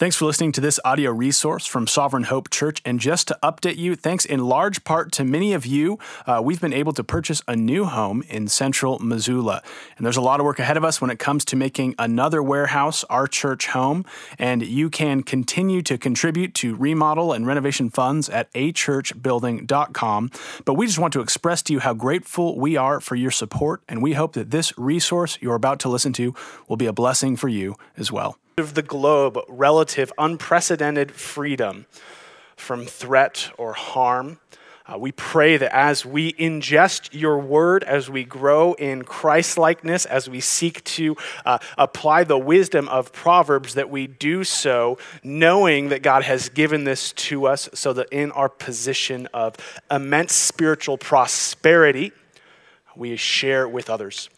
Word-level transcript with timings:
Thanks 0.00 0.16
for 0.16 0.24
listening 0.24 0.52
to 0.52 0.62
this 0.62 0.80
audio 0.82 1.10
resource 1.10 1.66
from 1.66 1.86
Sovereign 1.86 2.22
Hope 2.22 2.48
Church. 2.48 2.80
And 2.86 2.98
just 2.98 3.28
to 3.28 3.38
update 3.42 3.76
you, 3.76 3.94
thanks 3.94 4.24
in 4.24 4.40
large 4.40 4.82
part 4.82 5.12
to 5.12 5.24
many 5.24 5.52
of 5.52 5.66
you, 5.66 5.98
uh, 6.26 6.40
we've 6.42 6.58
been 6.58 6.72
able 6.72 6.94
to 6.94 7.04
purchase 7.04 7.42
a 7.46 7.54
new 7.54 7.84
home 7.84 8.22
in 8.26 8.48
central 8.48 8.98
Missoula. 8.98 9.62
And 9.98 10.06
there's 10.06 10.16
a 10.16 10.22
lot 10.22 10.40
of 10.40 10.46
work 10.46 10.58
ahead 10.58 10.78
of 10.78 10.86
us 10.86 11.02
when 11.02 11.10
it 11.10 11.18
comes 11.18 11.44
to 11.44 11.54
making 11.54 11.96
another 11.98 12.42
warehouse 12.42 13.04
our 13.10 13.26
church 13.26 13.66
home. 13.66 14.06
And 14.38 14.62
you 14.62 14.88
can 14.88 15.22
continue 15.22 15.82
to 15.82 15.98
contribute 15.98 16.54
to 16.54 16.74
remodel 16.76 17.34
and 17.34 17.46
renovation 17.46 17.90
funds 17.90 18.30
at 18.30 18.50
achurchbuilding.com. 18.54 20.30
But 20.64 20.74
we 20.76 20.86
just 20.86 20.98
want 20.98 21.12
to 21.12 21.20
express 21.20 21.60
to 21.64 21.74
you 21.74 21.80
how 21.80 21.92
grateful 21.92 22.58
we 22.58 22.74
are 22.74 23.00
for 23.00 23.16
your 23.16 23.30
support. 23.30 23.82
And 23.86 24.02
we 24.02 24.14
hope 24.14 24.32
that 24.32 24.50
this 24.50 24.72
resource 24.78 25.36
you're 25.42 25.56
about 25.56 25.78
to 25.80 25.90
listen 25.90 26.14
to 26.14 26.34
will 26.68 26.78
be 26.78 26.86
a 26.86 26.92
blessing 26.94 27.36
for 27.36 27.48
you 27.48 27.76
as 27.98 28.10
well 28.10 28.38
of 28.56 28.74
the 28.74 28.82
globe 28.82 29.38
relative 29.48 30.12
unprecedented 30.18 31.12
freedom 31.12 31.86
from 32.56 32.84
threat 32.84 33.50
or 33.56 33.72
harm. 33.72 34.38
Uh, 34.86 34.98
we 34.98 35.12
pray 35.12 35.56
that 35.56 35.72
as 35.74 36.04
we 36.04 36.32
ingest 36.32 37.10
your 37.12 37.38
word, 37.38 37.84
as 37.84 38.10
we 38.10 38.24
grow 38.24 38.72
in 38.72 39.04
Christ 39.04 39.56
likeness, 39.56 40.04
as 40.04 40.28
we 40.28 40.40
seek 40.40 40.82
to 40.84 41.16
uh, 41.44 41.58
apply 41.78 42.24
the 42.24 42.38
wisdom 42.38 42.88
of 42.88 43.12
Proverbs, 43.12 43.74
that 43.74 43.88
we 43.88 44.08
do 44.08 44.42
so 44.42 44.98
knowing 45.22 45.90
that 45.90 46.02
God 46.02 46.24
has 46.24 46.48
given 46.48 46.84
this 46.84 47.12
to 47.12 47.46
us 47.46 47.68
so 47.72 47.92
that 47.92 48.08
in 48.10 48.32
our 48.32 48.48
position 48.48 49.28
of 49.32 49.54
immense 49.90 50.34
spiritual 50.34 50.98
prosperity, 50.98 52.10
we 52.96 53.14
share 53.16 53.68
with 53.68 53.88
others. 53.88 54.28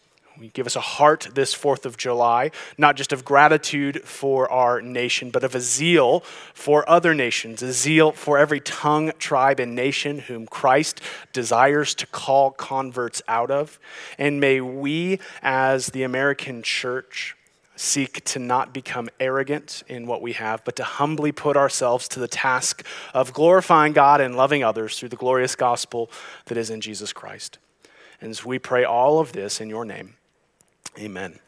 Give 0.49 0.65
us 0.65 0.75
a 0.75 0.81
heart 0.81 1.29
this 1.33 1.55
4th 1.55 1.85
of 1.85 1.97
July, 1.97 2.51
not 2.77 2.95
just 2.95 3.13
of 3.13 3.23
gratitude 3.23 4.03
for 4.03 4.51
our 4.51 4.81
nation, 4.81 5.29
but 5.29 5.43
of 5.43 5.55
a 5.55 5.61
zeal 5.61 6.21
for 6.53 6.87
other 6.89 7.13
nations, 7.13 7.61
a 7.61 7.71
zeal 7.71 8.11
for 8.11 8.37
every 8.37 8.59
tongue, 8.59 9.11
tribe, 9.19 9.59
and 9.59 9.75
nation 9.75 10.19
whom 10.19 10.45
Christ 10.45 11.01
desires 11.31 11.95
to 11.95 12.07
call 12.07 12.51
converts 12.51 13.21
out 13.27 13.51
of. 13.51 13.79
And 14.17 14.39
may 14.39 14.59
we, 14.61 15.19
as 15.41 15.87
the 15.87 16.03
American 16.03 16.63
church, 16.63 17.35
seek 17.75 18.23
to 18.23 18.39
not 18.39 18.73
become 18.73 19.09
arrogant 19.19 19.83
in 19.87 20.05
what 20.05 20.21
we 20.21 20.33
have, 20.33 20.63
but 20.63 20.75
to 20.75 20.83
humbly 20.83 21.31
put 21.31 21.57
ourselves 21.57 22.07
to 22.07 22.19
the 22.19 22.27
task 22.27 22.85
of 23.13 23.33
glorifying 23.33 23.93
God 23.93 24.21
and 24.21 24.35
loving 24.35 24.63
others 24.63 24.97
through 24.97 25.09
the 25.09 25.15
glorious 25.15 25.55
gospel 25.55 26.09
that 26.45 26.57
is 26.57 26.69
in 26.69 26.81
Jesus 26.81 27.13
Christ. 27.13 27.57
And 28.21 28.29
as 28.29 28.45
we 28.45 28.59
pray 28.59 28.83
all 28.83 29.19
of 29.19 29.33
this 29.33 29.59
in 29.59 29.69
your 29.69 29.85
name, 29.85 30.15
Amen. 30.99 31.39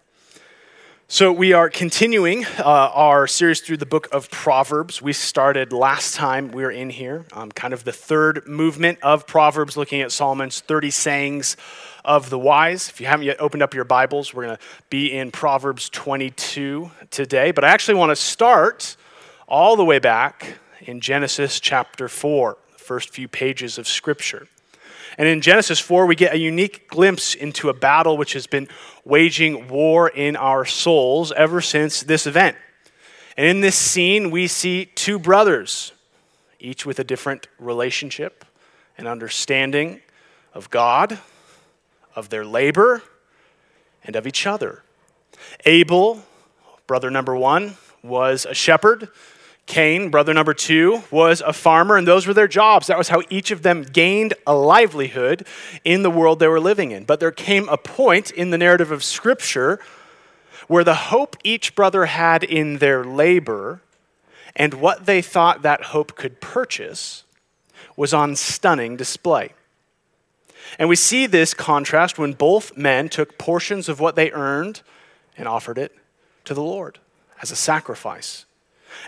So, 1.07 1.31
we 1.31 1.53
are 1.53 1.69
continuing 1.69 2.45
uh, 2.57 2.63
our 2.63 3.27
series 3.27 3.61
through 3.61 3.77
the 3.77 3.85
book 3.85 4.07
of 4.11 4.31
Proverbs. 4.31 5.03
We 5.03 5.13
started 5.13 5.71
last 5.71 6.15
time 6.15 6.51
we 6.51 6.63
were 6.63 6.71
in 6.71 6.89
here, 6.89 7.25
um, 7.31 7.51
kind 7.51 7.71
of 7.71 7.83
the 7.83 7.91
third 7.91 8.47
movement 8.47 8.97
of 9.03 9.27
Proverbs, 9.27 9.77
looking 9.77 10.01
at 10.01 10.11
Solomon's 10.11 10.61
30 10.61 10.89
sayings 10.89 11.57
of 12.03 12.31
the 12.31 12.39
wise. 12.39 12.89
If 12.89 12.99
you 12.99 13.05
haven't 13.05 13.27
yet 13.27 13.39
opened 13.39 13.61
up 13.61 13.75
your 13.75 13.83
Bibles, 13.83 14.33
we're 14.33 14.45
going 14.45 14.57
to 14.57 14.63
be 14.89 15.13
in 15.13 15.29
Proverbs 15.29 15.89
22 15.89 16.89
today. 17.11 17.51
But 17.51 17.63
I 17.63 17.69
actually 17.69 17.99
want 17.99 18.09
to 18.09 18.15
start 18.15 18.97
all 19.47 19.75
the 19.75 19.85
way 19.85 19.99
back 19.99 20.57
in 20.81 21.01
Genesis 21.01 21.59
chapter 21.59 22.07
4, 22.07 22.57
the 22.73 22.79
first 22.79 23.11
few 23.11 23.27
pages 23.27 23.77
of 23.77 23.87
Scripture. 23.87 24.47
And 25.17 25.27
in 25.27 25.41
Genesis 25.41 25.79
4, 25.79 26.05
we 26.05 26.15
get 26.15 26.33
a 26.33 26.37
unique 26.37 26.89
glimpse 26.89 27.35
into 27.35 27.69
a 27.69 27.73
battle 27.73 28.17
which 28.17 28.33
has 28.33 28.47
been 28.47 28.67
waging 29.05 29.67
war 29.67 30.09
in 30.09 30.35
our 30.35 30.65
souls 30.65 31.31
ever 31.31 31.61
since 31.61 32.01
this 32.01 32.27
event. 32.27 32.57
And 33.37 33.47
in 33.47 33.61
this 33.61 33.75
scene, 33.75 34.31
we 34.31 34.47
see 34.47 34.85
two 34.85 35.19
brothers, 35.19 35.93
each 36.59 36.85
with 36.85 36.99
a 36.99 37.03
different 37.03 37.47
relationship 37.59 38.45
and 38.97 39.07
understanding 39.07 40.01
of 40.53 40.69
God, 40.69 41.19
of 42.15 42.29
their 42.29 42.45
labor, 42.45 43.01
and 44.03 44.15
of 44.15 44.27
each 44.27 44.45
other. 44.45 44.83
Abel, 45.65 46.23
brother 46.87 47.09
number 47.09 47.35
one, 47.35 47.75
was 48.03 48.45
a 48.45 48.53
shepherd 48.53 49.09
Cain, 49.65 50.09
brother 50.09 50.33
number 50.33 50.53
two, 50.53 51.03
was 51.09 51.41
a 51.41 51.51
farmer, 51.51 51.97
and 51.97 52.07
those 52.07 52.27
were 52.27 52.33
their 52.33 52.47
jobs. 52.47 52.87
That 52.87 52.97
was 52.97 53.09
how 53.09 53.23
each 53.29 53.49
of 53.49 53.63
them 53.63 53.81
gained 53.81 54.35
a 54.45 54.53
livelihood 54.53 55.45
in 55.83 56.03
the 56.03 56.11
world 56.11 56.39
they 56.39 56.47
were 56.47 56.59
living 56.59 56.91
in. 56.91 57.03
But 57.03 57.19
there 57.19 57.31
came 57.31 57.67
a 57.69 57.77
point 57.77 58.29
in 58.29 58.51
the 58.51 58.57
narrative 58.57 58.91
of 58.91 59.03
Scripture 59.03 59.79
where 60.67 60.83
the 60.83 60.95
hope 60.95 61.35
each 61.43 61.75
brother 61.75 62.05
had 62.05 62.43
in 62.43 62.77
their 62.77 63.03
labor 63.03 63.81
and 64.55 64.75
what 64.75 65.05
they 65.05 65.21
thought 65.21 65.63
that 65.63 65.85
hope 65.85 66.15
could 66.15 66.39
purchase 66.39 67.23
was 67.95 68.13
on 68.13 68.35
stunning 68.35 68.95
display. 68.95 69.51
And 70.79 70.89
we 70.89 70.95
see 70.95 71.25
this 71.25 71.53
contrast 71.53 72.17
when 72.17 72.33
both 72.33 72.75
men 72.77 73.09
took 73.09 73.37
portions 73.37 73.89
of 73.89 73.99
what 73.99 74.15
they 74.15 74.31
earned 74.31 74.81
and 75.37 75.47
offered 75.47 75.77
it 75.77 75.95
to 76.45 76.53
the 76.53 76.61
Lord 76.61 76.99
as 77.41 77.51
a 77.51 77.55
sacrifice. 77.55 78.44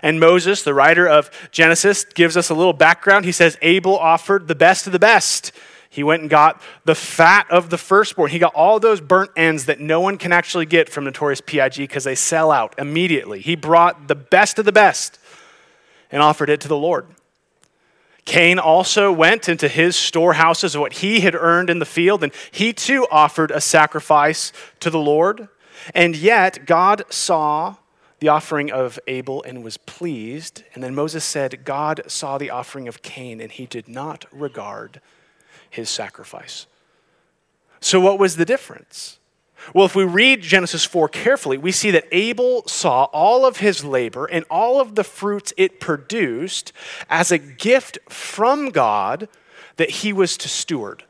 And 0.02 0.20
Moses, 0.20 0.62
the 0.62 0.74
writer 0.74 1.06
of 1.08 1.30
Genesis, 1.50 2.04
gives 2.04 2.36
us 2.36 2.50
a 2.50 2.54
little 2.54 2.72
background. 2.72 3.24
He 3.24 3.32
says 3.32 3.58
Abel 3.62 3.98
offered 3.98 4.48
the 4.48 4.54
best 4.54 4.86
of 4.86 4.92
the 4.92 4.98
best. 4.98 5.52
He 5.90 6.02
went 6.02 6.22
and 6.22 6.30
got 6.30 6.60
the 6.84 6.94
fat 6.94 7.50
of 7.50 7.70
the 7.70 7.78
firstborn. 7.78 8.30
He 8.30 8.38
got 8.38 8.54
all 8.54 8.78
those 8.78 9.00
burnt 9.00 9.30
ends 9.36 9.64
that 9.64 9.80
no 9.80 10.00
one 10.00 10.18
can 10.18 10.32
actually 10.32 10.66
get 10.66 10.88
from 10.88 11.04
Notorious 11.04 11.40
PIG 11.40 11.76
because 11.76 12.04
they 12.04 12.14
sell 12.14 12.50
out 12.50 12.74
immediately. 12.78 13.40
He 13.40 13.56
brought 13.56 14.08
the 14.08 14.14
best 14.14 14.58
of 14.58 14.64
the 14.64 14.72
best 14.72 15.18
and 16.10 16.22
offered 16.22 16.50
it 16.50 16.60
to 16.62 16.68
the 16.68 16.76
Lord. 16.76 17.06
Cain 18.24 18.58
also 18.58 19.10
went 19.10 19.48
into 19.48 19.68
his 19.68 19.96
storehouses 19.96 20.74
of 20.74 20.82
what 20.82 20.94
he 20.94 21.20
had 21.20 21.34
earned 21.34 21.70
in 21.70 21.78
the 21.78 21.86
field, 21.86 22.22
and 22.22 22.32
he 22.50 22.74
too 22.74 23.06
offered 23.10 23.50
a 23.50 23.60
sacrifice 23.60 24.52
to 24.80 24.90
the 24.90 24.98
Lord. 24.98 25.48
And 25.94 26.14
yet, 26.14 26.66
God 26.66 27.04
saw 27.08 27.76
the 28.20 28.28
offering 28.28 28.70
of 28.70 28.98
Abel 29.06 29.42
and 29.42 29.62
was 29.62 29.76
pleased. 29.76 30.64
And 30.74 30.82
then 30.82 30.94
Moses 30.94 31.24
said, 31.24 31.64
God 31.64 32.02
saw 32.06 32.38
the 32.38 32.50
offering 32.50 32.88
of 32.88 33.02
Cain 33.02 33.40
and 33.40 33.50
he 33.50 33.66
did 33.66 33.88
not 33.88 34.24
regard 34.32 35.00
his 35.70 35.88
sacrifice. 35.88 36.66
So, 37.80 38.00
what 38.00 38.18
was 38.18 38.36
the 38.36 38.44
difference? 38.44 39.18
Well, 39.74 39.86
if 39.86 39.94
we 39.94 40.04
read 40.04 40.42
Genesis 40.42 40.84
4 40.84 41.08
carefully, 41.08 41.58
we 41.58 41.72
see 41.72 41.90
that 41.90 42.06
Abel 42.12 42.66
saw 42.66 43.04
all 43.04 43.44
of 43.44 43.58
his 43.58 43.84
labor 43.84 44.26
and 44.26 44.44
all 44.50 44.80
of 44.80 44.94
the 44.94 45.04
fruits 45.04 45.52
it 45.56 45.80
produced 45.80 46.72
as 47.10 47.30
a 47.30 47.38
gift 47.38 47.98
from 48.08 48.70
God 48.70 49.28
that 49.76 49.90
he 49.90 50.12
was 50.12 50.36
to 50.38 50.48
steward. 50.48 51.04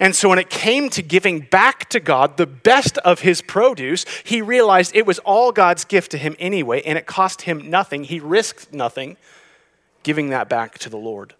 And 0.00 0.16
so 0.16 0.28
when 0.28 0.38
it 0.38 0.50
came 0.50 0.88
to 0.90 1.02
giving 1.02 1.40
back 1.40 1.88
to 1.90 2.00
God 2.00 2.36
the 2.36 2.46
best 2.46 2.98
of 2.98 3.20
his 3.20 3.42
produce, 3.42 4.04
he 4.24 4.40
realized 4.40 4.94
it 4.94 5.06
was 5.06 5.18
all 5.20 5.52
God's 5.52 5.84
gift 5.84 6.10
to 6.12 6.18
him 6.18 6.36
anyway, 6.38 6.82
and 6.82 6.96
it 6.96 7.06
cost 7.06 7.42
him 7.42 7.70
nothing. 7.70 8.04
He 8.04 8.20
risked 8.20 8.72
nothing 8.72 9.16
giving 10.02 10.30
that 10.30 10.48
back 10.48 10.78
to 10.78 10.88
the 10.88 10.96
Lord. 10.96 11.34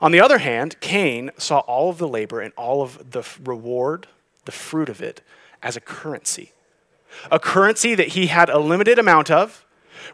On 0.00 0.12
the 0.12 0.20
other 0.20 0.38
hand, 0.38 0.80
Cain 0.80 1.30
saw 1.38 1.60
all 1.60 1.90
of 1.90 1.98
the 1.98 2.08
labor 2.08 2.40
and 2.40 2.52
all 2.56 2.82
of 2.82 3.10
the 3.10 3.26
reward, 3.44 4.06
the 4.44 4.52
fruit 4.52 4.88
of 4.88 5.02
it, 5.02 5.20
as 5.62 5.76
a 5.76 5.80
currency. 5.80 6.52
A 7.30 7.38
currency 7.38 7.94
that 7.94 8.08
he 8.08 8.28
had 8.28 8.48
a 8.48 8.58
limited 8.58 8.98
amount 8.98 9.30
of, 9.30 9.64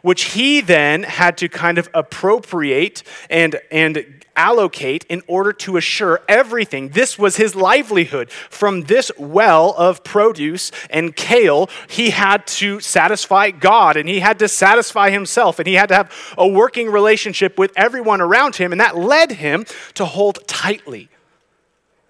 which 0.01 0.33
he 0.33 0.61
then 0.61 1.03
had 1.03 1.37
to 1.37 1.47
kind 1.47 1.77
of 1.77 1.89
appropriate 1.93 3.03
and, 3.29 3.59
and 3.71 4.14
allocate 4.35 5.05
in 5.09 5.21
order 5.27 5.53
to 5.53 5.77
assure 5.77 6.21
everything. 6.27 6.89
This 6.89 7.17
was 7.17 7.37
his 7.37 7.55
livelihood. 7.55 8.29
From 8.31 8.81
this 8.81 9.11
well 9.17 9.73
of 9.77 10.03
produce 10.03 10.71
and 10.89 11.15
kale, 11.15 11.69
he 11.89 12.09
had 12.09 12.45
to 12.47 12.79
satisfy 12.79 13.51
God 13.51 13.97
and 13.97 14.07
he 14.09 14.19
had 14.19 14.39
to 14.39 14.47
satisfy 14.47 15.09
himself 15.09 15.59
and 15.59 15.67
he 15.67 15.75
had 15.75 15.89
to 15.89 15.95
have 15.95 16.35
a 16.37 16.47
working 16.47 16.89
relationship 16.89 17.57
with 17.57 17.71
everyone 17.75 18.21
around 18.21 18.55
him. 18.55 18.71
And 18.71 18.81
that 18.81 18.97
led 18.97 19.33
him 19.33 19.65
to 19.95 20.05
hold 20.05 20.47
tightly 20.47 21.09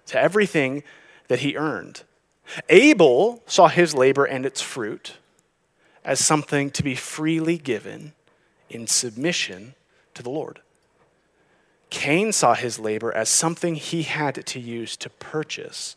to 0.06 0.20
everything 0.20 0.82
that 1.28 1.40
he 1.40 1.56
earned. 1.56 2.02
Abel 2.68 3.42
saw 3.46 3.68
his 3.68 3.94
labor 3.94 4.24
and 4.24 4.46
its 4.46 4.60
fruit 4.60 5.14
as 6.04 6.24
something 6.24 6.70
to 6.70 6.82
be 6.84 6.94
freely 6.94 7.58
given 7.58 8.12
in 8.70 8.86
submission 8.86 9.74
to 10.14 10.22
the 10.22 10.30
Lord. 10.30 10.60
Cain 11.90 12.32
saw 12.32 12.54
his 12.54 12.78
labor 12.78 13.12
as 13.12 13.28
something 13.28 13.74
he 13.74 14.02
had 14.02 14.44
to 14.46 14.60
use 14.60 14.96
to 14.96 15.10
purchase 15.10 15.96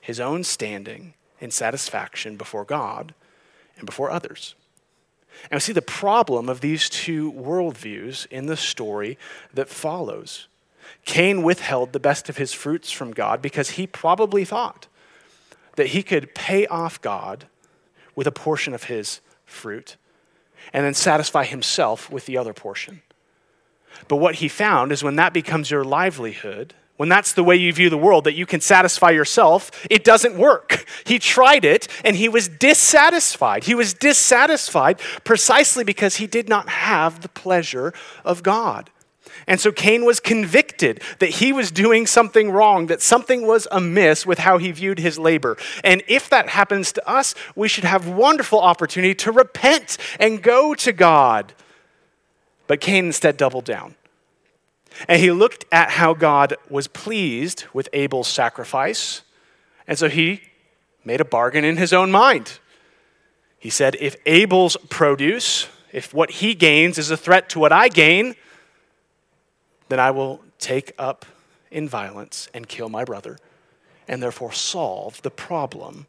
his 0.00 0.20
own 0.20 0.44
standing 0.44 1.14
and 1.40 1.52
satisfaction 1.52 2.36
before 2.36 2.64
God 2.64 3.14
and 3.76 3.86
before 3.86 4.10
others. 4.10 4.54
And 5.50 5.56
we 5.56 5.60
see 5.60 5.72
the 5.72 5.82
problem 5.82 6.48
of 6.48 6.60
these 6.60 6.88
two 6.88 7.32
worldviews 7.32 8.26
in 8.26 8.46
the 8.46 8.56
story 8.56 9.18
that 9.52 9.68
follows. 9.68 10.46
Cain 11.04 11.42
withheld 11.42 11.92
the 11.92 12.00
best 12.00 12.28
of 12.28 12.36
his 12.36 12.52
fruits 12.52 12.90
from 12.90 13.12
God 13.12 13.42
because 13.42 13.70
he 13.70 13.86
probably 13.86 14.44
thought 14.44 14.86
that 15.76 15.88
he 15.88 16.02
could 16.02 16.34
pay 16.34 16.66
off 16.66 17.00
God 17.00 17.46
with 18.14 18.26
a 18.26 18.32
portion 18.32 18.74
of 18.74 18.84
his 18.84 19.20
fruit. 19.44 19.96
and 20.72 20.84
then 20.84 20.94
satisfy 20.94 21.44
himself 21.44 22.10
with 22.10 22.26
the 22.26 22.38
other 22.38 22.54
portion. 22.54 23.02
But 24.08 24.16
what 24.16 24.36
he 24.36 24.48
found 24.48 24.92
is 24.92 25.02
when 25.02 25.16
that 25.16 25.32
becomes 25.32 25.70
your 25.70 25.84
livelihood, 25.84 26.74
when 26.96 27.08
that's 27.08 27.32
the 27.32 27.42
way 27.42 27.56
you 27.56 27.72
view 27.72 27.90
the 27.90 27.98
world, 27.98 28.24
that 28.24 28.34
you 28.34 28.46
can 28.46 28.60
satisfy 28.60 29.10
yourself, 29.10 29.70
it 29.90 30.04
doesn't 30.04 30.36
work. 30.36 30.86
He 31.06 31.18
tried 31.18 31.66
it 31.66 31.86
and 32.02 32.16
he 32.16 32.30
was 32.30 32.48
dissatisfied. 32.48 33.64
He 33.64 33.74
was 33.74 33.92
dissatisfied 33.92 35.00
precisely 35.22 35.84
because 35.84 36.16
he 36.16 36.26
did 36.26 36.48
not 36.48 36.68
have 36.68 37.20
the 37.20 37.28
pleasure 37.28 37.92
of 38.24 38.42
God. 38.42 38.90
And 39.46 39.60
so 39.60 39.70
Cain 39.70 40.04
was 40.04 40.20
convicted 40.20 41.02
that 41.18 41.28
he 41.28 41.52
was 41.52 41.70
doing 41.70 42.06
something 42.06 42.50
wrong, 42.50 42.86
that 42.86 43.02
something 43.02 43.46
was 43.46 43.68
amiss 43.70 44.24
with 44.24 44.38
how 44.38 44.58
he 44.58 44.72
viewed 44.72 44.98
his 44.98 45.18
labor. 45.18 45.56
And 45.82 46.02
if 46.08 46.30
that 46.30 46.48
happens 46.48 46.92
to 46.92 47.08
us, 47.08 47.34
we 47.54 47.68
should 47.68 47.84
have 47.84 48.08
wonderful 48.08 48.60
opportunity 48.60 49.14
to 49.16 49.32
repent 49.32 49.98
and 50.18 50.42
go 50.42 50.74
to 50.74 50.92
God. 50.92 51.52
But 52.66 52.80
Cain 52.80 53.06
instead 53.06 53.36
doubled 53.36 53.64
down. 53.64 53.94
And 55.08 55.20
he 55.20 55.30
looked 55.30 55.64
at 55.72 55.90
how 55.90 56.14
God 56.14 56.54
was 56.70 56.86
pleased 56.86 57.64
with 57.72 57.88
Abel's 57.92 58.28
sacrifice. 58.28 59.22
And 59.86 59.98
so 59.98 60.08
he 60.08 60.42
made 61.04 61.20
a 61.20 61.24
bargain 61.24 61.64
in 61.64 61.76
his 61.76 61.92
own 61.92 62.10
mind. 62.10 62.58
He 63.58 63.70
said, 63.70 63.96
If 64.00 64.16
Abel's 64.26 64.76
produce, 64.88 65.68
if 65.92 66.14
what 66.14 66.30
he 66.30 66.54
gains 66.54 66.98
is 66.98 67.10
a 67.10 67.16
threat 67.16 67.48
to 67.50 67.58
what 67.58 67.72
I 67.72 67.88
gain, 67.88 68.34
then 69.88 70.00
I 70.00 70.10
will 70.10 70.40
take 70.58 70.92
up 70.98 71.26
in 71.70 71.88
violence 71.88 72.48
and 72.54 72.68
kill 72.68 72.88
my 72.88 73.04
brother, 73.04 73.38
and 74.06 74.22
therefore 74.22 74.52
solve 74.52 75.20
the 75.22 75.30
problem 75.30 76.06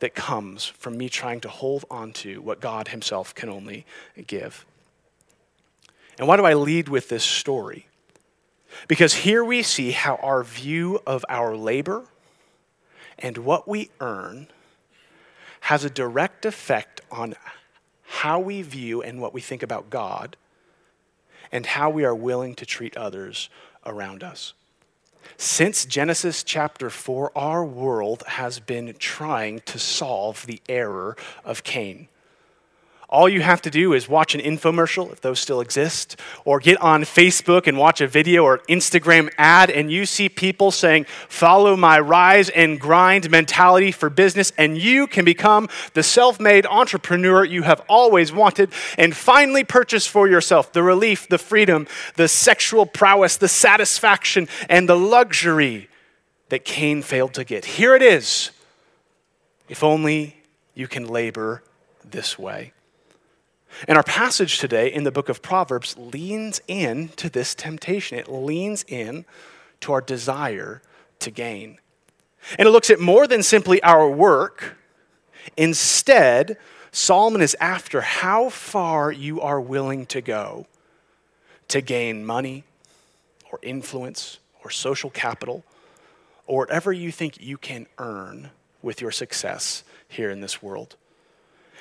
that 0.00 0.14
comes 0.14 0.66
from 0.66 0.96
me 0.96 1.08
trying 1.08 1.40
to 1.40 1.48
hold 1.48 1.84
on 1.90 2.12
to 2.12 2.40
what 2.40 2.60
God 2.60 2.88
Himself 2.88 3.34
can 3.34 3.48
only 3.48 3.86
give. 4.26 4.66
And 6.18 6.28
why 6.28 6.36
do 6.36 6.44
I 6.44 6.54
lead 6.54 6.88
with 6.88 7.08
this 7.08 7.24
story? 7.24 7.86
Because 8.88 9.14
here 9.14 9.44
we 9.44 9.62
see 9.62 9.92
how 9.92 10.16
our 10.16 10.42
view 10.42 11.00
of 11.06 11.24
our 11.28 11.56
labor 11.56 12.04
and 13.18 13.38
what 13.38 13.68
we 13.68 13.90
earn 14.00 14.48
has 15.60 15.84
a 15.84 15.90
direct 15.90 16.44
effect 16.44 17.00
on 17.10 17.34
how 18.02 18.40
we 18.40 18.62
view 18.62 19.02
and 19.02 19.20
what 19.20 19.32
we 19.32 19.40
think 19.40 19.62
about 19.62 19.90
God 19.90 20.36
and 21.50 21.66
how 21.66 21.90
we 21.90 22.04
are 22.04 22.14
willing 22.14 22.54
to 22.56 22.66
treat 22.66 22.96
others 22.96 23.48
around 23.86 24.22
us. 24.22 24.54
Since 25.36 25.84
Genesis 25.84 26.42
chapter 26.42 26.90
4, 26.90 27.32
our 27.36 27.64
world 27.64 28.24
has 28.26 28.58
been 28.58 28.94
trying 28.98 29.60
to 29.60 29.78
solve 29.78 30.46
the 30.46 30.60
error 30.68 31.16
of 31.44 31.62
Cain. 31.62 32.08
All 33.12 33.28
you 33.28 33.42
have 33.42 33.60
to 33.62 33.70
do 33.70 33.92
is 33.92 34.08
watch 34.08 34.34
an 34.34 34.40
infomercial, 34.40 35.12
if 35.12 35.20
those 35.20 35.38
still 35.38 35.60
exist, 35.60 36.18
or 36.46 36.58
get 36.60 36.80
on 36.80 37.02
Facebook 37.02 37.66
and 37.66 37.76
watch 37.76 38.00
a 38.00 38.06
video 38.06 38.42
or 38.42 38.60
Instagram 38.70 39.30
ad, 39.36 39.68
and 39.68 39.92
you 39.92 40.06
see 40.06 40.30
people 40.30 40.70
saying, 40.70 41.04
Follow 41.28 41.76
my 41.76 42.00
rise 42.00 42.48
and 42.48 42.80
grind 42.80 43.30
mentality 43.30 43.92
for 43.92 44.08
business, 44.08 44.50
and 44.56 44.78
you 44.78 45.06
can 45.06 45.26
become 45.26 45.68
the 45.92 46.02
self 46.02 46.40
made 46.40 46.64
entrepreneur 46.64 47.44
you 47.44 47.64
have 47.64 47.82
always 47.86 48.32
wanted 48.32 48.72
and 48.96 49.14
finally 49.14 49.62
purchase 49.62 50.06
for 50.06 50.26
yourself 50.26 50.72
the 50.72 50.82
relief, 50.82 51.28
the 51.28 51.36
freedom, 51.36 51.86
the 52.16 52.28
sexual 52.28 52.86
prowess, 52.86 53.36
the 53.36 53.46
satisfaction, 53.46 54.48
and 54.70 54.88
the 54.88 54.96
luxury 54.96 55.90
that 56.48 56.64
Cain 56.64 57.02
failed 57.02 57.34
to 57.34 57.44
get. 57.44 57.66
Here 57.66 57.94
it 57.94 58.00
is. 58.00 58.52
If 59.68 59.84
only 59.84 60.38
you 60.74 60.88
can 60.88 61.06
labor 61.06 61.62
this 62.02 62.38
way. 62.38 62.72
And 63.88 63.96
our 63.96 64.04
passage 64.04 64.58
today 64.58 64.92
in 64.92 65.04
the 65.04 65.10
book 65.10 65.28
of 65.28 65.42
Proverbs 65.42 65.96
leans 65.96 66.60
in 66.68 67.08
to 67.16 67.28
this 67.28 67.54
temptation. 67.54 68.18
It 68.18 68.30
leans 68.30 68.84
in 68.88 69.24
to 69.80 69.92
our 69.92 70.00
desire 70.00 70.82
to 71.20 71.30
gain. 71.30 71.78
And 72.58 72.68
it 72.68 72.70
looks 72.70 72.90
at 72.90 73.00
more 73.00 73.26
than 73.26 73.42
simply 73.42 73.82
our 73.82 74.08
work. 74.08 74.76
Instead, 75.56 76.56
Solomon 76.90 77.40
is 77.40 77.56
after 77.60 78.00
how 78.02 78.50
far 78.50 79.10
you 79.10 79.40
are 79.40 79.60
willing 79.60 80.06
to 80.06 80.20
go 80.20 80.66
to 81.68 81.80
gain 81.80 82.24
money 82.24 82.64
or 83.50 83.58
influence 83.62 84.38
or 84.62 84.70
social 84.70 85.10
capital 85.10 85.64
or 86.46 86.58
whatever 86.58 86.92
you 86.92 87.10
think 87.10 87.40
you 87.40 87.56
can 87.56 87.86
earn 87.98 88.50
with 88.82 89.00
your 89.00 89.10
success 89.10 89.84
here 90.08 90.30
in 90.30 90.40
this 90.40 90.62
world. 90.62 90.96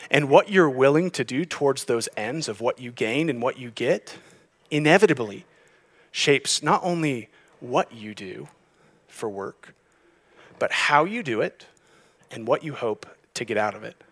And 0.09 0.29
what 0.29 0.49
you're 0.49 0.69
willing 0.69 1.11
to 1.11 1.23
do 1.23 1.45
towards 1.45 1.85
those 1.85 2.09
ends 2.17 2.47
of 2.47 2.61
what 2.61 2.79
you 2.79 2.91
gain 2.91 3.29
and 3.29 3.41
what 3.41 3.57
you 3.57 3.71
get 3.71 4.17
inevitably 4.69 5.45
shapes 6.11 6.63
not 6.63 6.81
only 6.83 7.29
what 7.59 7.91
you 7.93 8.15
do 8.15 8.47
for 9.07 9.29
work, 9.29 9.73
but 10.59 10.71
how 10.71 11.05
you 11.05 11.23
do 11.23 11.41
it 11.41 11.65
and 12.31 12.47
what 12.47 12.63
you 12.63 12.73
hope 12.73 13.05
to 13.33 13.45
get 13.45 13.57
out 13.57 13.75
of 13.75 13.83
it. 13.83 14.03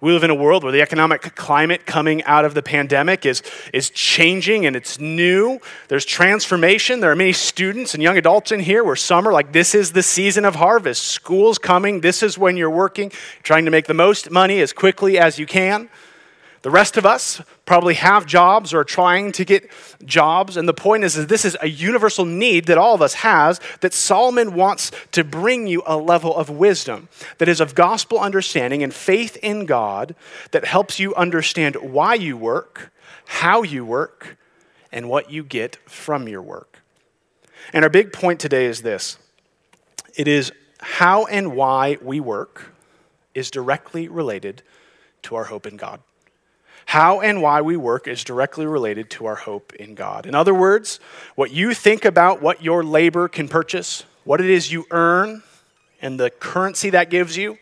We 0.00 0.12
live 0.12 0.24
in 0.24 0.30
a 0.30 0.34
world 0.34 0.62
where 0.62 0.72
the 0.72 0.82
economic 0.82 1.34
climate 1.34 1.86
coming 1.86 2.22
out 2.24 2.44
of 2.44 2.54
the 2.54 2.62
pandemic 2.62 3.24
is, 3.24 3.42
is 3.72 3.90
changing 3.90 4.66
and 4.66 4.76
it's 4.76 4.98
new. 4.98 5.60
There's 5.88 6.04
transformation. 6.04 7.00
There 7.00 7.10
are 7.10 7.16
many 7.16 7.32
students 7.32 7.94
and 7.94 8.02
young 8.02 8.18
adults 8.18 8.52
in 8.52 8.60
here 8.60 8.84
where 8.84 8.96
are 9.10 9.32
like, 9.32 9.52
this 9.52 9.74
is 9.74 9.92
the 9.92 10.02
season 10.02 10.44
of 10.44 10.56
harvest. 10.56 11.04
School's 11.04 11.58
coming. 11.58 12.00
This 12.00 12.22
is 12.22 12.36
when 12.36 12.56
you're 12.56 12.70
working, 12.70 13.12
trying 13.42 13.64
to 13.64 13.70
make 13.70 13.86
the 13.86 13.94
most 13.94 14.30
money 14.30 14.60
as 14.60 14.72
quickly 14.72 15.18
as 15.18 15.38
you 15.38 15.46
can. 15.46 15.88
The 16.64 16.70
rest 16.70 16.96
of 16.96 17.04
us 17.04 17.42
probably 17.66 17.92
have 17.92 18.24
jobs 18.24 18.72
or 18.72 18.80
are 18.80 18.84
trying 18.84 19.32
to 19.32 19.44
get 19.44 19.70
jobs. 20.02 20.56
And 20.56 20.66
the 20.66 20.72
point 20.72 21.04
is, 21.04 21.14
is 21.14 21.26
this 21.26 21.44
is 21.44 21.58
a 21.60 21.68
universal 21.68 22.24
need 22.24 22.64
that 22.68 22.78
all 22.78 22.94
of 22.94 23.02
us 23.02 23.12
has 23.16 23.60
that 23.82 23.92
Solomon 23.92 24.54
wants 24.54 24.90
to 25.12 25.24
bring 25.24 25.66
you 25.66 25.82
a 25.84 25.98
level 25.98 26.34
of 26.34 26.48
wisdom 26.48 27.10
that 27.36 27.50
is 27.50 27.60
of 27.60 27.74
gospel 27.74 28.18
understanding 28.18 28.82
and 28.82 28.94
faith 28.94 29.36
in 29.42 29.66
God 29.66 30.14
that 30.52 30.64
helps 30.64 30.98
you 30.98 31.14
understand 31.16 31.76
why 31.76 32.14
you 32.14 32.34
work, 32.34 32.94
how 33.26 33.62
you 33.62 33.84
work, 33.84 34.38
and 34.90 35.10
what 35.10 35.30
you 35.30 35.44
get 35.44 35.76
from 35.84 36.28
your 36.28 36.40
work. 36.40 36.78
And 37.74 37.84
our 37.84 37.90
big 37.90 38.10
point 38.10 38.40
today 38.40 38.64
is 38.64 38.80
this 38.80 39.18
it 40.16 40.26
is 40.26 40.50
how 40.80 41.26
and 41.26 41.54
why 41.54 41.98
we 42.00 42.20
work 42.20 42.72
is 43.34 43.50
directly 43.50 44.08
related 44.08 44.62
to 45.24 45.34
our 45.34 45.44
hope 45.44 45.66
in 45.66 45.76
God. 45.76 46.00
How 46.86 47.20
and 47.20 47.40
why 47.42 47.60
we 47.60 47.76
work 47.76 48.06
is 48.06 48.24
directly 48.24 48.66
related 48.66 49.10
to 49.10 49.26
our 49.26 49.34
hope 49.34 49.74
in 49.74 49.94
God. 49.94 50.26
In 50.26 50.34
other 50.34 50.54
words, 50.54 51.00
what 51.34 51.50
you 51.50 51.74
think 51.74 52.04
about 52.04 52.42
what 52.42 52.62
your 52.62 52.84
labor 52.84 53.28
can 53.28 53.48
purchase, 53.48 54.04
what 54.24 54.40
it 54.40 54.50
is 54.50 54.70
you 54.70 54.86
earn, 54.90 55.42
and 56.02 56.20
the 56.20 56.30
currency 56.30 56.90
that 56.90 57.10
gives 57.10 57.36
you, 57.36 57.58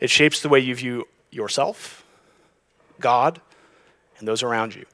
it 0.00 0.10
shapes 0.10 0.42
the 0.42 0.48
way 0.48 0.60
you 0.60 0.74
view 0.74 1.08
yourself, 1.30 2.04
God, 3.00 3.40
and 4.18 4.28
those 4.28 4.42
around 4.42 4.74
you. 4.74 4.84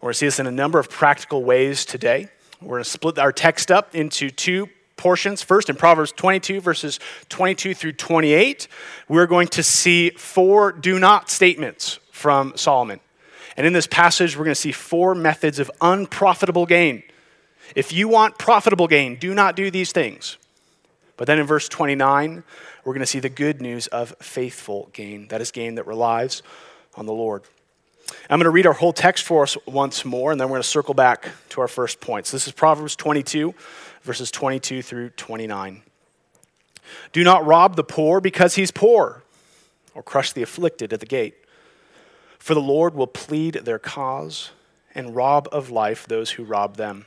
We're 0.00 0.08
going 0.08 0.12
to 0.12 0.18
see 0.18 0.26
this 0.26 0.40
in 0.40 0.46
a 0.46 0.52
number 0.52 0.78
of 0.78 0.90
practical 0.90 1.44
ways 1.44 1.84
today. 1.84 2.28
We're 2.60 2.76
going 2.76 2.84
to 2.84 2.90
split 2.90 3.18
our 3.18 3.32
text 3.32 3.70
up 3.70 3.94
into 3.94 4.30
two 4.30 4.68
portions. 4.96 5.42
First, 5.42 5.70
in 5.70 5.76
Proverbs 5.76 6.12
22, 6.12 6.60
verses 6.60 6.98
22 7.28 7.74
through 7.74 7.92
28, 7.92 8.68
we're 9.08 9.26
going 9.26 9.48
to 9.48 9.62
see 9.62 10.10
four 10.10 10.72
do 10.72 10.98
not 10.98 11.30
statements 11.30 12.00
from 12.24 12.54
Solomon. 12.56 13.00
And 13.54 13.66
in 13.66 13.74
this 13.74 13.86
passage, 13.86 14.34
we're 14.34 14.46
going 14.46 14.54
to 14.54 14.60
see 14.60 14.72
four 14.72 15.14
methods 15.14 15.58
of 15.58 15.70
unprofitable 15.82 16.64
gain. 16.64 17.02
If 17.76 17.92
you 17.92 18.08
want 18.08 18.38
profitable 18.38 18.88
gain, 18.88 19.16
do 19.16 19.34
not 19.34 19.56
do 19.56 19.70
these 19.70 19.92
things. 19.92 20.38
But 21.18 21.26
then 21.26 21.38
in 21.38 21.44
verse 21.44 21.68
29, 21.68 22.42
we're 22.82 22.94
going 22.94 23.00
to 23.00 23.06
see 23.06 23.18
the 23.18 23.28
good 23.28 23.60
news 23.60 23.88
of 23.88 24.16
faithful 24.22 24.88
gain. 24.94 25.28
That 25.28 25.42
is 25.42 25.50
gain 25.50 25.74
that 25.74 25.86
relies 25.86 26.42
on 26.94 27.04
the 27.04 27.12
Lord. 27.12 27.42
I'm 28.30 28.38
going 28.38 28.44
to 28.44 28.50
read 28.50 28.66
our 28.66 28.72
whole 28.72 28.94
text 28.94 29.24
for 29.24 29.42
us 29.42 29.58
once 29.66 30.06
more, 30.06 30.32
and 30.32 30.40
then 30.40 30.48
we're 30.48 30.54
going 30.54 30.62
to 30.62 30.68
circle 30.68 30.94
back 30.94 31.28
to 31.50 31.60
our 31.60 31.68
first 31.68 32.00
points. 32.00 32.30
This 32.30 32.46
is 32.46 32.54
Proverbs 32.54 32.96
22, 32.96 33.54
verses 34.00 34.30
22 34.30 34.80
through 34.80 35.10
29. 35.10 35.82
Do 37.12 37.22
not 37.22 37.44
rob 37.44 37.76
the 37.76 37.84
poor 37.84 38.22
because 38.22 38.54
he's 38.54 38.70
poor, 38.70 39.22
or 39.94 40.02
crush 40.02 40.32
the 40.32 40.40
afflicted 40.40 40.94
at 40.94 41.00
the 41.00 41.06
gate. 41.06 41.34
For 42.44 42.52
the 42.52 42.60
Lord 42.60 42.94
will 42.94 43.06
plead 43.06 43.54
their 43.54 43.78
cause 43.78 44.50
and 44.94 45.16
rob 45.16 45.48
of 45.50 45.70
life 45.70 46.06
those 46.06 46.32
who 46.32 46.44
rob 46.44 46.76
them. 46.76 47.06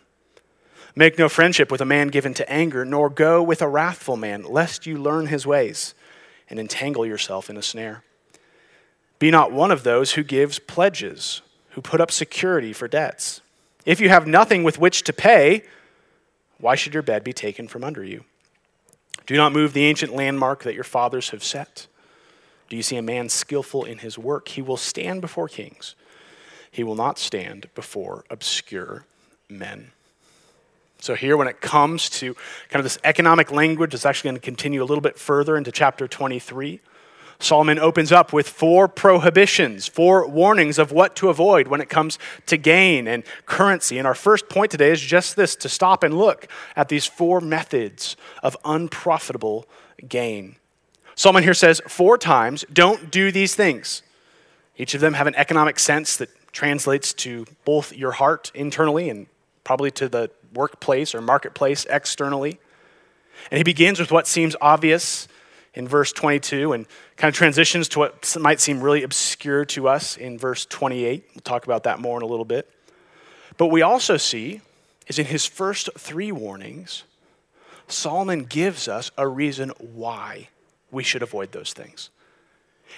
Make 0.96 1.20
no 1.20 1.30
friendship 1.30 1.70
with 1.70 1.80
a 1.80 1.86
man 1.86 2.08
given 2.08 2.34
to 2.34 2.52
anger, 2.52 2.84
nor 2.84 3.08
go 3.08 3.44
with 3.44 3.62
a 3.62 3.68
wrathful 3.68 4.18
man, 4.18 4.42
lest 4.42 4.88
you 4.88 4.98
learn 4.98 5.28
his 5.28 5.46
ways 5.46 5.94
and 6.50 6.60
entangle 6.60 7.06
yourself 7.06 7.52
in 7.52 7.56
a 7.56 7.62
snare. 7.62 8.02
Be 9.20 9.30
not 9.30 9.52
one 9.52 9.70
of 9.70 9.84
those 9.84 10.14
who 10.14 10.24
gives 10.24 10.58
pledges, 10.58 11.44
who 11.74 11.84
put 11.84 12.02
up 12.02 12.10
security 12.10 12.74
for 12.74 12.88
debts. 12.88 13.42
If 13.86 14.02
you 14.02 14.10
have 14.10 14.26
nothing 14.26 14.64
with 14.64 14.80
which 14.80 15.04
to 15.04 15.14
pay, 15.14 15.66
why 16.58 16.74
should 16.74 16.96
your 16.96 17.04
bed 17.04 17.24
be 17.24 17.32
taken 17.32 17.68
from 17.68 17.84
under 17.84 18.04
you? 18.04 18.24
Do 19.28 19.36
not 19.36 19.54
move 19.54 19.74
the 19.74 19.86
ancient 19.86 20.16
landmark 20.16 20.64
that 20.64 20.74
your 20.74 20.84
fathers 20.84 21.30
have 21.30 21.44
set 21.44 21.86
Do 22.70 22.76
you 22.76 22.84
see 22.84 22.98
a 22.98 23.02
man 23.02 23.30
skillful 23.30 23.86
in 23.86 24.00
his 24.00 24.18
work? 24.18 24.50
He 24.50 24.62
will 24.62 24.78
stand 24.78 25.22
before 25.22 25.48
kings. 25.48 25.96
He 26.70 26.84
will 26.84 26.96
not 26.96 27.18
stand 27.18 27.70
before 27.76 28.26
obscure 28.30 29.06
men. 29.50 29.92
So, 31.00 31.14
here, 31.14 31.38
when 31.38 31.48
it 31.48 31.62
comes 31.62 32.10
to 32.10 32.34
kind 32.70 32.80
of 32.80 32.84
this 32.84 32.98
economic 33.04 33.52
language, 33.52 33.94
it's 33.94 34.06
actually 34.06 34.30
going 34.30 34.42
to 34.42 34.46
continue 34.46 34.82
a 34.82 34.86
little 34.86 35.02
bit 35.02 35.18
further 35.18 35.56
into 35.56 35.72
chapter 35.72 36.08
23. 36.08 36.82
Solomon 37.40 37.78
opens 37.78 38.12
up 38.12 38.34
with 38.34 38.50
four 38.50 38.88
prohibitions, 38.88 39.88
four 39.88 40.28
warnings 40.28 40.80
of 40.80 40.92
what 40.92 41.16
to 41.18 41.30
avoid 41.30 41.68
when 41.68 41.82
it 41.82 41.90
comes 41.90 42.18
to 42.48 42.58
gain 42.58 43.08
and 43.08 43.24
currency. 43.46 44.00
And 44.00 44.08
our 44.08 44.16
first 44.16 44.50
point 44.50 44.72
today 44.72 44.92
is 44.92 45.02
just 45.02 45.36
this 45.36 45.56
to 45.58 45.70
stop 45.70 46.04
and 46.04 46.18
look 46.18 46.48
at 46.76 46.90
these 46.90 47.06
four 47.06 47.40
methods 47.40 48.18
of 48.42 48.58
unprofitable 48.66 49.68
gain. 50.08 50.56
Solomon 51.18 51.42
here 51.42 51.56
says 51.56 51.82
four 51.88 52.16
times, 52.20 52.64
don't 52.72 53.10
do 53.10 53.32
these 53.32 53.56
things. 53.56 54.04
Each 54.78 54.94
of 54.94 55.02
them 55.02 55.16
have 55.16 55.26
an 55.26 55.34
economic 55.34 55.80
sense 55.80 56.16
that 56.18 56.30
translates 56.52 57.12
to 57.14 57.48
both 57.66 57.92
your 57.92 58.12
heart 58.12 58.52
internally 58.54 59.10
and 59.10 59.26
probably 59.64 59.90
to 59.92 60.08
the 60.08 60.30
workplace 60.54 61.16
or 61.16 61.22
marketplace 61.22 61.88
externally. 61.90 62.60
And 63.50 63.58
he 63.58 63.64
begins 63.64 64.00
with 64.00 64.12
what 64.12 64.28
seems 64.28 64.56
obvious 64.62 65.28
in 65.74 65.88
verse 65.88 66.12
22 66.14 66.74
and 66.74 66.86
kind 67.16 67.30
of 67.30 67.36
transitions 67.36 67.90
to 67.90 68.00
what 68.00 68.38
might 68.40 68.60
seem 68.60 68.80
really 68.80 69.02
obscure 69.02 69.66
to 69.66 69.88
us 69.88 70.18
in 70.18 70.38
verse 70.38 70.68
28. 70.68 71.26
We'll 71.34 71.42
talk 71.42 71.66
about 71.66 71.84
that 71.86 72.00
more 72.00 72.18
in 72.18 72.24
a 72.24 72.28
little 72.28 72.46
bit. 72.46 72.72
But 73.58 73.68
we 73.68 73.82
also 73.82 74.18
see 74.18 74.62
is 75.08 75.18
in 75.18 75.26
his 75.26 75.48
first 75.48 75.90
three 75.98 76.32
warnings, 76.32 77.06
Solomon 77.88 78.44
gives 78.44 78.88
us 78.88 79.10
a 79.18 79.28
reason 79.28 79.72
why 79.80 80.50
we 80.92 81.04
should 81.04 81.24
avoid 81.24 81.52
those 81.52 81.74
things. 81.74 82.10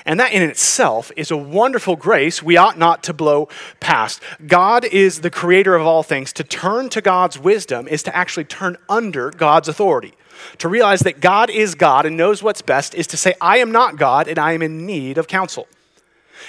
And 0.05 0.19
that 0.19 0.31
in 0.31 0.41
itself 0.41 1.12
is 1.17 1.31
a 1.31 1.38
wonderful 1.38 1.96
grace 1.96 2.41
we 2.41 2.58
ought 2.58 2.77
not 2.77 3.03
to 3.03 3.13
blow 3.13 3.50
past. 3.79 4.22
God 4.46 4.86
is 4.86 5.22
the 5.22 5.29
creator 5.29 5.75
of 5.75 5.86
all 5.86 6.03
things. 6.03 6.31
To 6.34 6.43
turn 6.43 6.89
to 6.89 7.01
God's 7.01 7.38
wisdom 7.38 7.88
is 7.88 8.03
to 8.03 8.15
actually 8.15 8.46
turn 8.46 8.77
under 8.88 9.31
God's 9.31 9.67
authority. 9.67 10.13
To 10.60 10.69
realize 10.69 11.01
that 11.01 11.19
God 11.19 11.50
is 11.50 11.75
God 11.75 12.05
and 12.05 12.15
knows 12.15 12.41
what's 12.41 12.62
best 12.62 12.96
is 12.96 13.08
to 13.08 13.17
say, 13.17 13.34
I 13.41 13.58
am 13.58 13.72
not 13.72 13.98
God 13.98 14.27
and 14.27 14.39
I 14.39 14.53
am 14.53 14.62
in 14.62 14.86
need 14.86 15.17
of 15.17 15.27
counsel. 15.27 15.67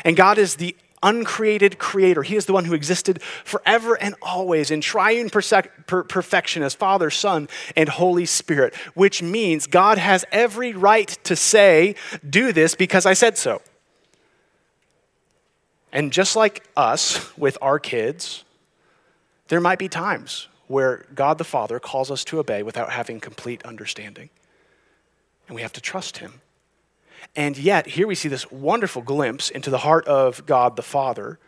And 0.04 0.16
God 0.16 0.38
is 0.38 0.56
the 0.56 0.76
uncreated 1.02 1.78
creator. 1.78 2.22
He 2.22 2.36
is 2.36 2.46
the 2.46 2.52
one 2.52 2.64
who 2.64 2.74
existed 2.74 3.22
forever 3.22 3.94
and 3.94 4.14
always 4.22 4.70
in 4.70 4.80
triune 4.80 5.30
perfection 5.30 6.62
as 6.62 6.74
Father, 6.74 7.10
Son, 7.10 7.48
and 7.76 7.88
Holy 7.88 8.26
Spirit, 8.26 8.74
which 8.94 9.22
means 9.22 9.66
God 9.66 9.98
has 9.98 10.24
every 10.30 10.72
right 10.72 11.08
to 11.24 11.36
say, 11.36 11.94
Do 12.28 12.52
this 12.52 12.74
because 12.74 13.06
I 13.06 13.14
said 13.14 13.38
so. 13.38 13.62
And 15.92 16.12
just 16.12 16.36
like 16.36 16.64
us 16.76 17.36
with 17.36 17.58
our 17.60 17.78
kids, 17.78 18.44
there 19.48 19.60
might 19.60 19.78
be 19.78 19.88
times 19.88 20.46
where 20.68 21.04
God 21.14 21.38
the 21.38 21.44
Father 21.44 21.80
calls 21.80 22.10
us 22.12 22.24
to 22.26 22.38
obey 22.38 22.62
without 22.62 22.90
having 22.90 23.18
complete 23.18 23.64
understanding. 23.64 24.30
And 25.48 25.56
we 25.56 25.62
have 25.62 25.72
to 25.72 25.80
trust 25.80 26.18
Him. 26.18 26.40
And 27.36 27.56
yet, 27.56 27.86
here 27.86 28.06
we 28.06 28.14
see 28.14 28.28
this 28.28 28.50
wonderful 28.50 29.02
glimpse 29.02 29.50
into 29.50 29.70
the 29.70 29.78
heart 29.78 30.06
of 30.06 30.44
God 30.46 30.76
the 30.76 30.82
Father, 30.82 31.38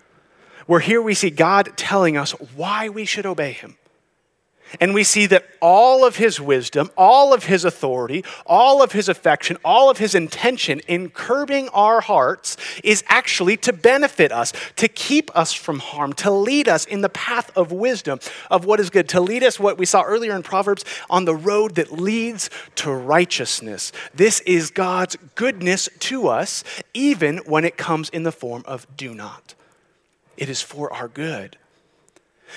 where 0.67 0.81
here 0.81 1.03
we 1.03 1.15
see 1.15 1.31
God 1.31 1.77
telling 1.77 2.17
us 2.17 2.33
why 2.55 2.89
we 2.89 3.05
should 3.05 3.27
obey 3.27 3.53
him. 3.53 3.77
And 4.81 4.95
we 4.95 5.05
see 5.05 5.27
that 5.27 5.47
all 5.61 6.05
of 6.05 6.17
his 6.17 6.41
wisdom, 6.41 6.91
all 6.97 7.33
of 7.33 7.45
his 7.45 7.65
authority, 7.65 8.25
all 8.47 8.83
of 8.83 8.93
his 8.93 9.09
affection, 9.09 9.57
all 9.65 9.91
of 9.91 9.99
his 9.99 10.15
intention 10.15 10.81
in 10.89 11.11
curbing 11.11 11.69
our 11.71 12.01
hearts 12.01 12.57
is 12.83 13.05
actually 13.09 13.57
to 13.59 13.73
benefit 13.73 14.33
us, 14.33 14.53
to 14.77 14.89
keep 14.89 15.31
us 15.37 15.53
from 15.53 15.79
harm, 15.79 16.13
to 16.15 16.31
lead 16.31 16.69
us 16.69 16.85
in 16.85 17.01
the 17.01 17.09
path 17.09 17.51
of 17.57 17.73
wisdom, 17.73 18.19
of 18.51 18.65
what 18.65 18.81
is 18.81 18.91
good, 18.91 19.09
to 19.11 19.21
lead 19.21 19.43
us, 19.43 19.61
what 19.61 19.79
we 19.79 19.87
saw 19.87 20.03
earlier 20.03 20.35
in 20.35 20.43
Proverbs, 20.43 20.85
on 21.11 21.25
the 21.25 21.37
road 21.37 21.75
that 21.77 21.93
leads 21.93 22.51
to 22.77 22.91
righteousness. 22.91 23.93
This 24.15 24.41
is 24.41 24.71
God's 24.71 25.17
goodness 25.35 25.89
to 26.01 26.29
us, 26.29 26.65
even 26.95 27.39
when 27.39 27.65
it 27.65 27.77
comes 27.77 28.09
in 28.09 28.23
the 28.23 28.33
form 28.33 28.63
of 28.67 28.87
do 28.97 29.15
not. 29.15 29.55
It 30.37 30.49
is 30.49 30.63
for 30.63 30.93
our 30.93 31.09
good. 31.09 31.57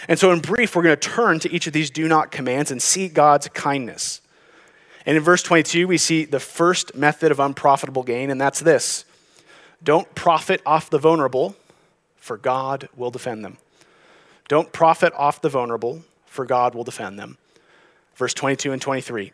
And 0.08 0.20
so, 0.20 0.32
in 0.32 0.40
brief, 0.40 0.76
we're 0.76 0.84
going 0.84 0.98
to 0.98 1.10
turn 1.10 1.40
to 1.40 1.52
each 1.52 1.68
of 1.68 1.74
these 1.74 1.90
do 1.90 2.08
not 2.08 2.32
commands 2.32 2.72
and 2.72 2.82
see 2.82 3.08
God's 3.08 3.48
kindness. 3.50 4.22
And 5.06 5.16
in 5.18 5.24
verse 5.24 5.44
22, 5.44 5.88
we 5.88 5.98
see 5.98 6.26
the 6.26 6.40
first 6.40 6.96
method 6.96 7.32
of 7.32 7.40
unprofitable 7.40 8.04
gain, 8.04 8.30
and 8.30 8.40
that's 8.40 8.60
this 8.60 9.06
don't 9.84 10.14
profit 10.16 10.62
off 10.66 10.90
the 10.90 10.98
vulnerable, 10.98 11.56
for 12.16 12.38
God 12.38 12.90
will 12.96 13.12
defend 13.12 13.46
them. 13.46 13.58
Don't 14.48 14.72
profit 14.72 15.14
off 15.16 15.42
the 15.42 15.50
vulnerable, 15.50 16.04
for 16.26 16.46
God 16.46 16.76
will 16.76 16.84
defend 16.84 17.20
them. 17.20 17.38
Verse 18.16 18.34
22 18.34 18.72
and 18.72 18.82
23 18.82 19.32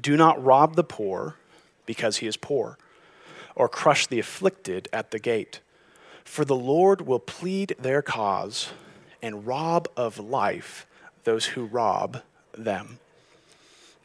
Do 0.00 0.16
not 0.16 0.42
rob 0.42 0.76
the 0.76 0.84
poor 0.84 1.36
because 1.86 2.18
he 2.18 2.26
is 2.26 2.36
poor, 2.36 2.78
or 3.56 3.68
crush 3.68 4.06
the 4.06 4.20
afflicted 4.20 4.88
at 4.92 5.10
the 5.10 5.18
gate, 5.18 5.60
for 6.24 6.44
the 6.44 6.56
Lord 6.56 7.02
will 7.02 7.18
plead 7.18 7.74
their 7.78 8.02
cause 8.02 8.70
and 9.22 9.46
rob 9.46 9.88
of 9.96 10.18
life 10.18 10.86
those 11.24 11.46
who 11.46 11.66
rob 11.66 12.22
them. 12.56 12.98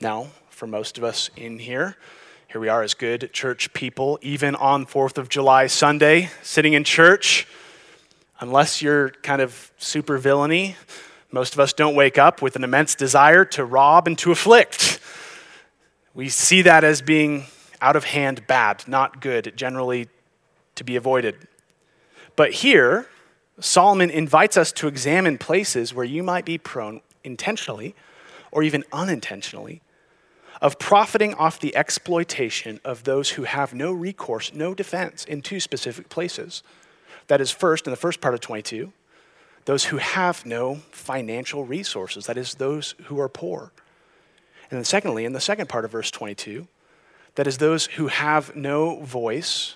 Now, 0.02 0.28
for 0.50 0.68
most 0.68 0.98
of 0.98 1.04
us 1.04 1.30
in 1.36 1.60
here, 1.60 1.96
here 2.48 2.62
we 2.62 2.70
are 2.70 2.84
as 2.84 2.94
good 2.94 3.32
church 3.34 3.74
people, 3.74 4.20
even 4.22 4.56
on 4.56 4.86
4th 4.86 5.18
of 5.18 5.30
July 5.30 5.68
Sunday, 5.68 6.30
sitting 6.42 6.74
in 6.74 6.84
church. 6.84 7.48
Unless 8.40 8.82
you're 8.82 9.10
kind 9.24 9.42
of 9.42 9.72
super 9.78 10.18
villainy, 10.18 10.76
most 11.32 11.54
of 11.54 11.60
us 11.60 11.74
don't 11.74 11.96
wake 11.96 12.18
up 12.18 12.42
with 12.42 12.56
an 12.56 12.64
immense 12.64 12.96
desire 12.96 13.46
to 13.46 13.66
rob 13.66 14.08
and 14.08 14.18
to 14.20 14.32
afflict. 14.32 15.00
We 16.14 16.30
see 16.30 16.62
that 16.62 16.84
as 16.84 17.02
being 17.02 17.46
out 17.82 17.96
of 17.96 18.06
hand 18.06 18.48
bad, 18.48 18.88
not 18.88 19.22
good, 19.22 19.54
generally 19.56 20.08
to 20.76 20.84
be 20.84 20.96
avoided. 20.96 21.36
But 22.36 22.52
here, 22.52 23.08
Solomon 23.60 24.10
invites 24.10 24.58
us 24.58 24.72
to 24.74 24.88
examine 24.88 25.38
places 25.38 25.94
where 25.94 26.06
you 26.06 26.24
might 26.24 26.46
be 26.46 26.58
prone 26.58 27.02
intentionally 27.24 27.96
or 28.52 28.64
even 28.64 28.84
unintentionally 28.92 29.82
of 30.62 30.80
profiting 30.80 31.34
off 31.36 31.60
the 31.60 31.76
exploitation 31.76 32.80
of 32.84 33.04
those 33.04 33.32
who 33.32 33.44
have 33.44 33.74
no 33.74 33.92
recourse, 33.92 34.54
no 34.54 34.74
defense 34.74 35.26
in 35.26 35.42
two 35.42 35.60
specific 35.60 36.10
places. 36.10 36.64
That 37.28 37.42
is, 37.42 37.52
first, 37.52 37.88
in 37.88 37.92
the 37.92 37.98
first 37.98 38.22
part 38.22 38.34
of 38.34 38.40
22, 38.40 38.92
those 39.66 39.86
who 39.86 39.98
have 39.98 40.46
no 40.46 40.76
financial 40.92 41.66
resources, 41.66 42.28
that 42.28 42.38
is, 42.38 42.56
those 42.56 42.96
who 43.06 43.20
are 43.20 43.30
poor. 43.30 43.72
And 44.70 44.78
then, 44.78 44.86
secondly, 44.86 45.26
in 45.26 45.34
the 45.34 45.42
second 45.42 45.70
part 45.70 45.86
of 45.86 45.92
verse 45.92 46.12
22, 46.12 46.68
that 47.36 47.48
is, 47.48 47.58
those 47.58 47.88
who 47.88 48.08
have 48.08 48.56
no 48.56 49.02
voice 49.02 49.76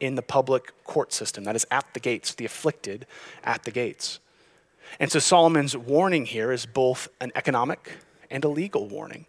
in 0.00 0.14
the 0.14 0.22
public 0.22 0.72
court 0.84 1.12
system, 1.12 1.44
that 1.44 1.56
is, 1.56 1.66
at 1.70 1.86
the 1.94 2.00
gates, 2.00 2.34
the 2.34 2.44
afflicted 2.44 3.06
at 3.42 3.64
the 3.64 3.70
gates. 3.70 4.20
And 5.00 5.10
so 5.10 5.18
Solomon's 5.18 5.76
warning 5.76 6.26
here 6.26 6.52
is 6.52 6.66
both 6.66 7.08
an 7.20 7.32
economic 7.34 7.92
and 8.30 8.44
a 8.44 8.48
legal 8.48 8.88
warning. 8.88 9.26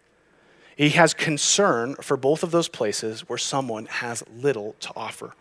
He 0.76 0.90
has 0.90 1.14
concern 1.14 1.94
for 1.96 2.16
both 2.16 2.42
of 2.42 2.50
those 2.50 2.68
places 2.68 3.28
where 3.28 3.38
someone 3.38 3.86
has 3.86 4.22
little 4.28 4.74
to 4.80 4.92
offer. 4.94 5.32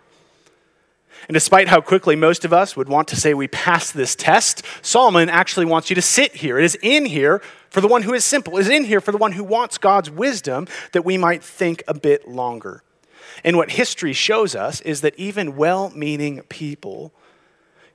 And 1.27 1.33
despite 1.33 1.67
how 1.67 1.81
quickly 1.81 2.15
most 2.15 2.45
of 2.45 2.53
us 2.53 2.75
would 2.75 2.89
want 2.89 3.07
to 3.09 3.15
say 3.15 3.33
we 3.33 3.47
passed 3.47 3.93
this 3.93 4.15
test, 4.15 4.63
Solomon 4.81 5.29
actually 5.29 5.65
wants 5.65 5.89
you 5.89 5.95
to 5.95 6.01
sit 6.01 6.35
here. 6.35 6.57
It 6.57 6.65
is 6.65 6.77
in 6.81 7.05
here 7.05 7.41
for 7.69 7.81
the 7.81 7.87
one 7.87 8.03
who 8.03 8.13
is 8.13 8.23
simple, 8.23 8.57
it 8.57 8.61
is 8.61 8.69
in 8.69 8.85
here 8.85 9.01
for 9.01 9.11
the 9.11 9.17
one 9.17 9.33
who 9.33 9.43
wants 9.43 9.77
God's 9.77 10.09
wisdom 10.09 10.67
that 10.93 11.03
we 11.03 11.17
might 11.17 11.43
think 11.43 11.83
a 11.87 11.93
bit 11.93 12.27
longer. 12.27 12.83
And 13.43 13.57
what 13.57 13.71
history 13.71 14.13
shows 14.13 14.55
us 14.55 14.81
is 14.81 15.01
that 15.01 15.17
even 15.17 15.55
well 15.55 15.91
meaning 15.95 16.41
people 16.49 17.11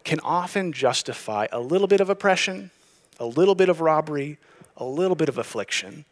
can 0.05 0.21
often 0.21 0.73
justify 0.73 1.47
a 1.53 1.61
little 1.61 1.87
bit 1.87 2.01
of 2.01 2.09
oppression, 2.09 2.71
a 3.19 3.27
little 3.27 3.55
bit 3.55 3.69
of 3.69 3.81
robbery, 3.81 4.39
a 4.77 4.85
little 4.85 5.17
bit 5.17 5.29
of 5.29 5.39
affliction 5.39 6.05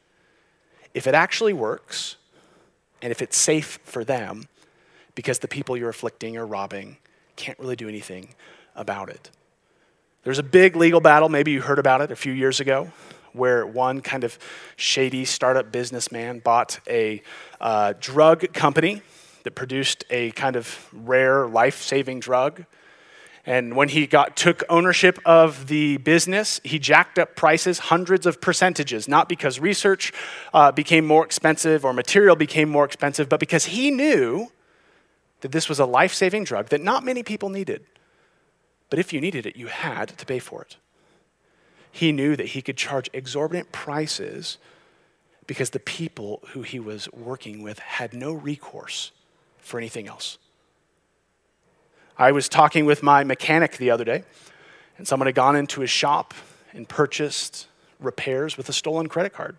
if 0.94 1.06
it 1.06 1.14
actually 1.14 1.52
works 1.52 2.16
and 3.02 3.10
if 3.10 3.22
it's 3.22 3.36
safe 3.36 3.78
for 3.84 4.04
them 4.04 4.48
because 5.14 5.38
the 5.38 5.48
people 5.48 5.76
you're 5.76 5.88
afflicting 5.88 6.36
or 6.36 6.46
robbing 6.46 6.96
can't 7.36 7.58
really 7.58 7.76
do 7.76 7.88
anything 7.88 8.34
about 8.74 9.08
it. 9.08 9.30
There's 10.24 10.38
a 10.38 10.42
big 10.42 10.76
legal 10.76 11.00
battle, 11.00 11.28
maybe 11.28 11.52
you 11.52 11.60
heard 11.60 11.78
about 11.78 12.00
it 12.00 12.10
a 12.10 12.16
few 12.16 12.32
years 12.32 12.60
ago, 12.60 12.90
where 13.32 13.66
one 13.66 14.00
kind 14.00 14.24
of 14.24 14.38
shady 14.76 15.24
startup 15.24 15.70
businessman 15.70 16.40
bought 16.40 16.80
a 16.88 17.22
uh, 17.60 17.94
drug 18.00 18.52
company 18.52 19.02
that 19.44 19.52
produced 19.52 20.04
a 20.10 20.30
kind 20.32 20.56
of 20.56 20.88
rare 20.92 21.46
life 21.46 21.80
saving 21.82 22.20
drug. 22.20 22.64
And 23.46 23.74
when 23.74 23.88
he 23.88 24.06
got, 24.06 24.36
took 24.36 24.62
ownership 24.68 25.18
of 25.24 25.68
the 25.68 25.96
business, 25.96 26.60
he 26.64 26.78
jacked 26.78 27.18
up 27.18 27.34
prices 27.34 27.78
hundreds 27.78 28.26
of 28.26 28.42
percentages, 28.42 29.08
not 29.08 29.28
because 29.28 29.58
research 29.58 30.12
uh, 30.52 30.70
became 30.70 31.06
more 31.06 31.24
expensive 31.24 31.84
or 31.84 31.94
material 31.94 32.36
became 32.36 32.68
more 32.68 32.84
expensive, 32.84 33.28
but 33.28 33.40
because 33.40 33.66
he 33.66 33.90
knew 33.90 34.52
that 35.40 35.52
this 35.52 35.68
was 35.68 35.78
a 35.78 35.86
life 35.86 36.12
saving 36.12 36.44
drug 36.44 36.68
that 36.68 36.82
not 36.82 37.04
many 37.04 37.22
people 37.22 37.48
needed. 37.48 37.84
But 38.90 38.98
if 38.98 39.12
you 39.12 39.20
needed 39.20 39.46
it, 39.46 39.56
you 39.56 39.68
had 39.68 40.08
to 40.18 40.26
pay 40.26 40.38
for 40.38 40.62
it. 40.62 40.76
He 41.90 42.12
knew 42.12 42.36
that 42.36 42.48
he 42.48 42.62
could 42.62 42.76
charge 42.76 43.08
exorbitant 43.12 43.72
prices 43.72 44.58
because 45.46 45.70
the 45.70 45.80
people 45.80 46.42
who 46.48 46.62
he 46.62 46.78
was 46.78 47.10
working 47.12 47.62
with 47.62 47.78
had 47.78 48.12
no 48.12 48.32
recourse 48.32 49.12
for 49.68 49.78
anything 49.78 50.08
else. 50.08 50.38
I 52.18 52.32
was 52.32 52.48
talking 52.48 52.84
with 52.84 53.02
my 53.02 53.22
mechanic 53.22 53.76
the 53.76 53.90
other 53.90 54.04
day, 54.04 54.24
and 54.96 55.06
someone 55.06 55.26
had 55.26 55.36
gone 55.36 55.54
into 55.54 55.80
his 55.80 55.90
shop 55.90 56.34
and 56.72 56.88
purchased 56.88 57.68
repairs 58.00 58.56
with 58.56 58.68
a 58.68 58.72
stolen 58.72 59.08
credit 59.08 59.32
card. 59.32 59.56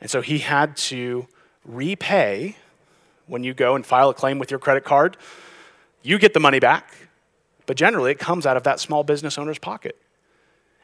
And 0.00 0.10
so 0.10 0.20
he 0.20 0.38
had 0.38 0.76
to 0.88 1.26
repay 1.64 2.56
when 3.26 3.44
you 3.44 3.54
go 3.54 3.74
and 3.74 3.86
file 3.86 4.10
a 4.10 4.14
claim 4.14 4.38
with 4.38 4.50
your 4.50 4.60
credit 4.60 4.84
card. 4.84 5.16
You 6.02 6.18
get 6.18 6.34
the 6.34 6.40
money 6.40 6.58
back, 6.58 6.92
but 7.66 7.76
generally 7.76 8.10
it 8.10 8.18
comes 8.18 8.44
out 8.44 8.56
of 8.56 8.64
that 8.64 8.80
small 8.80 9.04
business 9.04 9.38
owner's 9.38 9.58
pocket. 9.58 9.96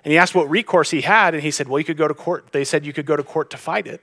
And 0.04 0.12
he 0.12 0.18
asked 0.18 0.34
what 0.34 0.48
recourse 0.48 0.90
he 0.90 1.00
had, 1.00 1.34
and 1.34 1.42
he 1.42 1.50
said, 1.50 1.68
Well, 1.68 1.78
you 1.78 1.84
could 1.84 1.96
go 1.96 2.08
to 2.08 2.14
court. 2.14 2.52
They 2.52 2.64
said 2.64 2.86
you 2.86 2.92
could 2.92 3.06
go 3.06 3.16
to 3.16 3.22
court 3.22 3.50
to 3.50 3.56
fight 3.56 3.86
it. 3.86 4.00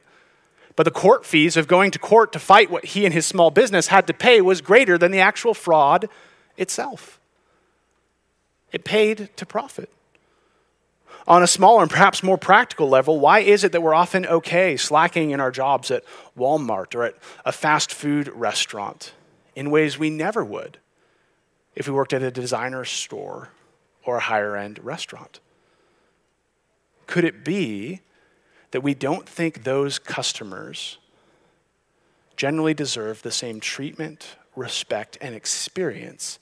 But 0.75 0.83
the 0.83 0.91
court 0.91 1.25
fees 1.25 1.55
of 1.57 1.67
going 1.67 1.91
to 1.91 1.99
court 1.99 2.33
to 2.33 2.39
fight 2.39 2.69
what 2.69 2.85
he 2.85 3.05
and 3.05 3.13
his 3.13 3.25
small 3.25 3.49
business 3.49 3.87
had 3.87 4.07
to 4.07 4.13
pay 4.13 4.41
was 4.41 4.61
greater 4.61 4.97
than 4.97 5.11
the 5.11 5.19
actual 5.19 5.53
fraud 5.53 6.09
itself. 6.57 7.19
It 8.71 8.83
paid 8.83 9.29
to 9.37 9.45
profit. 9.45 9.89
On 11.27 11.41
a 11.41 11.47
smaller 11.47 11.81
and 11.81 11.89
perhaps 11.89 12.21
more 12.21 12.37
practical 12.37 12.87
level, 12.87 13.19
why 13.19 13.39
is 13.39 13.63
it 13.63 13.71
that 13.71 13.81
we're 13.81 13.95
often 13.95 14.25
okay 14.27 14.77
slacking 14.77 15.31
in 15.31 15.39
our 15.39 15.49
jobs 15.49 15.89
at 15.89 16.03
Walmart 16.37 16.93
or 16.93 17.03
at 17.03 17.15
a 17.45 17.51
fast 17.51 17.91
food 17.91 18.27
restaurant 18.27 19.13
in 19.55 19.71
ways 19.71 19.97
we 19.97 20.09
never 20.09 20.43
would 20.43 20.77
if 21.75 21.87
we 21.87 21.93
worked 21.93 22.13
at 22.13 22.21
a 22.21 22.29
designer 22.29 22.85
store 22.85 23.49
or 24.03 24.17
a 24.17 24.21
higher 24.21 24.55
end 24.55 24.79
restaurant? 24.83 25.39
Could 27.07 27.23
it 27.23 27.43
be 27.43 28.01
that 28.75 28.81
we 28.81 28.93
don't 28.93 29.25
think 29.25 29.63
those 29.63 29.97
customers 29.97 30.97
generally 32.35 32.73
deserve 32.73 33.21
the 33.21 33.31
same 33.31 33.61
treatment, 33.61 34.35
respect, 34.53 35.17
and 35.21 35.33
experience 35.33 36.39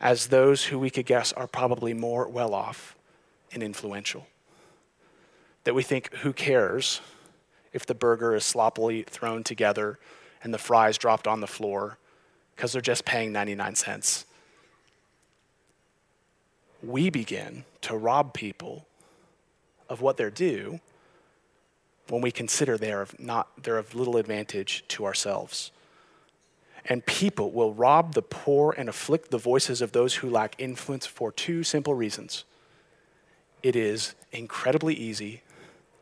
as 0.00 0.26
those 0.26 0.64
who 0.64 0.76
we 0.76 0.90
could 0.90 1.06
guess 1.06 1.32
are 1.34 1.46
probably 1.46 1.94
more 1.94 2.28
well 2.28 2.52
off 2.52 2.96
and 3.52 3.62
influential? 3.62 4.26
That 5.62 5.72
we 5.72 5.84
think, 5.84 6.12
who 6.14 6.32
cares 6.32 7.00
if 7.72 7.86
the 7.86 7.94
burger 7.94 8.34
is 8.34 8.44
sloppily 8.44 9.04
thrown 9.04 9.44
together 9.44 10.00
and 10.42 10.52
the 10.52 10.58
fries 10.58 10.98
dropped 10.98 11.28
on 11.28 11.38
the 11.38 11.46
floor 11.46 11.96
because 12.56 12.72
they're 12.72 12.82
just 12.82 13.04
paying 13.04 13.30
99 13.30 13.76
cents? 13.76 14.26
We 16.82 17.08
begin 17.08 17.64
to 17.82 17.96
rob 17.96 18.34
people 18.34 18.88
of 19.88 20.00
what 20.00 20.16
they're 20.16 20.28
due 20.28 20.80
when 22.08 22.20
we 22.20 22.30
consider 22.30 22.76
they 22.76 22.92
are 22.92 23.02
of 23.02 23.18
not 23.18 23.62
they're 23.62 23.78
of 23.78 23.94
little 23.94 24.16
advantage 24.16 24.84
to 24.88 25.04
ourselves. 25.04 25.70
And 26.86 27.04
people 27.06 27.50
will 27.50 27.72
rob 27.72 28.12
the 28.12 28.22
poor 28.22 28.74
and 28.76 28.88
afflict 28.88 29.30
the 29.30 29.38
voices 29.38 29.80
of 29.80 29.92
those 29.92 30.16
who 30.16 30.28
lack 30.28 30.54
influence 30.58 31.06
for 31.06 31.32
two 31.32 31.64
simple 31.64 31.94
reasons. 31.94 32.44
It 33.62 33.74
is 33.74 34.14
incredibly 34.32 34.94
easy 34.94 35.42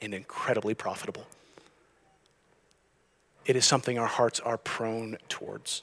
and 0.00 0.12
incredibly 0.12 0.74
profitable. 0.74 1.26
It 3.46 3.54
is 3.54 3.64
something 3.64 3.98
our 3.98 4.08
hearts 4.08 4.40
are 4.40 4.58
prone 4.58 5.18
towards. 5.28 5.82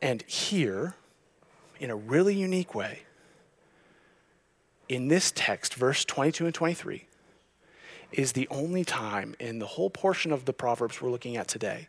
And 0.00 0.22
here, 0.22 0.94
in 1.78 1.90
a 1.90 1.96
really 1.96 2.34
unique 2.34 2.74
way, 2.74 3.00
in 4.88 5.08
this 5.08 5.32
text, 5.34 5.74
verse 5.74 6.04
22 6.04 6.46
and 6.46 6.54
23, 6.54 7.06
is 8.12 8.32
the 8.32 8.48
only 8.48 8.84
time 8.84 9.34
in 9.38 9.58
the 9.58 9.66
whole 9.66 9.90
portion 9.90 10.32
of 10.32 10.44
the 10.44 10.52
Proverbs 10.52 11.00
we're 11.00 11.10
looking 11.10 11.36
at 11.36 11.48
today 11.48 11.88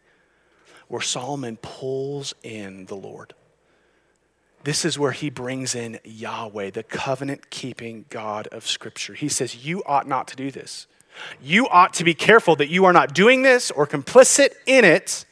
where 0.87 1.01
Solomon 1.01 1.57
pulls 1.61 2.33
in 2.43 2.85
the 2.87 2.95
Lord. 2.95 3.33
This 4.65 4.83
is 4.83 4.99
where 4.99 5.13
he 5.13 5.29
brings 5.29 5.73
in 5.73 5.99
Yahweh, 6.03 6.71
the 6.71 6.83
covenant 6.83 7.49
keeping 7.49 8.05
God 8.09 8.47
of 8.47 8.67
Scripture. 8.67 9.13
He 9.13 9.29
says, 9.29 9.65
You 9.65 9.81
ought 9.85 10.05
not 10.05 10.27
to 10.27 10.35
do 10.35 10.51
this. 10.51 10.87
You 11.41 11.67
ought 11.69 11.93
to 11.93 12.03
be 12.03 12.13
careful 12.13 12.57
that 12.57 12.67
you 12.67 12.85
are 12.85 12.93
not 12.93 13.13
doing 13.13 13.41
this 13.41 13.71
or 13.71 13.87
complicit 13.87 14.49
in 14.65 14.83
it 14.85 15.25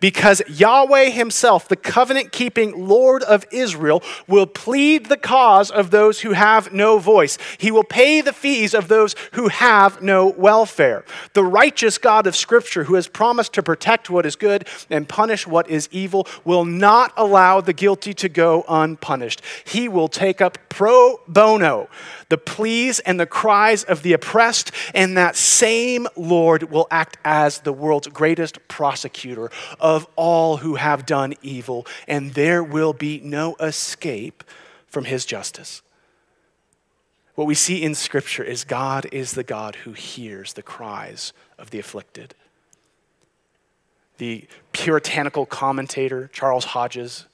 because 0.00 0.42
Yahweh 0.48 1.10
Himself, 1.10 1.68
the 1.68 1.76
covenant 1.76 2.32
keeping 2.32 2.86
Lord 2.88 3.22
of 3.22 3.44
Israel, 3.50 4.02
will 4.26 4.46
plead 4.46 5.06
the 5.06 5.16
cause 5.16 5.70
of 5.70 5.90
those 5.90 6.20
who 6.20 6.32
have 6.32 6.72
no 6.72 6.98
voice. 6.98 7.38
He 7.58 7.70
will 7.70 7.84
pay 7.84 8.20
the 8.20 8.32
fees 8.32 8.74
of 8.74 8.88
those 8.88 9.14
who 9.32 9.48
have 9.48 10.02
no 10.02 10.28
welfare. 10.28 11.04
The 11.32 11.44
righteous 11.44 11.98
God 11.98 12.26
of 12.26 12.36
Scripture, 12.36 12.84
who 12.84 12.94
has 12.94 13.08
promised 13.08 13.52
to 13.54 13.62
protect 13.62 14.10
what 14.10 14.26
is 14.26 14.36
good 14.36 14.66
and 14.90 15.08
punish 15.08 15.46
what 15.46 15.68
is 15.68 15.88
evil, 15.92 16.26
will 16.44 16.64
not 16.64 17.12
allow 17.16 17.60
the 17.60 17.72
guilty 17.72 18.14
to 18.14 18.28
go 18.28 18.64
unpunished. 18.68 19.42
He 19.64 19.88
will 19.88 20.08
take 20.08 20.40
up 20.40 20.58
pro 20.68 21.20
bono 21.26 21.88
the 22.28 22.38
pleas 22.38 22.98
and 23.00 23.20
the 23.20 23.26
cries 23.26 23.84
of 23.84 24.02
the 24.02 24.12
oppressed, 24.12 24.72
and 24.94 25.16
that 25.16 25.36
same 25.36 26.06
Lord 26.16 26.64
will 26.64 26.88
act 26.90 27.18
as 27.24 27.60
the 27.60 27.72
world's 27.72 28.08
greatest 28.08 28.66
prosecutor 28.68 29.50
of 29.80 30.06
all 30.16 30.58
who 30.58 30.76
have 30.76 31.06
done 31.06 31.34
evil, 31.42 31.86
and 32.06 32.34
there 32.34 32.62
will 32.62 32.92
be 32.92 33.20
no 33.20 33.54
escape 33.56 34.44
from 34.86 35.04
his 35.04 35.24
justice. 35.24 35.82
What 37.34 37.46
we 37.46 37.54
see 37.54 37.82
in 37.82 37.94
Scripture 37.94 38.42
is 38.42 38.64
God 38.64 39.06
is 39.12 39.32
the 39.32 39.44
God 39.44 39.76
who 39.76 39.92
hears 39.92 40.54
the 40.54 40.62
cries 40.62 41.32
of 41.58 41.70
the 41.70 41.78
afflicted. 41.78 42.34
The 44.18 44.46
puritanical 44.72 45.44
commentator, 45.44 46.30
Charles 46.32 46.66
Bridges, 46.72 47.26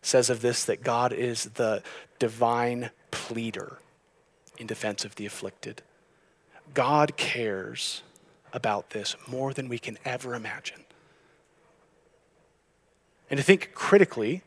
says 0.00 0.30
of 0.30 0.42
this 0.42 0.64
that 0.64 0.84
God 0.84 1.12
is 1.12 1.44
the 1.54 1.82
divine 2.20 2.90
pleader 3.10 3.78
in 4.58 4.68
defense 4.68 5.04
of 5.04 5.16
the 5.16 5.26
afflicted. 5.26 5.82
God 6.74 7.16
cares 7.16 8.02
about 8.52 8.90
this 8.90 9.16
more 9.26 9.52
than 9.52 9.68
we 9.68 9.78
can 9.78 9.98
ever 10.04 10.34
imagine. 10.34 10.84
And 13.30 13.38
to 13.38 13.44
think 13.44 13.70
critically 13.74 14.42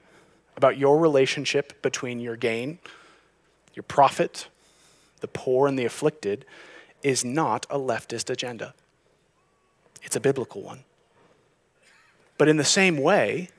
about 0.57 0.77
your 0.77 0.99
relationship 0.99 1.81
between 1.81 2.19
your 2.19 2.35
gain, 2.35 2.79
your 3.73 3.83
profit, 3.83 4.47
the 5.21 5.27
poor, 5.27 5.67
and 5.67 5.77
the 5.77 5.85
afflicted 5.85 6.45
is 7.03 7.23
not 7.23 7.65
a 7.69 7.79
leftist 7.79 8.29
agenda. 8.29 8.73
It's 10.03 10.15
a 10.15 10.19
biblical 10.19 10.61
one. 10.61 10.83
But 12.37 12.47
in 12.47 12.57
the 12.57 12.63
same 12.63 12.97
way, 12.97 13.49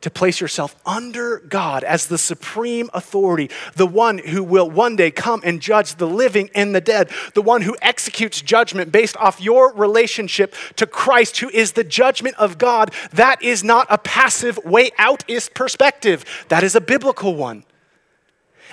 to 0.00 0.10
place 0.10 0.40
yourself 0.40 0.74
under 0.86 1.38
God 1.40 1.84
as 1.84 2.06
the 2.06 2.18
supreme 2.18 2.88
authority, 2.94 3.50
the 3.74 3.86
one 3.86 4.18
who 4.18 4.42
will 4.42 4.70
one 4.70 4.96
day 4.96 5.10
come 5.10 5.42
and 5.44 5.60
judge 5.60 5.96
the 5.96 6.06
living 6.06 6.50
and 6.54 6.74
the 6.74 6.80
dead, 6.80 7.10
the 7.34 7.42
one 7.42 7.62
who 7.62 7.76
executes 7.82 8.40
judgment 8.40 8.92
based 8.92 9.16
off 9.18 9.40
your 9.40 9.72
relationship 9.74 10.54
to 10.76 10.86
Christ, 10.86 11.38
who 11.38 11.50
is 11.50 11.72
the 11.72 11.84
judgment 11.84 12.36
of 12.36 12.58
God. 12.58 12.92
That 13.12 13.42
is 13.42 13.62
not 13.62 13.86
a 13.90 13.98
passive 13.98 14.58
way 14.64 14.90
outist 14.98 15.54
perspective, 15.54 16.24
that 16.48 16.64
is 16.64 16.74
a 16.74 16.80
biblical 16.80 17.34
one. 17.34 17.64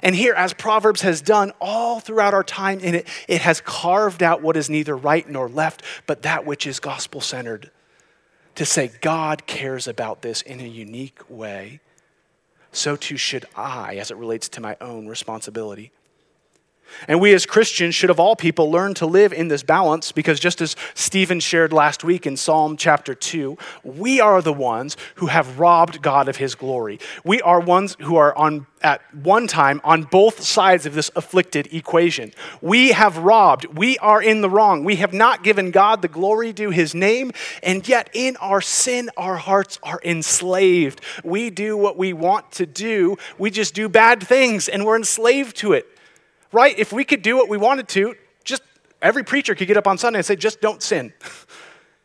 And 0.03 0.15
here, 0.15 0.35
as 0.35 0.53
Proverbs 0.53 1.01
has 1.01 1.21
done 1.21 1.51
all 1.59 1.99
throughout 1.99 2.35
our 2.35 2.43
time 2.43 2.79
in 2.79 2.93
it, 2.93 3.07
it 3.27 3.41
has 3.41 3.61
carved 3.61 4.21
out 4.21 4.43
what 4.43 4.55
is 4.55 4.69
neither 4.69 4.95
right 4.95 5.27
nor 5.27 5.49
left, 5.49 5.81
but 6.05 6.21
that 6.21 6.45
which 6.45 6.67
is 6.67 6.79
gospel 6.79 7.19
centered 7.19 7.71
to 8.57 8.65
say 8.65 8.89
God 9.01 9.45
cares 9.45 9.87
about 9.87 10.23
this 10.23 10.41
in 10.41 10.59
a 10.59 10.67
unique 10.67 11.19
way, 11.29 11.79
so 12.71 12.95
too 12.95 13.15
should 13.15 13.45
I 13.55 13.97
as 13.97 14.09
it 14.09 14.17
relates 14.17 14.49
to 14.49 14.61
my 14.61 14.75
own 14.81 15.07
responsibility. 15.07 15.91
And 17.07 17.19
we 17.19 17.33
as 17.33 17.45
Christians 17.45 17.95
should, 17.95 18.09
of 18.09 18.19
all 18.19 18.35
people, 18.35 18.71
learn 18.71 18.93
to 18.95 19.05
live 19.05 19.33
in 19.33 19.47
this 19.47 19.63
balance 19.63 20.11
because, 20.11 20.39
just 20.39 20.61
as 20.61 20.75
Stephen 20.93 21.39
shared 21.39 21.73
last 21.73 22.03
week 22.03 22.25
in 22.25 22.37
Psalm 22.37 22.77
chapter 22.77 23.13
2, 23.13 23.57
we 23.83 24.19
are 24.19 24.41
the 24.41 24.53
ones 24.53 24.97
who 25.15 25.27
have 25.27 25.59
robbed 25.59 26.01
God 26.01 26.27
of 26.27 26.37
his 26.37 26.55
glory. 26.55 26.99
We 27.23 27.41
are 27.41 27.59
ones 27.59 27.95
who 27.99 28.15
are 28.15 28.35
on, 28.37 28.67
at 28.81 29.01
one 29.15 29.47
time 29.47 29.81
on 29.83 30.03
both 30.03 30.41
sides 30.41 30.85
of 30.85 30.93
this 30.93 31.11
afflicted 31.15 31.73
equation. 31.73 32.33
We 32.61 32.91
have 32.91 33.17
robbed. 33.17 33.65
We 33.77 33.97
are 33.99 34.21
in 34.21 34.41
the 34.41 34.49
wrong. 34.49 34.83
We 34.83 34.97
have 34.97 35.13
not 35.13 35.43
given 35.43 35.71
God 35.71 36.01
the 36.01 36.07
glory 36.07 36.53
due 36.53 36.69
his 36.69 36.93
name, 36.93 37.31
and 37.63 37.87
yet 37.87 38.09
in 38.13 38.37
our 38.37 38.61
sin, 38.61 39.09
our 39.17 39.37
hearts 39.37 39.79
are 39.83 39.99
enslaved. 40.03 41.01
We 41.23 41.49
do 41.49 41.77
what 41.77 41.97
we 41.97 42.13
want 42.13 42.51
to 42.53 42.65
do, 42.65 43.17
we 43.37 43.49
just 43.49 43.73
do 43.73 43.89
bad 43.89 44.21
things, 44.21 44.67
and 44.67 44.85
we're 44.85 44.97
enslaved 44.97 45.57
to 45.57 45.73
it 45.73 45.87
right? 46.51 46.77
If 46.77 46.93
we 46.93 47.03
could 47.03 47.21
do 47.21 47.37
what 47.37 47.49
we 47.49 47.57
wanted 47.57 47.87
to, 47.89 48.15
just 48.43 48.61
every 49.01 49.23
preacher 49.23 49.55
could 49.55 49.67
get 49.67 49.77
up 49.77 49.87
on 49.87 49.97
Sunday 49.97 50.19
and 50.19 50.25
say, 50.25 50.35
just 50.35 50.61
don't 50.61 50.81
sin. 50.81 51.13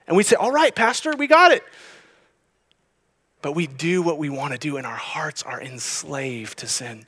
And 0.05 0.16
we'd 0.16 0.24
say, 0.24 0.35
all 0.35 0.50
right, 0.50 0.74
Pastor, 0.74 1.14
we 1.16 1.28
got 1.28 1.52
it. 1.52 1.62
But 3.40 3.52
we 3.52 3.66
do 3.66 4.02
what 4.02 4.18
we 4.18 4.28
want 4.31 4.52
to 4.52 4.59
do, 4.59 4.76
and 4.76 4.87
our 4.87 4.96
hearts 4.96 5.42
are 5.42 5.62
enslaved 5.62 6.59
to 6.59 6.66
sin. 6.66 7.07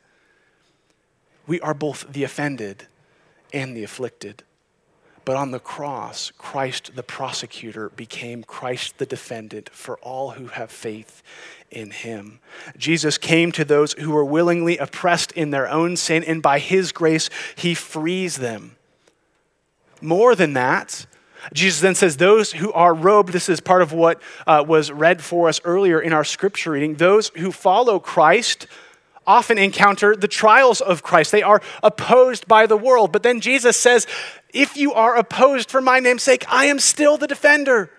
We 1.47 1.61
are 1.61 1.75
both 1.75 2.13
the 2.13 2.25
offended 2.25 2.87
and 3.53 3.77
the 3.77 3.85
afflicted. 3.85 4.43
But 5.25 5.37
on 5.37 5.53
the 5.53 5.59
cross, 5.59 6.33
Christ 6.37 6.97
the 6.97 7.03
prosecutor 7.03 7.89
became 7.91 8.45
Christ 8.45 8.99
the 8.99 9.07
defendant 9.07 9.71
for 9.71 9.97
all 9.99 10.31
who 10.31 10.49
have 10.49 10.71
faith 10.71 11.23
in 11.75 11.91
him. 11.91 12.41
Jesus 12.77 13.19
came 13.19 13.53
to 13.53 13.65
those 13.65 13.93
who 13.95 14.11
were 14.11 14.25
willingly 14.25 14.79
oppressed 14.79 15.33
in 15.33 15.51
their 15.51 15.69
own 15.69 15.97
sin, 15.97 16.25
and 16.25 16.43
by 16.43 16.59
his 16.59 16.93
grace, 16.93 17.29
he 17.57 17.75
frees 17.75 18.37
them. 18.37 18.77
More 20.01 20.35
than 20.35 20.53
that, 20.55 21.07
Jesus 21.53 21.81
then 21.81 21.95
says, 21.95 22.17
Those 22.17 22.53
who 22.53 22.73
are 22.73 22.95
robed, 22.95 23.33
this 23.33 23.49
is 23.49 23.61
part 23.61 23.83
of 23.83 23.93
what 23.93 24.21
uh, 24.47 24.65
was 24.67 24.91
read 24.91 25.23
for 25.23 25.49
us 25.49 25.61
earlier 25.65 26.01
in 26.01 26.13
our 26.13 26.25
scripture 26.25 26.73
reading, 26.73 26.95
those 26.95 27.29
who 27.37 27.53
follow 27.53 27.99
Christ 27.99 28.67
often 29.27 29.59
encounter 29.59 30.15
the 30.15 30.29
trials 30.29 30.81
of 30.81 31.03
Christ. 31.03 31.33
They 31.33 31.43
are 31.43 31.63
opposed 31.83 32.47
by 32.47 32.67
the 32.67 32.77
world. 32.77 33.13
But 33.13 33.23
then 33.23 33.41
Jesus 33.41 33.77
says, 33.77 34.07
If 34.53 34.77
you 34.77 34.93
are 34.93 35.17
opposed 35.17 35.71
for 35.71 35.81
my 35.81 36.01
name's 36.01 36.23
sake, 36.23 36.45
I 36.49 36.67
am 36.67 36.79
still 36.79 37.17
the 37.17 37.27
defender. 37.27 37.91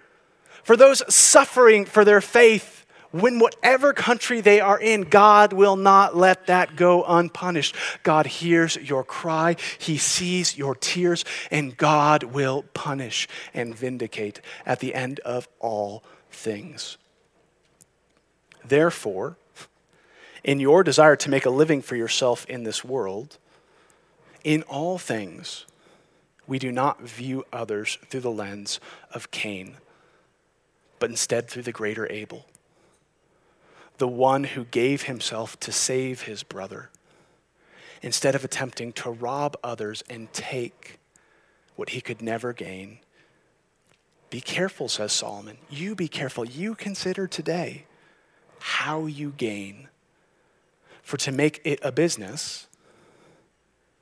For 0.63 0.75
those 0.75 1.03
suffering 1.13 1.85
for 1.85 2.03
their 2.03 2.21
faith, 2.21 2.74
when 3.21 3.39
whatever 3.39 3.93
country 3.93 4.41
they 4.41 4.59
are 4.59 4.77
in, 4.77 5.03
God 5.03 5.53
will 5.53 5.77
not 5.77 6.17
let 6.17 6.47
that 6.47 6.75
go 6.75 7.05
unpunished. 7.05 7.73
God 8.03 8.25
hears 8.25 8.75
your 8.75 9.05
cry, 9.05 9.55
He 9.77 9.97
sees 9.97 10.57
your 10.57 10.75
tears, 10.75 11.23
and 11.49 11.77
God 11.77 12.23
will 12.23 12.63
punish 12.73 13.29
and 13.53 13.73
vindicate 13.73 14.41
at 14.65 14.81
the 14.81 14.93
end 14.93 15.21
of 15.21 15.47
all 15.61 16.03
things. 16.29 16.97
Therefore, 18.65 19.37
in 20.43 20.59
your 20.59 20.83
desire 20.83 21.15
to 21.15 21.29
make 21.29 21.45
a 21.45 21.49
living 21.49 21.81
for 21.81 21.95
yourself 21.95 22.45
in 22.47 22.63
this 22.63 22.83
world, 22.83 23.37
in 24.43 24.61
all 24.63 24.97
things, 24.97 25.65
we 26.47 26.59
do 26.59 26.71
not 26.71 27.01
view 27.01 27.45
others 27.53 27.97
through 28.09 28.19
the 28.19 28.29
lens 28.29 28.81
of 29.13 29.31
Cain, 29.31 29.77
but 30.99 31.09
instead 31.09 31.47
through 31.47 31.63
the 31.63 31.71
greater 31.71 32.11
Abel 32.11 32.45
the 33.97 34.07
one 34.07 34.43
who 34.43 34.65
gave 34.65 35.03
himself 35.03 35.59
to 35.61 35.71
save 35.71 36.23
his 36.23 36.43
brother, 36.43 36.89
instead 38.01 38.35
of 38.35 38.43
attempting 38.43 38.93
to 38.93 39.09
rob 39.09 39.57
others 39.63 40.03
and 40.09 40.31
take 40.33 40.99
what 41.75 41.89
he 41.89 42.01
could 42.01 42.21
never 42.21 42.53
gain. 42.53 42.99
Be 44.29 44.41
careful, 44.41 44.89
says 44.89 45.11
Solomon. 45.11 45.57
You 45.69 45.95
be 45.95 46.07
careful. 46.07 46.45
You 46.45 46.75
consider 46.75 47.27
today 47.27 47.85
how 48.59 49.05
you 49.05 49.33
gain. 49.37 49.87
For 51.03 51.17
to 51.17 51.31
make 51.31 51.61
it 51.63 51.79
a 51.83 51.91
business, 51.91 52.67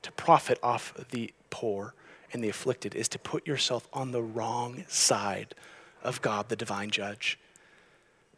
to 0.02 0.10
profit 0.12 0.58
off 0.62 0.94
the 1.10 1.32
poor 1.50 1.94
and 2.32 2.42
the 2.42 2.48
afflicted, 2.48 2.94
is 2.94 3.08
to 3.10 3.18
put 3.18 3.46
yourself 3.46 3.88
on 3.92 4.10
the 4.10 4.22
wrong 4.22 4.84
side 4.88 5.54
of 6.02 6.20
God, 6.20 6.48
the 6.48 6.56
divine 6.56 6.90
judge. 6.90 7.38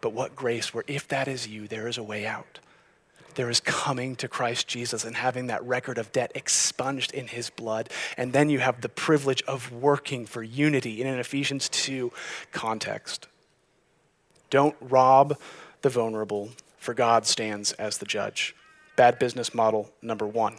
But 0.00 0.12
what 0.12 0.36
grace, 0.36 0.72
where 0.74 0.84
if 0.86 1.08
that 1.08 1.28
is 1.28 1.48
you, 1.48 1.66
there 1.68 1.88
is 1.88 1.98
a 1.98 2.02
way 2.02 2.26
out. 2.26 2.60
There 3.34 3.50
is 3.50 3.60
coming 3.60 4.16
to 4.16 4.28
Christ 4.28 4.66
Jesus 4.66 5.04
and 5.04 5.14
having 5.14 5.48
that 5.48 5.62
record 5.62 5.98
of 5.98 6.10
debt 6.10 6.32
expunged 6.34 7.12
in 7.12 7.28
his 7.28 7.50
blood. 7.50 7.90
And 8.16 8.32
then 8.32 8.48
you 8.48 8.60
have 8.60 8.80
the 8.80 8.88
privilege 8.88 9.42
of 9.42 9.70
working 9.72 10.24
for 10.24 10.42
unity 10.42 11.02
in 11.02 11.06
an 11.06 11.18
Ephesians 11.18 11.68
2 11.68 12.12
context. 12.52 13.26
Don't 14.48 14.76
rob 14.80 15.38
the 15.82 15.90
vulnerable, 15.90 16.50
for 16.78 16.94
God 16.94 17.26
stands 17.26 17.72
as 17.72 17.98
the 17.98 18.06
judge. 18.06 18.54
Bad 18.96 19.18
business 19.18 19.52
model 19.52 19.90
number 20.00 20.26
one. 20.26 20.56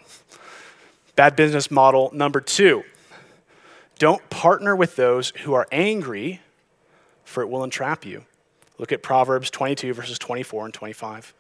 Bad 1.16 1.36
business 1.36 1.72
model 1.72 2.12
number 2.14 2.40
two. 2.40 2.84
Don't 3.98 4.30
partner 4.30 4.76
with 4.76 4.96
those 4.96 5.32
who 5.38 5.54
are 5.54 5.68
angry, 5.72 6.42
for 7.24 7.42
it 7.42 7.50
will 7.50 7.64
entrap 7.64 8.06
you. 8.06 8.26
Look 8.78 8.92
at 8.92 9.02
Proverbs 9.02 9.50
22, 9.50 9.94
verses 9.94 10.20
24 10.20 10.66
and 10.66 10.74
25. 10.74 11.34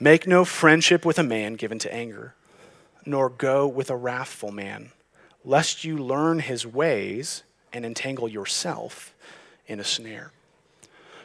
Make 0.00 0.26
no 0.26 0.44
friendship 0.44 1.04
with 1.04 1.18
a 1.18 1.22
man 1.22 1.54
given 1.54 1.78
to 1.80 1.94
anger, 1.94 2.34
nor 3.04 3.28
go 3.28 3.68
with 3.68 3.90
a 3.90 3.96
wrathful 3.96 4.50
man, 4.50 4.90
lest 5.44 5.84
you 5.84 5.96
learn 5.98 6.40
his 6.40 6.66
ways 6.66 7.42
and 7.72 7.84
entangle 7.84 8.28
yourself 8.28 9.14
in 9.66 9.80
a 9.80 9.84
snare. 9.84 10.32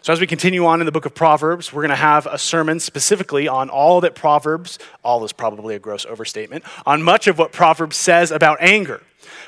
So, 0.02 0.14
as 0.14 0.22
we 0.22 0.28
continue 0.28 0.66
on 0.66 0.80
in 0.80 0.86
the 0.86 0.92
book 0.92 1.06
of 1.06 1.14
Proverbs, 1.14 1.74
we're 1.74 1.82
going 1.82 1.90
to 1.90 1.96
have 1.96 2.28
a 2.28 2.38
sermon 2.38 2.80
specifically 2.80 3.48
on 3.48 3.70
all 3.70 4.00
that 4.02 4.16
Proverbs, 4.16 4.80
all 5.04 5.24
is 5.26 5.34
probably 5.34 5.76
a 5.76 5.80
gross 5.80 6.06
overstatement, 6.06 6.64
on 6.86 7.04
much 7.04 7.28
of 7.28 7.38
what 7.38 7.52
Proverbs 7.52 7.98
says 7.98 8.32
about 8.32 8.60
anger. 8.62 9.02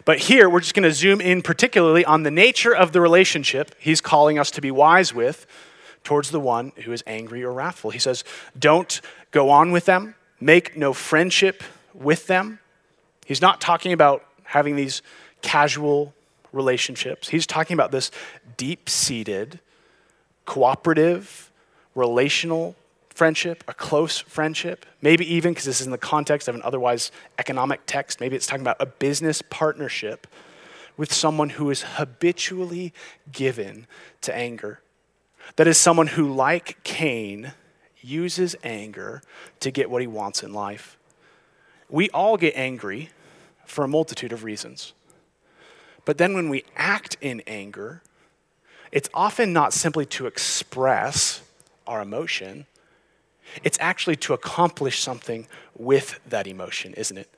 But 0.06 0.20
here, 0.20 0.50
we're 0.50 0.60
just 0.60 0.74
going 0.74 0.84
to 0.84 0.94
zoom 0.94 1.22
in 1.22 1.42
particularly 1.42 2.06
on 2.06 2.24
the 2.24 2.32
nature 2.32 2.76
of 2.76 2.92
the 2.92 3.02
relationship 3.02 3.76
he's 3.80 4.02
calling 4.02 4.40
us 4.40 4.52
to 4.52 4.62
be 4.62 4.72
wise 4.72 5.14
with 5.14 5.46
towards 6.04 6.32
the 6.32 6.40
one 6.40 6.72
who 6.84 6.92
is 6.92 7.04
angry 7.06 7.44
or 7.44 7.52
wrathful. 7.52 7.92
He 7.92 8.00
says, 8.00 8.24
Don't 8.58 9.02
go 9.32 9.50
on 9.50 9.72
with 9.72 9.86
them, 9.86 10.16
make 10.40 10.78
no 10.78 10.94
friendship 10.94 11.64
with 11.94 12.28
them. 12.28 12.60
He's 13.26 13.42
not 13.42 13.62
talking 13.62 13.94
about 13.94 14.26
having 14.44 14.76
these 14.76 15.02
casual 15.42 16.14
relationships, 16.52 17.30
he's 17.30 17.46
talking 17.46 17.76
about 17.76 17.92
this 17.92 18.10
deep 18.58 18.90
seated, 18.90 19.60
cooperative, 20.46 21.52
relational 21.94 22.76
friendship, 23.20 23.66
a 23.68 23.74
close 23.74 24.18
friendship, 24.18 24.86
maybe 25.02 25.26
even, 25.36 25.52
because 25.52 25.66
this 25.66 25.82
is 25.82 25.86
in 25.86 25.92
the 25.92 25.98
context 25.98 26.48
of 26.48 26.56
an 26.56 26.62
otherwise 26.64 27.12
economic 27.38 27.82
text, 27.86 28.22
maybe 28.22 28.34
it's 28.38 28.48
talking 28.48 28.62
about 28.62 28.78
a 28.80 28.86
business 28.86 29.42
partnership 29.50 30.26
with 30.96 31.12
someone 31.12 31.50
who 31.50 31.70
is 31.70 31.82
habitually 31.82 32.94
given 33.30 33.88
to 34.22 34.34
anger. 34.34 34.80
That 35.58 35.68
is 35.68 35.78
someone 35.78 36.08
who, 36.08 36.34
like 36.34 36.82
Cain, 36.86 37.52
uses 38.00 38.56
anger 38.64 39.22
to 39.60 39.70
get 39.70 39.90
what 39.90 40.00
he 40.00 40.08
wants 40.08 40.42
in 40.42 40.54
life. 40.54 40.98
We 41.90 42.10
all 42.12 42.38
get 42.38 42.56
angry 42.56 43.10
for 43.66 43.84
a 43.84 43.90
multitude 43.90 44.32
of 44.32 44.46
reasons. 44.46 44.94
But 46.06 46.20
then 46.20 46.34
when 46.34 46.48
we 46.48 46.64
act 46.78 47.18
in 47.20 47.42
anger, 47.46 48.02
it's 48.94 49.10
often 49.14 49.52
not 49.52 49.74
simply 49.74 50.06
to 50.06 50.26
express 50.26 51.42
our 51.86 52.00
emotion, 52.02 52.66
it's 53.64 53.78
actually 53.82 54.16
to 54.18 54.34
accomplish 54.34 55.00
something 55.00 55.48
with 55.78 56.20
that 56.28 56.48
emotion, 56.48 56.94
isn't 56.94 57.18
it? 57.18 57.30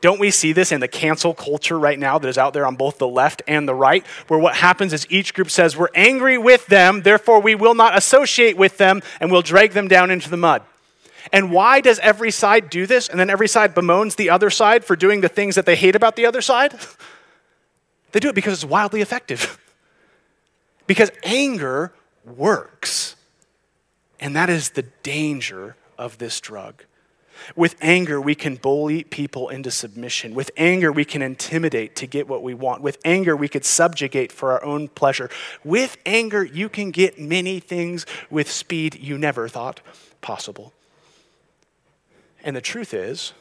Don't 0.00 0.20
we 0.20 0.30
see 0.30 0.52
this 0.52 0.72
in 0.72 0.80
the 0.80 0.88
cancel 0.88 1.32
culture 1.32 1.78
right 1.78 1.98
now 1.98 2.18
that 2.18 2.28
is 2.28 2.36
out 2.36 2.52
there 2.52 2.66
on 2.66 2.76
both 2.76 2.98
the 2.98 3.08
left 3.08 3.42
and 3.48 3.66
the 3.66 3.74
right, 3.74 4.06
where 4.28 4.38
what 4.38 4.54
happens 4.54 4.92
is 4.92 5.06
each 5.08 5.32
group 5.32 5.50
says, 5.50 5.76
We're 5.76 5.88
angry 5.94 6.36
with 6.36 6.66
them, 6.66 7.02
therefore 7.02 7.40
we 7.40 7.54
will 7.54 7.74
not 7.74 7.96
associate 7.96 8.56
with 8.56 8.76
them, 8.76 9.00
and 9.20 9.32
we'll 9.32 9.42
drag 9.42 9.72
them 9.72 9.88
down 9.88 10.10
into 10.10 10.28
the 10.28 10.36
mud. 10.36 10.62
And 11.32 11.50
why 11.50 11.80
does 11.80 11.98
every 12.00 12.30
side 12.30 12.70
do 12.70 12.86
this? 12.86 13.08
And 13.08 13.18
then 13.18 13.30
every 13.30 13.48
side 13.48 13.74
bemoans 13.74 14.14
the 14.14 14.30
other 14.30 14.50
side 14.50 14.84
for 14.84 14.94
doing 14.96 15.22
the 15.22 15.28
things 15.28 15.56
that 15.56 15.66
they 15.66 15.76
hate 15.76 15.96
about 15.96 16.14
the 16.14 16.26
other 16.26 16.40
side? 16.40 16.78
they 18.12 18.20
do 18.20 18.28
it 18.28 18.34
because 18.34 18.52
it's 18.52 18.64
wildly 18.64 19.00
effective. 19.00 19.58
because 20.86 21.10
anger 21.24 21.92
works. 22.24 23.15
And 24.20 24.34
that 24.34 24.48
is 24.48 24.70
the 24.70 24.82
danger 25.02 25.76
of 25.98 26.18
this 26.18 26.40
drug. 26.40 26.84
With 27.54 27.76
anger, 27.82 28.20
we 28.20 28.34
can 28.34 28.56
bully 28.56 29.04
people 29.04 29.50
into 29.50 29.70
submission. 29.70 30.34
With 30.34 30.50
anger, 30.56 30.90
we 30.90 31.04
can 31.04 31.22
intimidate 31.22 31.94
to 31.96 32.06
get 32.06 32.26
what 32.26 32.42
we 32.42 32.54
want. 32.54 32.82
With 32.82 32.98
anger, 33.04 33.36
we 33.36 33.48
could 33.48 33.64
subjugate 33.64 34.32
for 34.32 34.52
our 34.52 34.64
own 34.64 34.88
pleasure. 34.88 35.28
With 35.62 35.98
anger, 36.06 36.42
you 36.42 36.68
can 36.68 36.90
get 36.90 37.20
many 37.20 37.60
things 37.60 38.06
with 38.30 38.50
speed 38.50 38.98
you 38.98 39.18
never 39.18 39.48
thought 39.48 39.80
possible. 40.20 40.72
And 42.42 42.56
the 42.56 42.60
truth 42.60 42.94
is, 42.94 43.32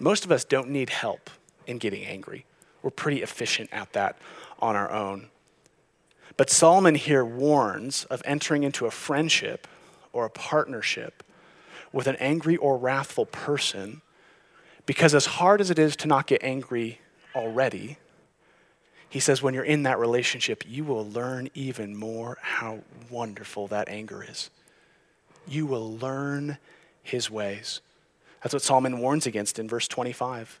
most 0.00 0.24
of 0.24 0.32
us 0.32 0.44
don't 0.44 0.68
need 0.68 0.90
help 0.90 1.30
in 1.66 1.78
getting 1.78 2.04
angry. 2.04 2.44
We're 2.82 2.90
pretty 2.90 3.22
efficient 3.22 3.70
at 3.72 3.92
that 3.92 4.18
on 4.58 4.74
our 4.74 4.90
own. 4.90 5.28
But 6.36 6.50
Solomon 6.50 6.96
here 6.96 7.24
warns 7.24 8.04
of 8.06 8.22
entering 8.24 8.64
into 8.64 8.86
a 8.86 8.90
friendship 8.90 9.66
or 10.12 10.24
a 10.24 10.30
partnership 10.30 11.22
with 11.92 12.06
an 12.06 12.16
angry 12.16 12.56
or 12.56 12.76
wrathful 12.76 13.26
person 13.26 14.02
because, 14.86 15.14
as 15.14 15.26
hard 15.26 15.60
as 15.60 15.70
it 15.70 15.78
is 15.78 15.96
to 15.96 16.08
not 16.08 16.26
get 16.26 16.42
angry 16.42 17.00
already, 17.34 17.98
he 19.08 19.20
says 19.20 19.40
when 19.40 19.54
you're 19.54 19.64
in 19.64 19.84
that 19.84 19.98
relationship, 19.98 20.64
you 20.66 20.84
will 20.84 21.08
learn 21.08 21.48
even 21.54 21.96
more 21.96 22.36
how 22.42 22.80
wonderful 23.08 23.68
that 23.68 23.88
anger 23.88 24.26
is. 24.28 24.50
You 25.46 25.66
will 25.66 25.96
learn 25.98 26.58
his 27.02 27.30
ways. 27.30 27.80
That's 28.42 28.52
what 28.52 28.62
Solomon 28.62 28.98
warns 28.98 29.26
against 29.26 29.58
in 29.58 29.68
verse 29.68 29.86
25. 29.86 30.60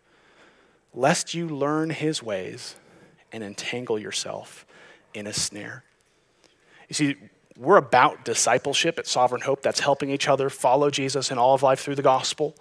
Lest 0.94 1.34
you 1.34 1.48
learn 1.48 1.90
his 1.90 2.22
ways 2.22 2.76
and 3.32 3.42
entangle 3.42 3.98
yourself 3.98 4.64
in 5.14 5.26
a 5.26 5.32
snare. 5.32 5.84
You 6.88 6.94
see, 6.94 7.16
we're 7.56 7.76
about 7.76 8.24
discipleship 8.24 8.98
at 8.98 9.06
Sovereign 9.06 9.42
Hope 9.42 9.62
that's 9.62 9.80
helping 9.80 10.10
each 10.10 10.28
other 10.28 10.50
follow 10.50 10.90
Jesus 10.90 11.30
in 11.30 11.38
all 11.38 11.54
of 11.54 11.62
life 11.62 11.80
through 11.80 11.94
the 11.94 12.02
gospel 12.02 12.54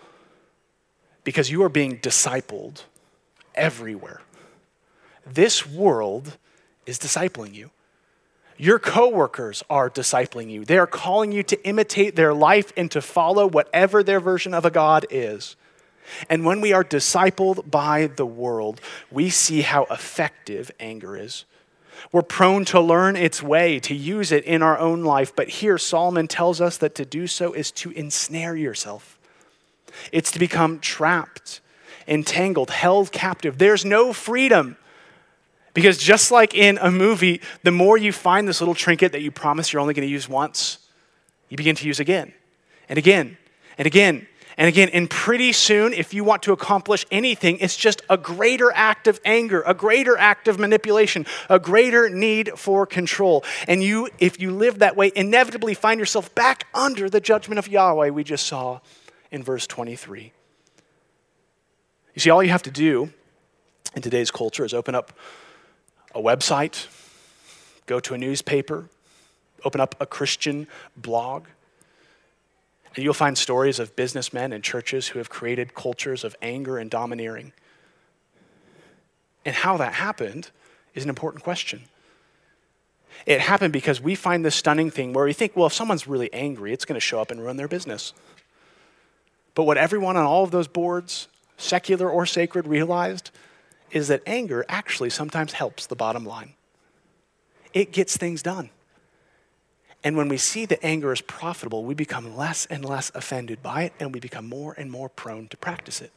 because 1.23 1.49
you 1.49 1.63
are 1.63 1.69
being 1.69 1.99
discipled 1.99 2.83
everywhere. 3.55 4.21
This 5.25 5.67
world 5.67 6.37
is 6.85 6.99
discipling 6.99 7.53
you. 7.53 7.71
Your 8.57 8.77
coworkers 8.77 9.63
are 9.69 9.89
discipling 9.89 10.49
you. 10.49 10.63
They 10.63 10.77
are 10.77 10.87
calling 10.87 11.31
you 11.31 11.43
to 11.43 11.67
imitate 11.67 12.15
their 12.15 12.33
life 12.33 12.71
and 12.77 12.91
to 12.91 13.01
follow 13.01 13.47
whatever 13.47 14.03
their 14.03 14.19
version 14.19 14.53
of 14.53 14.63
a 14.63 14.71
God 14.71 15.05
is. 15.09 15.55
And 16.29 16.45
when 16.45 16.61
we 16.61 16.73
are 16.73 16.83
discipled 16.83 17.71
by 17.71 18.07
the 18.07 18.25
world, 18.25 18.79
we 19.09 19.29
see 19.29 19.61
how 19.61 19.85
effective 19.85 20.69
anger 20.79 21.17
is. 21.17 21.45
We're 22.11 22.21
prone 22.21 22.65
to 22.65 22.79
learn 22.79 23.15
its 23.15 23.41
way, 23.41 23.79
to 23.79 23.95
use 23.95 24.31
it 24.31 24.43
in 24.45 24.61
our 24.61 24.77
own 24.77 25.03
life. 25.03 25.35
But 25.35 25.49
here, 25.49 25.77
Solomon 25.77 26.27
tells 26.27 26.61
us 26.61 26.77
that 26.77 26.95
to 26.95 27.05
do 27.05 27.27
so 27.27 27.53
is 27.53 27.71
to 27.71 27.91
ensnare 27.91 28.55
yourself, 28.55 29.17
it's 30.11 30.31
to 30.31 30.39
become 30.39 30.79
trapped, 30.79 31.61
entangled, 32.07 32.71
held 32.71 33.11
captive. 33.11 33.57
There's 33.57 33.85
no 33.85 34.13
freedom. 34.13 34.77
Because 35.73 35.97
just 35.97 36.31
like 36.31 36.53
in 36.53 36.77
a 36.81 36.91
movie, 36.91 37.41
the 37.63 37.71
more 37.71 37.97
you 37.97 38.11
find 38.11 38.47
this 38.47 38.61
little 38.61 38.75
trinket 38.75 39.11
that 39.11 39.21
you 39.21 39.31
promise 39.31 39.73
you're 39.73 39.81
only 39.81 39.95
going 39.95 40.07
to 40.07 40.11
use 40.11 40.29
once, 40.29 40.77
you 41.49 41.57
begin 41.57 41.75
to 41.75 41.87
use 41.87 41.99
again 41.99 42.33
and 42.89 42.99
again 42.99 43.37
and 43.77 43.87
again 43.87 44.27
and 44.57 44.67
again, 44.67 44.89
and 44.89 45.09
pretty 45.09 45.51
soon, 45.51 45.93
if 45.93 46.13
you 46.13 46.23
want 46.23 46.43
to 46.43 46.51
accomplish 46.51 47.05
anything, 47.11 47.57
it's 47.59 47.75
just 47.75 48.01
a 48.09 48.17
greater 48.17 48.71
act 48.71 49.07
of 49.07 49.19
anger, 49.25 49.63
a 49.65 49.73
greater 49.73 50.17
act 50.17 50.47
of 50.47 50.59
manipulation, 50.59 51.25
a 51.49 51.59
greater 51.59 52.09
need 52.09 52.51
for 52.55 52.85
control. 52.85 53.43
And 53.67 53.83
you, 53.83 54.09
if 54.19 54.39
you 54.39 54.51
live 54.51 54.79
that 54.79 54.95
way, 54.95 55.11
inevitably 55.15 55.73
find 55.73 55.99
yourself 55.99 56.33
back 56.35 56.67
under 56.73 57.09
the 57.09 57.19
judgment 57.19 57.59
of 57.59 57.67
Yahweh 57.67 58.09
we 58.09 58.23
just 58.23 58.45
saw 58.45 58.79
in 59.31 59.43
verse 59.43 59.65
23. 59.65 60.31
You 62.13 62.19
see, 62.19 62.29
all 62.29 62.43
you 62.43 62.51
have 62.51 62.63
to 62.63 62.71
do 62.71 63.11
in 63.95 64.01
today's 64.01 64.29
culture 64.29 64.63
is 64.63 64.73
open 64.73 64.93
up 64.93 65.13
a 66.13 66.21
website, 66.21 66.87
go 67.87 67.99
to 67.99 68.13
a 68.13 68.17
newspaper, 68.17 68.87
open 69.65 69.81
up 69.81 69.95
a 69.99 70.05
Christian 70.05 70.67
blog 70.95 71.45
and 72.95 73.03
you'll 73.03 73.13
find 73.13 73.37
stories 73.37 73.79
of 73.79 73.95
businessmen 73.95 74.53
and 74.53 74.63
churches 74.63 75.09
who 75.09 75.19
have 75.19 75.29
created 75.29 75.73
cultures 75.73 76.23
of 76.23 76.35
anger 76.41 76.77
and 76.77 76.89
domineering. 76.91 77.53
And 79.45 79.55
how 79.55 79.77
that 79.77 79.93
happened 79.93 80.51
is 80.93 81.03
an 81.03 81.09
important 81.09 81.43
question. 81.43 81.83
It 83.25 83.39
happened 83.39 83.73
because 83.73 84.01
we 84.01 84.15
find 84.15 84.43
this 84.43 84.55
stunning 84.55 84.89
thing 84.89 85.13
where 85.13 85.25
we 85.25 85.33
think, 85.33 85.55
well, 85.55 85.67
if 85.67 85.73
someone's 85.73 86.07
really 86.07 86.31
angry, 86.33 86.73
it's 86.73 86.85
going 86.85 86.95
to 86.95 86.99
show 86.99 87.19
up 87.19 87.31
and 87.31 87.41
ruin 87.41 87.57
their 87.57 87.67
business. 87.67 88.13
But 89.55 89.63
what 89.63 89.77
everyone 89.77 90.17
on 90.17 90.25
all 90.25 90.43
of 90.43 90.51
those 90.51 90.67
boards, 90.67 91.27
secular 91.57 92.09
or 92.09 92.25
sacred, 92.25 92.67
realized 92.67 93.31
is 93.91 94.07
that 94.07 94.23
anger 94.25 94.65
actually 94.67 95.09
sometimes 95.09 95.53
helps 95.53 95.85
the 95.85 95.95
bottom 95.95 96.25
line. 96.25 96.53
It 97.73 97.91
gets 97.91 98.17
things 98.17 98.41
done. 98.41 98.69
And 100.03 100.17
when 100.17 100.27
we 100.27 100.37
see 100.37 100.65
that 100.65 100.83
anger 100.83 101.13
is 101.13 101.21
profitable, 101.21 101.85
we 101.85 101.93
become 101.93 102.35
less 102.35 102.65
and 102.65 102.83
less 102.83 103.11
offended 103.15 103.63
by 103.63 103.83
it, 103.83 103.93
and 103.99 104.13
we 104.13 104.19
become 104.19 104.47
more 104.47 104.73
and 104.73 104.91
more 104.91 105.07
prone 105.07 105.47
to 105.47 105.57
practice 105.57 106.01
it. 106.01 106.11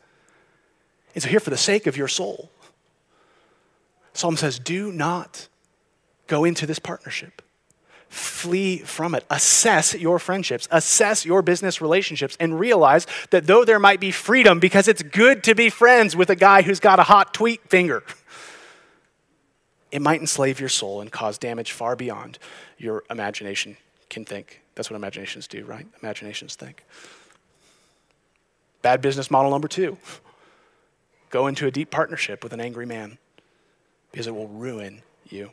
And 1.14 1.22
so, 1.22 1.28
here, 1.28 1.40
for 1.40 1.50
the 1.50 1.56
sake 1.56 1.86
of 1.86 1.96
your 1.96 2.08
soul, 2.08 2.50
Psalm 4.12 4.36
says, 4.36 4.58
do 4.58 4.90
not 4.92 5.48
go 6.26 6.44
into 6.44 6.66
this 6.66 6.78
partnership. 6.78 7.42
Flee 8.08 8.78
from 8.78 9.14
it. 9.14 9.24
Assess 9.30 9.94
your 9.94 10.18
friendships, 10.18 10.68
assess 10.70 11.26
your 11.26 11.42
business 11.42 11.80
relationships, 11.80 12.36
and 12.38 12.58
realize 12.58 13.06
that 13.30 13.46
though 13.46 13.64
there 13.64 13.78
might 13.78 14.00
be 14.00 14.10
freedom, 14.10 14.60
because 14.60 14.88
it's 14.88 15.02
good 15.02 15.42
to 15.44 15.54
be 15.54 15.70
friends 15.70 16.16
with 16.16 16.30
a 16.30 16.36
guy 16.36 16.62
who's 16.62 16.80
got 16.80 16.98
a 16.98 17.02
hot 17.02 17.34
tweet 17.34 17.68
finger, 17.68 18.02
it 19.90 20.02
might 20.02 20.20
enslave 20.20 20.60
your 20.60 20.68
soul 20.68 21.00
and 21.00 21.10
cause 21.10 21.38
damage 21.38 21.72
far 21.72 21.96
beyond 21.96 22.38
your 22.78 23.04
imagination 23.10 23.76
can 24.10 24.24
think. 24.24 24.62
That's 24.74 24.90
what 24.90 24.96
imaginations 24.96 25.46
do, 25.46 25.64
right? 25.64 25.86
Imaginations 26.02 26.54
think. 26.54 26.84
Bad 28.82 29.00
business 29.00 29.30
model 29.30 29.50
number 29.50 29.68
two 29.68 29.96
go 31.30 31.48
into 31.48 31.66
a 31.66 31.70
deep 31.70 31.90
partnership 31.90 32.42
with 32.42 32.52
an 32.52 32.60
angry 32.60 32.86
man 32.86 33.18
because 34.10 34.26
it 34.26 34.34
will 34.34 34.48
ruin 34.48 35.02
you. 35.28 35.50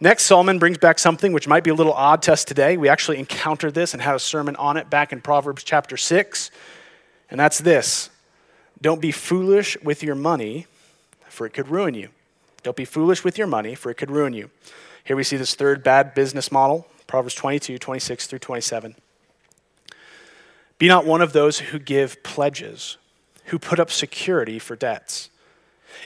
Next, 0.00 0.24
Solomon 0.24 0.58
brings 0.58 0.78
back 0.78 0.98
something 0.98 1.32
which 1.32 1.48
might 1.48 1.64
be 1.64 1.70
a 1.70 1.74
little 1.74 1.92
odd 1.92 2.22
to 2.22 2.32
us 2.32 2.44
today. 2.44 2.76
We 2.76 2.88
actually 2.88 3.18
encountered 3.18 3.74
this 3.74 3.94
and 3.94 4.02
had 4.02 4.14
a 4.14 4.18
sermon 4.18 4.56
on 4.56 4.76
it 4.76 4.90
back 4.90 5.12
in 5.12 5.20
Proverbs 5.20 5.64
chapter 5.64 5.96
6. 5.96 6.50
And 7.30 7.38
that's 7.38 7.58
this 7.58 8.10
Don't 8.80 9.00
be 9.00 9.12
foolish 9.12 9.80
with 9.82 10.02
your 10.02 10.14
money, 10.14 10.66
for 11.28 11.46
it 11.46 11.50
could 11.50 11.68
ruin 11.68 11.94
you. 11.94 12.08
Don't 12.68 12.76
be 12.76 12.84
foolish 12.84 13.24
with 13.24 13.38
your 13.38 13.46
money, 13.46 13.74
for 13.74 13.88
it 13.88 13.94
could 13.94 14.10
ruin 14.10 14.34
you. 14.34 14.50
Here 15.02 15.16
we 15.16 15.24
see 15.24 15.38
this 15.38 15.54
third 15.54 15.82
bad 15.82 16.12
business 16.12 16.52
model, 16.52 16.86
Proverbs 17.06 17.34
22, 17.34 17.78
26 17.78 18.26
through 18.26 18.40
27. 18.40 18.94
Be 20.76 20.86
not 20.86 21.06
one 21.06 21.22
of 21.22 21.32
those 21.32 21.60
who 21.60 21.78
give 21.78 22.22
pledges, 22.22 22.98
who 23.46 23.58
put 23.58 23.80
up 23.80 23.90
security 23.90 24.58
for 24.58 24.76
debts. 24.76 25.30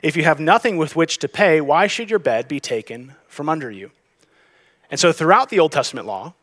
If 0.04 0.16
you 0.16 0.22
have 0.22 0.38
nothing 0.38 0.76
with 0.76 0.94
which 0.94 1.18
to 1.18 1.28
pay, 1.28 1.60
why 1.60 1.88
should 1.88 2.10
your 2.10 2.20
bed 2.20 2.46
be 2.46 2.60
taken 2.60 3.16
from 3.26 3.48
under 3.48 3.68
you? 3.68 3.90
And 4.88 5.00
so, 5.00 5.10
throughout 5.10 5.48
the 5.48 5.58
Old 5.58 5.72
Testament 5.72 6.06
law, 6.06 6.34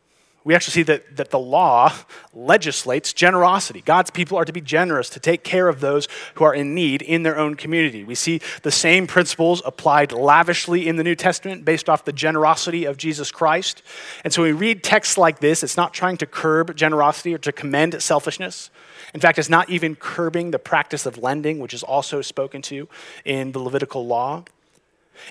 we 0.42 0.54
actually 0.54 0.72
see 0.72 0.82
that, 0.84 1.16
that 1.16 1.30
the 1.30 1.38
law 1.38 1.92
legislates 2.32 3.12
generosity. 3.12 3.82
God's 3.82 4.10
people 4.10 4.38
are 4.38 4.44
to 4.46 4.52
be 4.52 4.62
generous, 4.62 5.10
to 5.10 5.20
take 5.20 5.44
care 5.44 5.68
of 5.68 5.80
those 5.80 6.08
who 6.34 6.44
are 6.44 6.54
in 6.54 6.74
need 6.74 7.02
in 7.02 7.24
their 7.24 7.38
own 7.38 7.56
community. 7.56 8.04
We 8.04 8.14
see 8.14 8.40
the 8.62 8.70
same 8.70 9.06
principles 9.06 9.60
applied 9.66 10.12
lavishly 10.12 10.88
in 10.88 10.96
the 10.96 11.04
New 11.04 11.14
Testament 11.14 11.66
based 11.66 11.90
off 11.90 12.06
the 12.06 12.12
generosity 12.12 12.86
of 12.86 12.96
Jesus 12.96 13.30
Christ. 13.30 13.82
And 14.24 14.32
so 14.32 14.42
when 14.42 14.54
we 14.54 14.58
read 14.58 14.82
texts 14.82 15.18
like 15.18 15.40
this, 15.40 15.62
it's 15.62 15.76
not 15.76 15.92
trying 15.92 16.16
to 16.18 16.26
curb 16.26 16.74
generosity 16.74 17.34
or 17.34 17.38
to 17.38 17.52
commend 17.52 18.02
selfishness. 18.02 18.70
In 19.12 19.20
fact, 19.20 19.38
it's 19.38 19.50
not 19.50 19.68
even 19.68 19.94
curbing 19.94 20.52
the 20.52 20.58
practice 20.58 21.04
of 21.04 21.18
lending, 21.18 21.58
which 21.58 21.74
is 21.74 21.82
also 21.82 22.22
spoken 22.22 22.62
to 22.62 22.88
in 23.26 23.52
the 23.52 23.58
Levitical 23.58 24.06
law. 24.06 24.44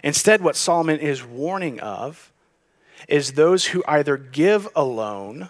Instead, 0.04 0.42
what 0.42 0.56
Solomon 0.56 1.00
is 1.00 1.26
warning 1.26 1.80
of 1.80 2.32
is 3.08 3.34
those 3.34 3.68
who 3.68 3.84
either 3.88 4.18
give 4.18 4.68
a 4.76 4.84
loan 4.84 5.50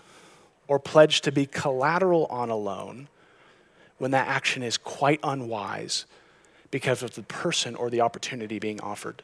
or 0.67 0.79
pledge 0.79 1.21
to 1.21 1.31
be 1.31 1.45
collateral 1.45 2.25
on 2.27 2.49
a 2.49 2.55
loan 2.55 3.07
when 3.97 4.11
that 4.11 4.27
action 4.27 4.63
is 4.63 4.77
quite 4.77 5.19
unwise 5.23 6.05
because 6.71 7.03
of 7.03 7.15
the 7.15 7.23
person 7.23 7.75
or 7.75 7.89
the 7.89 8.01
opportunity 8.01 8.59
being 8.59 8.79
offered. 8.81 9.23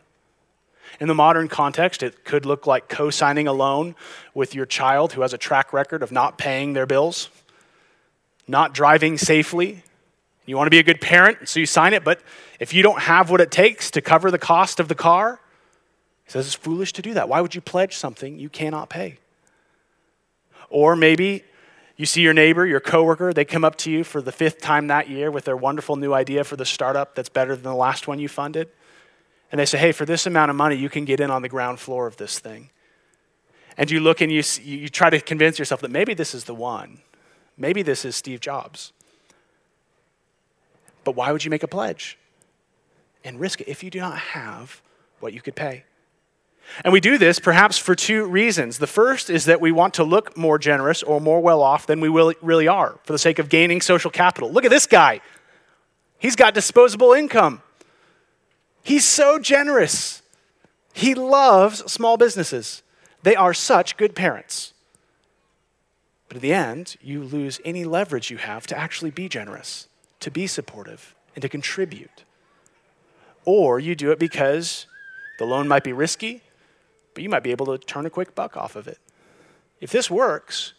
In 1.00 1.08
the 1.08 1.16
modern 1.16 1.48
context, 1.48 2.04
it 2.04 2.26
could 2.26 2.46
look 2.46 2.68
like 2.68 2.90
co 2.90 3.10
signing 3.10 3.48
a 3.48 3.54
loan 3.54 3.96
with 4.34 4.54
your 4.54 4.66
child 4.66 5.14
who 5.14 5.22
has 5.22 5.34
a 5.34 5.38
track 5.38 5.74
record 5.74 6.04
of 6.04 6.12
not 6.12 6.38
paying 6.38 6.74
their 6.74 6.86
bills, 6.86 7.30
not 8.48 8.74
driving 8.74 9.18
safely. 9.18 9.84
You 10.46 10.58
want 10.58 10.68
to 10.68 10.72
be 10.72 10.80
a 10.80 10.84
good 10.84 11.02
parent, 11.02 11.50
so 11.50 11.60
you 11.60 11.66
sign 11.66 11.94
it, 11.94 12.04
but 12.04 12.22
if 12.60 12.74
you 12.74 12.84
don't 12.84 13.02
have 13.02 13.30
what 13.32 13.42
it 13.42 13.50
takes 13.50 13.90
to 13.92 14.02
cover 14.02 14.30
the 14.30 14.38
cost 14.38 14.80
of 14.80 14.88
the 14.88 14.96
car, 14.96 15.40
he 16.26 16.32
says 16.32 16.46
it's 16.48 16.56
foolish 16.56 16.94
to 16.94 17.02
do 17.02 17.14
that. 17.14 17.30
Why 17.30 17.42
would 17.42 17.56
you 17.56 17.62
pledge 17.62 17.96
something 17.96 18.38
you 18.40 18.50
cannot 18.50 18.90
pay? 18.90 19.20
Or 20.70 20.96
maybe 20.96 21.44
you 21.96 22.06
see 22.06 22.22
your 22.22 22.34
neighbor, 22.34 22.66
your 22.66 22.80
coworker, 22.80 23.32
they 23.32 23.46
come 23.46 23.64
up 23.64 23.76
to 23.78 23.92
you 23.92 24.04
for 24.04 24.22
the 24.22 24.32
fifth 24.32 24.60
time 24.60 24.88
that 24.88 25.10
year 25.10 25.32
with 25.32 25.46
their 25.46 25.56
wonderful 25.56 25.96
new 25.96 26.14
idea 26.14 26.44
for 26.44 26.56
the 26.56 26.66
startup 26.66 27.16
that's 27.16 27.30
better 27.30 27.56
than 27.56 27.64
the 27.64 27.76
last 27.76 28.08
one 28.08 28.20
you 28.20 28.28
funded. 28.28 28.70
And 29.52 29.60
they 29.60 29.66
say, 29.66 29.78
hey, 29.78 29.92
for 29.92 30.06
this 30.06 30.26
amount 30.26 30.50
of 30.50 30.58
money, 30.58 30.76
you 30.76 30.90
can 30.90 31.06
get 31.06 31.20
in 31.20 31.32
on 31.32 31.42
the 31.42 31.50
ground 31.50 31.80
floor 31.80 32.08
of 32.08 32.18
this 32.18 32.40
thing. 32.40 32.72
And 33.78 33.90
you 33.92 34.00
look 34.00 34.20
and 34.20 34.32
you, 34.32 34.44
you 34.64 34.90
try 34.90 35.10
to 35.10 35.22
convince 35.22 35.60
yourself 35.60 35.82
that 35.82 35.92
maybe 35.92 36.14
this 36.14 36.34
is 36.34 36.46
the 36.46 36.56
one. 36.56 37.00
Maybe 37.58 37.82
this 37.82 38.04
is 38.04 38.16
Steve 38.16 38.40
Jobs. 38.40 38.92
But 41.04 41.16
why 41.16 41.32
would 41.32 41.46
you 41.46 41.52
make 41.52 41.64
a 41.64 41.68
pledge 41.68 42.18
and 43.24 43.40
risk 43.40 43.62
it 43.62 43.68
if 43.68 43.84
you 43.84 43.90
do 43.90 44.00
not 44.00 44.18
have 44.18 44.82
what 45.20 45.34
you 45.34 45.42
could 45.42 45.56
pay? 45.56 45.84
And 46.84 46.92
we 46.92 47.00
do 47.00 47.18
this 47.18 47.40
perhaps 47.40 47.78
for 47.78 47.96
two 47.96 48.26
reasons. 48.26 48.80
The 48.80 48.88
first 48.88 49.30
is 49.30 49.46
that 49.46 49.62
we 49.62 49.72
want 49.72 49.94
to 49.96 50.04
look 50.04 50.36
more 50.36 50.60
generous 50.60 51.04
or 51.04 51.22
more 51.22 51.40
well 51.40 51.62
off 51.62 51.88
than 51.88 52.00
we 52.00 52.10
really 52.10 52.68
are 52.68 53.00
for 53.04 53.14
the 53.14 53.20
sake 53.20 53.40
of 53.40 53.50
gaining 53.50 53.82
social 53.82 54.12
capital. 54.12 54.52
Look 54.52 54.66
at 54.66 54.72
this 54.72 54.88
guy. 54.88 55.22
He's 56.18 56.36
got 56.36 56.54
disposable 56.54 57.14
income. 57.14 57.62
He's 58.84 59.06
so 59.06 59.40
generous. 59.40 60.22
He 60.94 61.16
loves 61.16 61.92
small 61.92 62.18
businesses. 62.18 62.84
They 63.24 63.36
are 63.36 63.54
such 63.54 63.98
good 63.98 64.16
parents. 64.16 64.74
But 66.28 66.38
at 66.38 66.42
the 66.42 66.54
end, 66.54 66.96
you 67.02 67.24
lose 67.24 67.60
any 67.64 67.86
leverage 67.86 68.32
you 68.32 68.38
have 68.38 68.66
to 68.68 68.78
actually 68.78 69.12
be 69.12 69.30
generous, 69.30 69.88
to 70.20 70.32
be 70.32 70.48
supportive, 70.48 71.16
and 71.36 71.42
to 71.42 71.50
contribute. 71.50 72.24
Or 73.44 73.80
you 73.80 73.96
do 73.96 74.12
it 74.12 74.20
because 74.20 74.88
the 75.38 75.46
loan 75.46 75.68
might 75.68 75.84
be 75.84 75.94
risky, 75.94 76.42
but 77.16 77.24
you 77.24 77.30
might 77.30 77.42
be 77.42 77.50
able 77.50 77.66
to 77.66 77.78
turn 77.80 78.06
a 78.06 78.10
quick 78.12 78.36
buck 78.36 78.56
off 78.56 78.76
of 78.76 78.88
it. 78.88 79.00
if 79.82 79.92
this 79.92 80.10
works, 80.12 80.74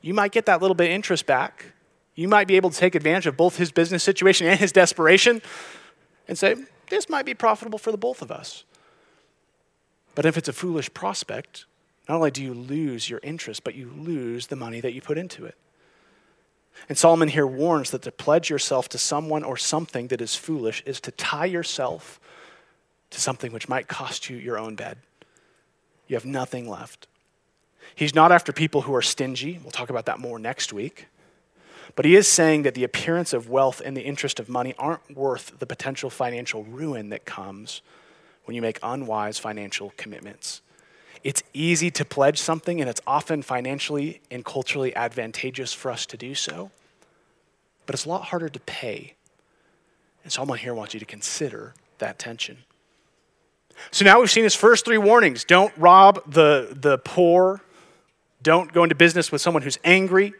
you 0.00 0.14
might 0.14 0.32
get 0.32 0.46
that 0.46 0.60
little 0.62 0.74
bit 0.74 0.88
of 0.88 0.92
interest 0.92 1.26
back. 1.26 1.66
You 2.14 2.28
might 2.28 2.46
be 2.46 2.56
able 2.56 2.70
to 2.70 2.76
take 2.76 2.94
advantage 2.94 3.26
of 3.26 3.36
both 3.36 3.56
his 3.56 3.70
business 3.70 4.02
situation 4.02 4.46
and 4.46 4.58
his 4.58 4.72
desperation 4.72 5.42
and 6.28 6.38
say, 6.38 6.56
this 6.88 7.08
might 7.08 7.26
be 7.26 7.34
profitable 7.34 7.78
for 7.78 7.92
the 7.92 7.98
both 7.98 8.22
of 8.22 8.30
us. 8.30 8.64
But 10.14 10.26
if 10.26 10.36
it's 10.36 10.48
a 10.48 10.52
foolish 10.52 10.92
prospect, 10.92 11.66
not 12.08 12.16
only 12.16 12.30
do 12.30 12.42
you 12.42 12.54
lose 12.54 13.08
your 13.08 13.20
interest, 13.22 13.62
but 13.62 13.74
you 13.74 13.90
lose 13.96 14.48
the 14.48 14.56
money 14.56 14.80
that 14.80 14.92
you 14.92 15.00
put 15.00 15.18
into 15.18 15.44
it. 15.44 15.54
And 16.88 16.96
Solomon 16.96 17.28
here 17.28 17.46
warns 17.46 17.90
that 17.90 18.02
to 18.02 18.12
pledge 18.12 18.50
yourself 18.50 18.88
to 18.90 18.98
someone 18.98 19.44
or 19.44 19.56
something 19.56 20.08
that 20.08 20.20
is 20.20 20.34
foolish 20.34 20.82
is 20.86 21.00
to 21.02 21.10
tie 21.10 21.46
yourself 21.46 22.18
to 23.10 23.20
something 23.20 23.52
which 23.52 23.68
might 23.68 23.86
cost 23.86 24.30
you 24.30 24.36
your 24.36 24.58
own 24.58 24.76
bed. 24.76 24.98
You 26.10 26.16
have 26.16 26.26
nothing 26.26 26.68
left. 26.68 27.06
He's 27.94 28.16
not 28.16 28.32
after 28.32 28.52
people 28.52 28.82
who 28.82 28.94
are 28.96 29.02
stingy. 29.02 29.60
We'll 29.62 29.70
talk 29.70 29.90
about 29.90 30.06
that 30.06 30.18
more 30.18 30.40
next 30.40 30.72
week. 30.72 31.06
But 31.94 32.04
he 32.04 32.16
is 32.16 32.26
saying 32.26 32.64
that 32.64 32.74
the 32.74 32.82
appearance 32.82 33.32
of 33.32 33.48
wealth 33.48 33.80
and 33.84 33.96
the 33.96 34.02
interest 34.02 34.40
of 34.40 34.48
money 34.48 34.74
aren't 34.76 35.16
worth 35.16 35.60
the 35.60 35.66
potential 35.66 36.10
financial 36.10 36.64
ruin 36.64 37.10
that 37.10 37.26
comes 37.26 37.80
when 38.44 38.56
you 38.56 38.60
make 38.60 38.80
unwise 38.82 39.38
financial 39.38 39.92
commitments. 39.96 40.62
It's 41.22 41.44
easy 41.54 41.92
to 41.92 42.04
pledge 42.04 42.40
something, 42.40 42.80
and 42.80 42.90
it's 42.90 43.00
often 43.06 43.40
financially 43.40 44.20
and 44.32 44.44
culturally 44.44 44.94
advantageous 44.96 45.72
for 45.72 45.92
us 45.92 46.06
to 46.06 46.16
do 46.16 46.34
so, 46.34 46.72
but 47.86 47.94
it's 47.94 48.04
a 48.04 48.08
lot 48.08 48.24
harder 48.24 48.48
to 48.48 48.60
pay. 48.60 49.14
And 50.24 50.32
so, 50.32 50.38
Solomon 50.38 50.58
here 50.58 50.74
wants 50.74 50.92
you 50.92 50.98
to 50.98 51.06
consider 51.06 51.74
that 51.98 52.18
tension. 52.18 52.64
So 53.90 54.04
now 54.04 54.20
we've 54.20 54.30
seen 54.30 54.44
his 54.44 54.54
first 54.54 54.84
three 54.84 54.98
warnings 54.98 55.44
don't 55.44 55.72
rob 55.76 56.20
the, 56.30 56.76
the 56.78 56.98
poor, 56.98 57.60
don't 58.42 58.72
go 58.72 58.82
into 58.82 58.94
business 58.94 59.32
with 59.32 59.40
someone 59.40 59.62
who's 59.62 59.78
angry, 59.84 60.32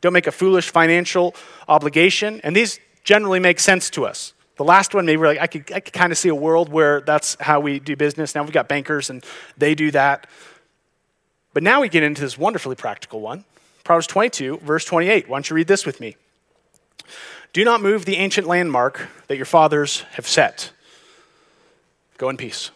don't 0.00 0.12
make 0.12 0.26
a 0.26 0.32
foolish 0.32 0.70
financial 0.70 1.34
obligation. 1.68 2.40
And 2.42 2.54
these 2.54 2.80
generally 3.04 3.40
make 3.40 3.60
sense 3.60 3.90
to 3.90 4.06
us. 4.06 4.32
The 4.56 4.64
last 4.64 4.94
one, 4.94 5.04
maybe 5.04 5.16
we're 5.16 5.28
like, 5.28 5.40
I 5.40 5.46
could, 5.46 5.72
I 5.72 5.80
could 5.80 5.92
kind 5.92 6.12
of 6.12 6.18
see 6.18 6.28
a 6.28 6.34
world 6.34 6.68
where 6.68 7.00
that's 7.00 7.36
how 7.40 7.60
we 7.60 7.80
do 7.80 7.96
business. 7.96 8.34
Now 8.34 8.42
we've 8.42 8.52
got 8.52 8.68
bankers 8.68 9.10
and 9.10 9.24
they 9.58 9.74
do 9.74 9.90
that. 9.90 10.26
But 11.52 11.62
now 11.62 11.80
we 11.80 11.88
get 11.88 12.02
into 12.02 12.20
this 12.20 12.38
wonderfully 12.38 12.76
practical 12.76 13.20
one. 13.20 13.44
Proverbs 13.82 14.06
22, 14.06 14.58
verse 14.58 14.84
28. 14.84 15.28
Why 15.28 15.36
don't 15.36 15.50
you 15.50 15.56
read 15.56 15.66
this 15.66 15.84
with 15.84 16.00
me? 16.00 16.16
Do 17.52 17.64
not 17.64 17.82
move 17.82 18.04
the 18.04 18.16
ancient 18.16 18.46
landmark 18.46 19.08
that 19.28 19.36
your 19.36 19.46
fathers 19.46 20.00
have 20.12 20.26
set. 20.26 20.72
Go 22.18 22.28
in 22.28 22.36
peace. 22.36 22.70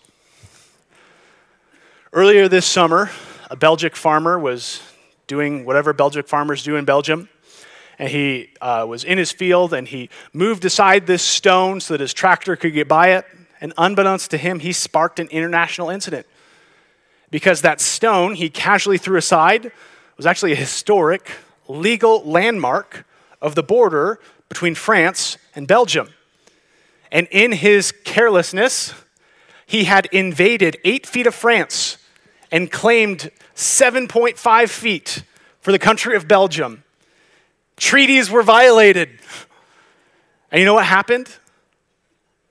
Earlier 2.10 2.48
this 2.48 2.64
summer, 2.64 3.10
a 3.50 3.56
Belgic 3.56 3.94
farmer 3.94 4.38
was 4.38 4.80
doing 5.26 5.66
whatever 5.66 5.92
Belgic 5.92 6.26
farmers 6.26 6.62
do 6.62 6.76
in 6.76 6.86
Belgium. 6.86 7.28
And 7.98 8.08
he 8.08 8.48
uh, 8.62 8.86
was 8.88 9.04
in 9.04 9.18
his 9.18 9.30
field 9.30 9.74
and 9.74 9.86
he 9.86 10.08
moved 10.32 10.64
aside 10.64 11.06
this 11.06 11.22
stone 11.22 11.80
so 11.80 11.92
that 11.92 12.00
his 12.00 12.14
tractor 12.14 12.56
could 12.56 12.72
get 12.72 12.88
by 12.88 13.08
it. 13.08 13.26
And 13.60 13.74
unbeknownst 13.76 14.30
to 14.30 14.38
him, 14.38 14.60
he 14.60 14.72
sparked 14.72 15.20
an 15.20 15.28
international 15.28 15.90
incident. 15.90 16.26
Because 17.30 17.60
that 17.60 17.78
stone 17.78 18.36
he 18.36 18.48
casually 18.48 18.96
threw 18.96 19.18
aside 19.18 19.70
was 20.16 20.24
actually 20.24 20.52
a 20.52 20.56
historic, 20.56 21.30
legal 21.68 22.24
landmark 22.24 23.04
of 23.42 23.54
the 23.54 23.62
border 23.62 24.18
between 24.48 24.74
France 24.74 25.36
and 25.54 25.68
Belgium. 25.68 26.08
And 27.12 27.28
in 27.30 27.52
his 27.52 27.92
carelessness, 27.92 28.94
he 29.66 29.84
had 29.84 30.06
invaded 30.06 30.78
eight 30.84 31.06
feet 31.06 31.26
of 31.26 31.34
France 31.34 31.97
and 32.50 32.70
claimed 32.70 33.30
7.5 33.54 34.68
feet 34.70 35.22
for 35.60 35.72
the 35.72 35.78
country 35.78 36.16
of 36.16 36.26
Belgium. 36.26 36.84
Treaties 37.76 38.30
were 38.30 38.42
violated. 38.42 39.10
And 40.50 40.60
you 40.60 40.64
know 40.64 40.74
what 40.74 40.86
happened? 40.86 41.28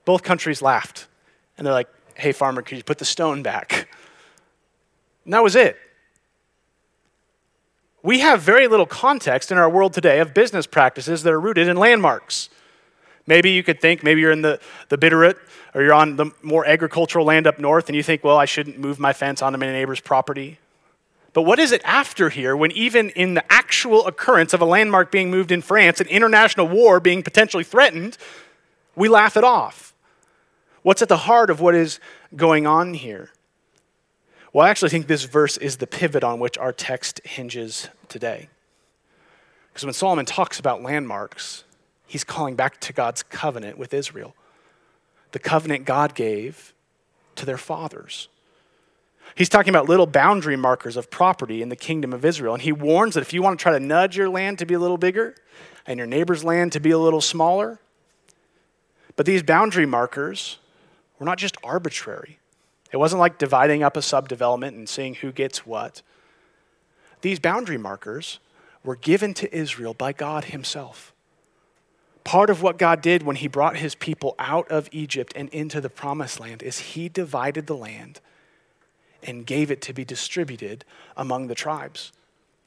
Both 0.04 0.22
countries 0.22 0.62
laughed. 0.62 1.06
And 1.56 1.66
they're 1.66 1.74
like, 1.74 1.88
hey, 2.14 2.32
farmer, 2.32 2.62
could 2.62 2.78
you 2.78 2.84
put 2.84 2.98
the 2.98 3.04
stone 3.04 3.42
back? 3.42 3.88
And 5.24 5.34
that 5.34 5.42
was 5.42 5.56
it. 5.56 5.76
We 8.02 8.20
have 8.20 8.40
very 8.40 8.68
little 8.68 8.86
context 8.86 9.50
in 9.50 9.58
our 9.58 9.68
world 9.68 9.92
today 9.92 10.20
of 10.20 10.32
business 10.32 10.66
practices 10.66 11.22
that 11.24 11.32
are 11.32 11.40
rooted 11.40 11.68
in 11.68 11.76
landmarks. 11.76 12.48
Maybe 13.28 13.50
you 13.50 13.62
could 13.62 13.78
think, 13.78 14.02
maybe 14.02 14.22
you're 14.22 14.32
in 14.32 14.40
the, 14.40 14.58
the 14.88 14.96
Bitterroot 14.96 15.36
or 15.74 15.82
you're 15.82 15.92
on 15.92 16.16
the 16.16 16.30
more 16.40 16.64
agricultural 16.66 17.26
land 17.26 17.46
up 17.46 17.58
north 17.58 17.90
and 17.90 17.94
you 17.94 18.02
think, 18.02 18.24
well, 18.24 18.38
I 18.38 18.46
shouldn't 18.46 18.78
move 18.78 18.98
my 18.98 19.12
fence 19.12 19.42
onto 19.42 19.58
my 19.58 19.66
neighbor's 19.66 20.00
property. 20.00 20.58
But 21.34 21.42
what 21.42 21.58
is 21.58 21.70
it 21.70 21.82
after 21.84 22.30
here 22.30 22.56
when, 22.56 22.72
even 22.72 23.10
in 23.10 23.34
the 23.34 23.44
actual 23.52 24.06
occurrence 24.06 24.54
of 24.54 24.62
a 24.62 24.64
landmark 24.64 25.12
being 25.12 25.30
moved 25.30 25.52
in 25.52 25.60
France, 25.60 26.00
an 26.00 26.06
international 26.06 26.66
war 26.68 27.00
being 27.00 27.22
potentially 27.22 27.64
threatened, 27.64 28.16
we 28.96 29.10
laugh 29.10 29.36
it 29.36 29.44
off? 29.44 29.92
What's 30.80 31.02
at 31.02 31.10
the 31.10 31.18
heart 31.18 31.50
of 31.50 31.60
what 31.60 31.74
is 31.74 32.00
going 32.34 32.66
on 32.66 32.94
here? 32.94 33.28
Well, 34.54 34.66
I 34.66 34.70
actually 34.70 34.88
think 34.88 35.06
this 35.06 35.24
verse 35.24 35.58
is 35.58 35.76
the 35.76 35.86
pivot 35.86 36.24
on 36.24 36.40
which 36.40 36.56
our 36.56 36.72
text 36.72 37.20
hinges 37.26 37.88
today. 38.08 38.48
Because 39.70 39.84
when 39.84 39.92
Solomon 39.92 40.24
talks 40.24 40.58
about 40.58 40.82
landmarks, 40.82 41.64
he's 42.08 42.24
calling 42.24 42.56
back 42.56 42.80
to 42.80 42.92
God's 42.92 43.22
covenant 43.22 43.78
with 43.78 43.94
Israel, 43.94 44.34
the 45.30 45.38
covenant 45.38 45.84
God 45.84 46.14
gave 46.14 46.74
to 47.36 47.46
their 47.46 47.58
fathers. 47.58 48.28
He's 49.34 49.48
talking 49.48 49.70
about 49.70 49.88
little 49.88 50.06
boundary 50.06 50.56
markers 50.56 50.96
of 50.96 51.10
property 51.10 51.62
in 51.62 51.68
the 51.68 51.76
kingdom 51.76 52.12
of 52.12 52.24
Israel. 52.24 52.54
And 52.54 52.62
he 52.62 52.72
warns 52.72 53.14
that 53.14 53.20
if 53.20 53.32
you 53.32 53.42
want 53.42 53.58
to 53.58 53.62
try 53.62 53.72
to 53.72 53.78
nudge 53.78 54.16
your 54.16 54.28
land 54.28 54.58
to 54.58 54.66
be 54.66 54.74
a 54.74 54.78
little 54.78 54.98
bigger 54.98 55.36
and 55.86 55.98
your 55.98 56.06
neighbor's 56.06 56.42
land 56.42 56.72
to 56.72 56.80
be 56.80 56.90
a 56.90 56.98
little 56.98 57.20
smaller, 57.20 57.78
but 59.16 59.26
these 59.26 59.42
boundary 59.42 59.86
markers 59.86 60.58
were 61.18 61.26
not 61.26 61.38
just 61.38 61.56
arbitrary. 61.62 62.38
It 62.90 62.96
wasn't 62.96 63.20
like 63.20 63.38
dividing 63.38 63.82
up 63.82 63.96
a 63.96 64.00
subdevelopment 64.00 64.68
and 64.68 64.88
seeing 64.88 65.14
who 65.14 65.30
gets 65.30 65.66
what. 65.66 66.02
These 67.20 67.38
boundary 67.38 67.78
markers 67.78 68.38
were 68.82 68.96
given 68.96 69.34
to 69.34 69.54
Israel 69.54 69.92
by 69.92 70.12
God 70.12 70.46
Himself. 70.46 71.12
Part 72.28 72.50
of 72.50 72.60
what 72.60 72.76
God 72.76 73.00
did 73.00 73.22
when 73.22 73.36
He 73.36 73.48
brought 73.48 73.78
His 73.78 73.94
people 73.94 74.34
out 74.38 74.70
of 74.70 74.86
Egypt 74.92 75.32
and 75.34 75.48
into 75.48 75.80
the 75.80 75.88
promised 75.88 76.38
land 76.38 76.62
is 76.62 76.78
He 76.78 77.08
divided 77.08 77.66
the 77.66 77.74
land 77.74 78.20
and 79.22 79.46
gave 79.46 79.70
it 79.70 79.80
to 79.80 79.94
be 79.94 80.04
distributed 80.04 80.84
among 81.16 81.46
the 81.46 81.54
tribes. 81.54 82.12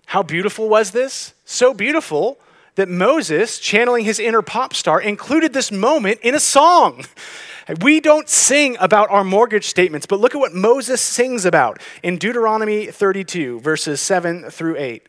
How 0.08 0.24
beautiful 0.24 0.68
was 0.68 0.90
this? 0.90 1.36
So 1.46 1.76
beautiful 1.76 2.40
that 2.74 2.90
Moses, 2.90 3.60
channeling 3.60 4.04
his 4.04 4.20
inner 4.20 4.42
pop 4.42 4.74
star, 4.74 5.00
included 5.00 5.54
this 5.54 5.72
moment 5.72 6.22
in 6.22 6.34
a 6.34 6.40
song. 6.40 7.06
We 7.82 8.00
don't 8.00 8.28
sing 8.28 8.78
about 8.80 9.12
our 9.12 9.24
mortgage 9.24 9.68
statements, 9.68 10.08
but 10.08 10.20
look 10.20 10.34
at 10.34 10.40
what 10.40 10.56
Moses 10.56 11.02
sings 11.02 11.46
about 11.46 11.80
in 12.02 12.18
Deuteronomy 12.18 12.88
32, 12.88 13.60
verses 13.60 14.02
7 14.02 14.50
through 14.50 14.78
8. 14.78 15.08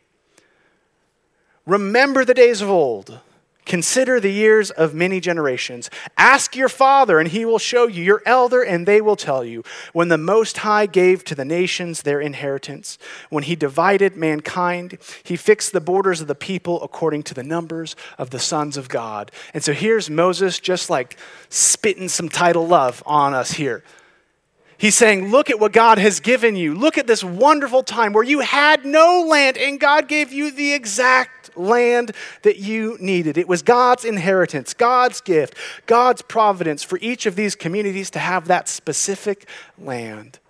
Remember 1.65 2.27
the 2.27 2.35
days 2.35 2.61
of 2.61 2.69
old 2.69 3.19
Consider 3.65 4.19
the 4.19 4.33
years 4.33 4.71
of 4.73 4.93
many 4.93 5.21
generations. 5.21 5.89
Ask 6.19 6.57
your 6.57 6.69
father, 6.69 7.21
and 7.21 7.29
he 7.29 7.45
will 7.45 7.61
show 7.61 7.87
you, 7.87 8.03
your 8.03 8.23
elder, 8.27 8.61
and 8.61 8.87
they 8.87 9.01
will 9.01 9.15
tell 9.15 9.45
you. 9.45 9.63
When 9.93 10.09
the 10.09 10.19
Most 10.19 10.59
High 10.59 10.87
gave 10.87 11.25
to 11.25 11.37
the 11.37 11.45
nations 11.45 12.03
their 12.03 12.21
inheritance, 12.21 12.99
when 13.31 13.45
he 13.45 13.55
divided 13.55 14.17
mankind, 14.17 14.99
he 15.23 15.37
fixed 15.37 15.73
the 15.73 15.81
borders 15.81 16.21
of 16.21 16.27
the 16.27 16.35
people 16.35 16.83
according 16.83 17.23
to 17.25 17.35
the 17.35 17.45
numbers 17.45 17.95
of 18.19 18.31
the 18.31 18.41
sons 18.41 18.77
of 18.77 18.89
God. 18.89 19.31
And 19.55 19.63
so 19.63 19.73
here's 19.73 20.11
Moses 20.11 20.59
just 20.59 20.91
like 20.91 21.17
spitting 21.49 22.09
some 22.09 22.29
title 22.29 22.67
love 22.67 23.03
on 23.07 23.33
us 23.33 23.53
here. 23.53 23.85
He's 24.83 24.97
saying, 24.97 25.31
Look 25.31 25.49
at 25.49 25.61
what 25.61 25.71
God 25.71 25.99
has 25.99 26.19
given 26.19 26.57
you. 26.57 26.75
Look 26.75 26.99
at 26.99 27.07
this 27.07 27.23
wonderful 27.23 27.85
time 27.85 28.13
where 28.13 28.25
you 28.25 28.41
had 28.41 28.85
no 28.85 29.25
land 29.29 29.57
and 29.57 29.79
God 29.79 30.09
gave 30.09 30.33
you 30.33 30.51
the 30.51 30.73
exact 30.73 31.57
land 31.57 32.11
that 32.43 32.59
you 32.59 32.97
needed. 32.99 33.39
It 33.39 33.47
was 33.47 33.63
God's 33.63 34.05
inheritance, 34.05 34.75
God's 34.75 35.21
gift, 35.21 35.55
God's 35.87 36.21
providence 36.23 36.83
for 36.83 36.99
each 37.01 37.27
of 37.27 37.37
these 37.37 37.55
communities 37.55 38.11
to 38.11 38.19
have 38.19 38.49
that 38.49 38.67
specific 38.67 39.49
land 39.79 40.41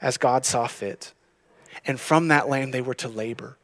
as 0.00 0.16
God 0.16 0.46
saw 0.46 0.66
fit. 0.66 1.12
And 1.84 2.00
from 2.00 2.28
that 2.28 2.48
land, 2.48 2.72
they 2.72 2.80
were 2.80 2.94
to 2.94 3.08
labor 3.08 3.58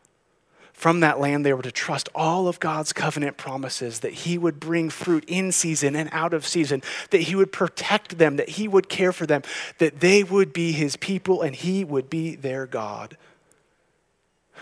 from 0.76 1.00
that 1.00 1.18
land, 1.18 1.46
they 1.46 1.54
were 1.54 1.62
to 1.62 1.72
trust 1.72 2.10
all 2.14 2.48
of 2.48 2.60
God's 2.60 2.92
covenant 2.92 3.38
promises 3.38 4.00
that 4.00 4.12
He 4.12 4.36
would 4.36 4.60
bring 4.60 4.90
fruit 4.90 5.24
in 5.26 5.50
season 5.50 5.96
and 5.96 6.10
out 6.12 6.34
of 6.34 6.46
season, 6.46 6.82
that 7.10 7.22
He 7.22 7.34
would 7.34 7.50
protect 7.50 8.18
them, 8.18 8.36
that 8.36 8.50
He 8.50 8.68
would 8.68 8.90
care 8.90 9.10
for 9.10 9.24
them, 9.24 9.40
that 9.78 10.00
they 10.00 10.22
would 10.22 10.52
be 10.52 10.72
His 10.72 10.94
people 10.96 11.40
and 11.40 11.56
He 11.56 11.82
would 11.82 12.10
be 12.10 12.34
their 12.34 12.66
God. 12.66 13.16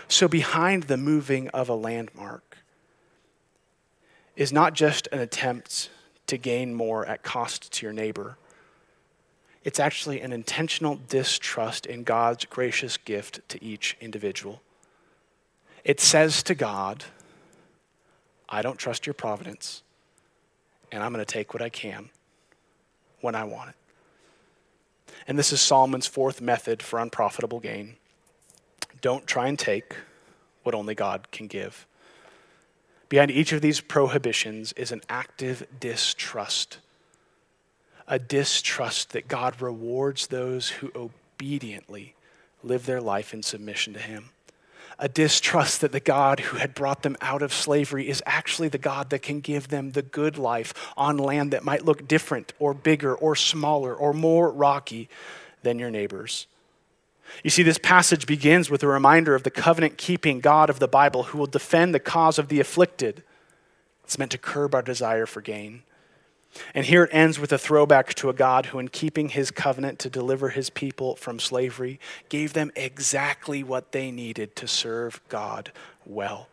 So, 0.07 0.29
behind 0.29 0.83
the 0.83 0.95
moving 0.95 1.49
of 1.49 1.67
a 1.67 1.75
landmark 1.75 2.59
is 4.37 4.53
not 4.53 4.73
just 4.73 5.09
an 5.11 5.19
attempt 5.19 5.89
to 6.27 6.37
gain 6.37 6.73
more 6.73 7.05
at 7.05 7.23
cost 7.23 7.73
to 7.73 7.85
your 7.85 7.93
neighbor. 7.93 8.37
It's 9.65 9.81
actually 9.81 10.21
an 10.21 10.31
intentional 10.31 10.97
distrust 11.09 11.85
in 11.85 12.03
God's 12.03 12.45
gracious 12.45 12.95
gift 12.95 13.41
to 13.49 13.61
each 13.61 13.97
individual. 13.99 14.61
It 15.85 15.99
says 15.99 16.41
to 16.43 16.55
God, 16.55 17.05
I 18.49 18.63
don't 18.63 18.79
trust 18.79 19.05
your 19.05 19.13
providence, 19.13 19.83
and 20.91 21.03
I'm 21.03 21.13
going 21.13 21.23
to 21.23 21.31
take 21.31 21.53
what 21.53 21.61
I 21.61 21.69
can 21.69 22.09
when 23.21 23.35
I 23.35 23.43
want 23.43 23.69
it. 23.69 23.75
And 25.27 25.37
this 25.37 25.53
is 25.53 25.61
Solomon's 25.61 26.07
fourth 26.07 26.41
method 26.41 26.81
for 26.81 26.99
unprofitable 26.99 27.59
gain. 27.59 27.97
Don't 29.01 29.27
try 29.27 29.47
and 29.47 29.59
take 29.59 29.95
what 30.63 30.73
only 30.73 30.95
God 30.95 31.31
can 31.31 31.45
give. 31.45 31.85
Behind 33.07 33.29
each 33.29 33.51
of 33.51 33.61
these 33.61 33.79
prohibitions 33.79 34.73
is 34.73 34.91
an 34.91 35.01
active 35.07 35.67
distrust. 35.79 36.79
A 38.07 38.17
distrust 38.17 39.11
that 39.11 39.27
God 39.27 39.61
rewards 39.61 40.27
those 40.27 40.69
who 40.69 40.91
obediently 40.95 42.15
live 42.63 42.87
their 42.87 43.01
life 43.01 43.35
in 43.35 43.43
submission 43.43 43.93
to 43.93 43.99
Him 43.99 44.31
a 44.97 45.09
distrust 45.09 45.81
that 45.81 45.91
the 45.91 45.99
God 45.99 46.39
who 46.39 46.57
had 46.57 46.73
brought 46.73 47.03
them 47.03 47.17
out 47.21 47.41
of 47.41 47.53
slavery 47.53 48.07
is 48.07 48.23
actually 48.25 48.69
the 48.69 48.77
God 48.77 49.09
that 49.09 49.21
can 49.21 49.39
give 49.39 49.67
them 49.67 49.91
the 49.91 50.01
good 50.01 50.37
life 50.37 50.73
on 50.95 51.17
land 51.17 51.51
that 51.51 51.63
might 51.63 51.85
look 51.85 52.07
different 52.07 52.53
or 52.59 52.73
bigger 52.73 53.13
or 53.13 53.35
smaller 53.35 53.93
or 53.93 54.13
more 54.13 54.51
rocky 54.51 55.09
than 55.63 55.79
your 55.79 55.91
neighbors. 55.91 56.47
You 57.43 57.49
see, 57.49 57.63
this 57.63 57.77
passage 57.77 58.25
begins 58.25 58.69
with 58.69 58.83
a 58.83 58.87
reminder 58.87 59.35
of 59.35 59.43
the 59.43 59.51
covenant 59.51 59.97
keeping 59.97 60.39
God 60.39 60.69
of 60.69 60.79
the 60.79 60.87
Bible 60.87 61.23
who 61.23 61.37
will 61.37 61.47
defend 61.47 61.93
the 61.93 61.99
cause 61.99 62.39
of 62.39 62.47
the 62.47 62.59
afflicted. 62.59 63.23
It's 64.03 64.17
meant 64.17 64.31
to 64.31 64.37
curb 64.37 64.75
our 64.75 64.81
desire 64.81 65.25
for 65.25 65.41
gain. 65.41 65.83
And 66.73 66.85
here 66.85 67.03
it 67.03 67.09
ends 67.13 67.39
with 67.39 67.51
a 67.51 67.57
throwback 67.57 68.13
to 68.15 68.29
a 68.29 68.33
God 68.33 68.67
who, 68.67 68.79
in 68.79 68.87
keeping 68.87 69.29
his 69.29 69.51
covenant 69.51 69.99
to 69.99 70.09
deliver 70.09 70.49
his 70.49 70.69
people 70.69 71.15
from 71.15 71.39
slavery, 71.39 71.99
gave 72.29 72.53
them 72.53 72.71
exactly 72.75 73.63
what 73.63 73.91
they 73.91 74.11
needed 74.11 74.55
to 74.57 74.67
serve 74.67 75.21
God 75.29 75.71
well. 76.05 76.47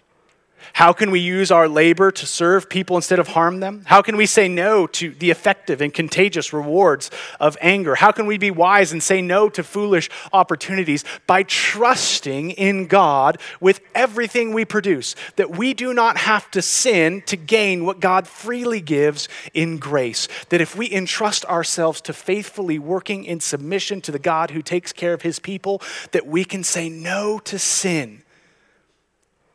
How 0.73 0.93
can 0.93 1.11
we 1.11 1.21
use 1.21 1.51
our 1.51 1.69
labor 1.69 2.11
to 2.11 2.27
serve 2.27 2.69
people 2.69 2.97
instead 2.97 3.19
of 3.19 3.29
harm 3.29 3.61
them? 3.61 3.83
How 3.87 4.03
can 4.03 4.17
we 4.17 4.27
say 4.27 4.49
no 4.49 4.87
to 4.89 5.11
the 5.11 5.31
effective 5.31 5.81
and 5.81 5.93
contagious 5.93 6.53
rewards 6.53 7.11
of 7.41 7.57
anger? 7.61 7.95
How 7.95 8.13
can 8.13 8.27
we 8.27 8.39
be 8.39 8.51
wise 8.51 8.93
and 8.93 9.03
say 9.03 9.23
no 9.23 9.49
to 9.51 9.63
foolish 9.63 10.11
opportunities 10.33 11.05
by 11.27 11.43
trusting 11.43 12.53
in 12.53 12.87
God 12.87 13.39
with 13.61 13.81
everything 13.95 14.53
we 14.53 14.65
produce? 14.65 15.15
That 15.37 15.51
we 15.51 15.75
do 15.75 15.95
not 15.95 16.17
have 16.17 16.51
to 16.53 16.63
sin 16.63 17.23
to 17.27 17.37
gain 17.37 17.85
what 17.85 18.01
God 18.01 18.27
freely 18.27 18.81
gives 18.81 19.29
in 19.55 19.79
grace. 19.79 20.29
That 20.49 20.61
if 20.61 20.77
we 20.77 20.91
entrust 20.91 21.45
ourselves 21.47 22.01
to 22.03 22.13
faithfully 22.13 22.79
working 22.79 23.25
in 23.25 23.41
submission 23.41 24.01
to 24.03 24.13
the 24.13 24.19
God 24.19 24.51
who 24.51 24.63
takes 24.63 24.93
care 24.93 25.13
of 25.13 25.23
his 25.23 25.39
people, 25.39 25.83
that 26.13 26.27
we 26.27 26.45
can 26.45 26.65
say 26.65 26.89
no 26.89 27.39
to 27.41 27.59
sin 27.59 28.23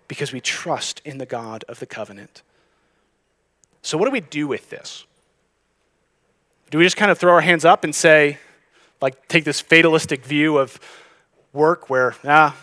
because 0.08 0.32
we 0.32 0.42
trust 0.42 1.02
in 1.04 1.18
the 1.18 1.26
God 1.26 1.64
of 1.68 1.80
the 1.80 1.86
covenant. 1.86 2.42
So, 3.82 3.98
what 3.98 4.06
do 4.06 4.12
we 4.12 4.22
do 4.22 4.48
with 4.48 4.70
this? 4.70 5.06
Do 6.70 6.78
we 6.78 6.84
just 6.84 6.98
kind 6.98 7.12
of 7.12 7.18
throw 7.18 7.34
our 7.34 7.42
hands 7.42 7.64
up 7.64 7.84
and 7.84 7.96
say, 7.96 8.38
like, 9.02 9.28
take 9.28 9.46
this 9.46 9.62
fatalistic 9.62 10.26
view 10.26 10.58
of 10.58 10.80
work 11.54 11.90
where, 11.90 12.16
ah, 12.26 12.56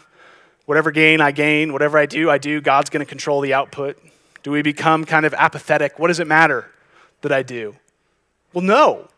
whatever 0.67 0.91
gain 0.91 1.21
I 1.21 1.31
gain, 1.31 1.73
whatever 1.73 1.99
I 1.99 2.07
do, 2.07 2.31
I 2.31 2.39
do, 2.39 2.61
God's 2.61 2.91
going 2.91 3.05
to 3.05 3.09
control 3.09 3.41
the 3.41 3.55
output? 3.55 3.99
Do 4.43 4.51
we 4.51 4.63
become 4.63 5.05
kind 5.05 5.25
of 5.25 5.33
apathetic? 5.35 5.99
What 5.99 6.09
does 6.09 6.21
it 6.21 6.27
matter 6.27 6.71
that 7.23 7.33
I 7.33 7.43
do? 7.43 7.77
Well, 8.53 8.65
no. 8.65 9.09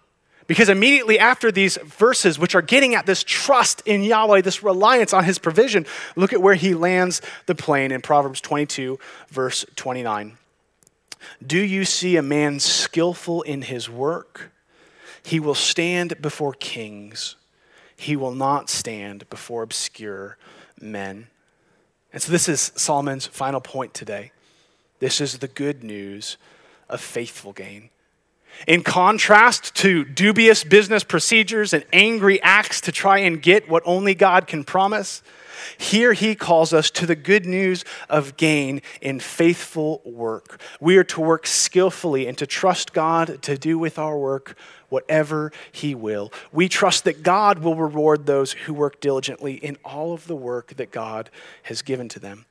Because 0.46 0.68
immediately 0.68 1.18
after 1.18 1.50
these 1.50 1.76
verses, 1.84 2.38
which 2.38 2.54
are 2.54 2.62
getting 2.62 2.94
at 2.94 3.06
this 3.06 3.24
trust 3.24 3.82
in 3.84 4.02
Yahweh, 4.02 4.42
this 4.42 4.62
reliance 4.62 5.12
on 5.12 5.24
his 5.24 5.38
provision, 5.38 5.86
look 6.14 6.32
at 6.32 6.40
where 6.40 6.54
he 6.54 6.74
lands 6.74 7.20
the 7.46 7.54
plane 7.54 7.90
in 7.90 8.00
Proverbs 8.00 8.40
22, 8.40 8.98
verse 9.28 9.64
29. 9.74 10.38
Do 11.44 11.58
you 11.58 11.84
see 11.84 12.16
a 12.16 12.22
man 12.22 12.60
skillful 12.60 13.42
in 13.42 13.62
his 13.62 13.90
work? 13.90 14.52
He 15.22 15.40
will 15.40 15.56
stand 15.56 16.22
before 16.22 16.52
kings, 16.52 17.34
he 17.96 18.14
will 18.14 18.34
not 18.34 18.70
stand 18.70 19.28
before 19.30 19.62
obscure 19.62 20.36
men. 20.80 21.26
And 22.12 22.22
so, 22.22 22.30
this 22.30 22.48
is 22.48 22.72
Solomon's 22.76 23.26
final 23.26 23.60
point 23.60 23.92
today. 23.92 24.30
This 25.00 25.20
is 25.20 25.38
the 25.38 25.48
good 25.48 25.82
news 25.82 26.36
of 26.88 27.00
faithful 27.00 27.52
gain. 27.52 27.90
In 28.66 28.82
contrast 28.82 29.74
to 29.76 30.04
dubious 30.04 30.64
business 30.64 31.04
procedures 31.04 31.72
and 31.72 31.84
angry 31.92 32.40
acts 32.42 32.80
to 32.82 32.92
try 32.92 33.18
and 33.18 33.40
get 33.42 33.68
what 33.68 33.82
only 33.84 34.14
God 34.14 34.46
can 34.46 34.64
promise, 34.64 35.22
here 35.78 36.12
he 36.12 36.34
calls 36.34 36.72
us 36.72 36.90
to 36.92 37.06
the 37.06 37.16
good 37.16 37.46
news 37.46 37.84
of 38.08 38.36
gain 38.36 38.82
in 39.00 39.20
faithful 39.20 40.00
work. 40.04 40.60
We 40.80 40.96
are 40.96 41.04
to 41.04 41.20
work 41.20 41.46
skillfully 41.46 42.26
and 42.26 42.36
to 42.38 42.46
trust 42.46 42.92
God 42.92 43.42
to 43.42 43.58
do 43.58 43.78
with 43.78 43.98
our 43.98 44.16
work 44.18 44.56
whatever 44.88 45.52
he 45.72 45.94
will. 45.94 46.32
We 46.52 46.68
trust 46.68 47.04
that 47.04 47.22
God 47.22 47.58
will 47.58 47.74
reward 47.74 48.26
those 48.26 48.52
who 48.52 48.74
work 48.74 49.00
diligently 49.00 49.54
in 49.54 49.76
all 49.84 50.14
of 50.14 50.26
the 50.26 50.36
work 50.36 50.74
that 50.76 50.90
God 50.90 51.30
has 51.64 51.82
given 51.82 52.08
to 52.10 52.20
them. 52.20 52.46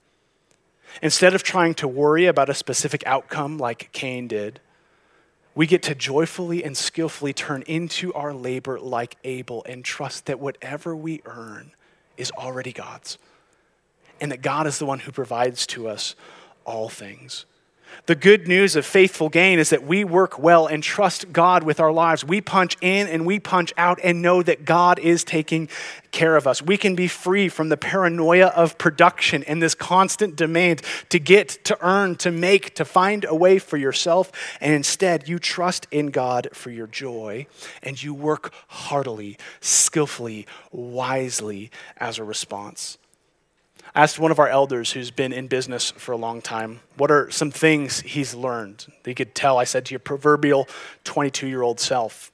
Instead 1.02 1.34
of 1.34 1.44
trying 1.44 1.74
to 1.76 1.88
worry 1.88 2.26
about 2.26 2.50
a 2.50 2.54
specific 2.54 3.04
outcome 3.06 3.58
like 3.58 3.90
Cain 3.92 4.28
did, 4.28 4.60
we 5.56 5.66
get 5.66 5.82
to 5.84 5.96
joyfully 5.96 6.64
and 6.64 6.76
skillfully 6.76 7.34
turn 7.34 7.64
into 7.64 8.14
our 8.14 8.34
labor 8.34 8.78
like 8.80 9.16
Abel 9.24 9.64
and 9.68 9.84
trust 9.84 10.26
that 10.26 10.40
whatever 10.40 10.96
we 10.96 11.22
earn 11.26 11.72
is 12.18 12.30
already 12.32 12.74
God's. 12.74 13.18
And 14.20 14.32
that 14.32 14.42
God 14.42 14.68
is 14.68 14.80
the 14.80 14.86
one 14.86 15.00
who 15.00 15.12
provides 15.12 15.66
to 15.68 15.88
us 15.88 16.16
all 16.66 16.90
things. 16.90 17.46
The 18.08 18.16
good 18.16 18.48
news 18.48 18.76
of 18.76 18.86
faithful 18.86 19.30
gain 19.30 19.58
is 19.58 19.72
that 19.72 19.84
we 19.84 20.04
work 20.04 20.38
well 20.38 20.68
and 20.68 20.84
trust 20.84 21.34
God 21.34 21.64
with 21.64 21.80
our 21.80 21.92
lives. 21.92 22.24
We 22.24 22.40
punch 22.40 22.78
in 22.80 23.08
and 23.08 23.26
we 23.26 23.40
punch 23.40 23.74
out 23.78 24.00
and 24.04 24.22
know 24.22 24.44
that 24.44 24.64
God 24.64 25.00
is 25.00 25.24
taking 25.24 25.70
care 26.12 26.36
of 26.36 26.46
us. 26.46 26.62
We 26.62 26.78
can 26.78 26.94
be 26.94 27.08
free 27.08 27.50
from 27.50 27.70
the 27.70 27.78
paranoia 27.78 28.48
of 28.48 28.78
production 28.78 29.44
and 29.46 29.60
this 29.60 29.74
constant 29.74 30.36
demand 30.36 30.84
to 31.10 31.20
get, 31.20 31.50
to 31.66 31.78
earn, 31.82 32.16
to 32.18 32.32
make, 32.32 32.76
to 32.76 32.86
find 32.86 33.26
a 33.26 33.34
way 33.34 33.58
for 33.58 33.78
yourself. 33.78 34.32
And 34.62 34.72
instead, 34.72 35.28
you 35.28 35.40
trust 35.40 35.88
in 35.90 36.08
God 36.08 36.50
for 36.54 36.70
your 36.70 36.88
joy 36.88 37.48
and 37.82 38.02
you 38.02 38.14
work 38.14 38.54
heartily, 38.68 39.38
skillfully, 39.62 40.46
wisely 40.72 41.72
as 41.98 42.20
a 42.20 42.24
response 42.24 43.00
asked 43.96 44.20
one 44.20 44.32
of 44.32 44.40
our 44.40 44.50
elders 44.50 44.92
who's 44.92 45.10
been 45.10 45.32
in 45.32 45.48
business 45.48 45.92
for 45.92 46.12
a 46.12 46.18
long 46.18 46.42
time, 46.42 46.82
what 46.98 47.10
are 47.10 47.32
some 47.32 47.50
things 47.50 48.02
he's 48.02 48.36
learned? 48.36 48.86
that 49.04 49.10
He 49.10 49.16
could 49.16 49.34
tell, 49.34 49.58
I 49.58 49.64
said, 49.64 49.86
to 49.86 49.94
your 49.94 50.00
proverbial 50.00 50.68
22 51.06 51.48
year 51.48 51.62
old 51.62 51.80
self. 51.80 52.32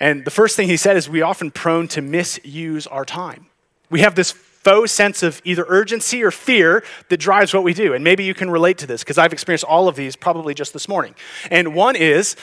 And 0.00 0.24
the 0.24 0.30
first 0.30 0.56
thing 0.56 0.66
he 0.68 0.76
said 0.76 0.96
is 0.96 1.08
we 1.08 1.22
often 1.22 1.50
prone 1.50 1.86
to 1.88 2.02
misuse 2.02 2.86
our 2.86 3.04
time. 3.04 3.46
We 3.90 4.00
have 4.00 4.14
this 4.14 4.32
faux 4.32 4.90
sense 4.92 5.22
of 5.22 5.40
either 5.44 5.64
urgency 5.68 6.22
or 6.22 6.30
fear 6.30 6.82
that 7.08 7.18
drives 7.18 7.54
what 7.54 7.62
we 7.62 7.72
do. 7.72 7.94
And 7.94 8.02
maybe 8.02 8.24
you 8.24 8.34
can 8.34 8.50
relate 8.50 8.78
to 8.78 8.86
this 8.86 9.02
because 9.02 9.18
I've 9.18 9.32
experienced 9.32 9.64
all 9.64 9.88
of 9.88 9.96
these 9.96 10.16
probably 10.16 10.54
just 10.54 10.72
this 10.72 10.88
morning. 10.88 11.14
And 11.50 11.74
one 11.74 11.96
is 11.96 12.36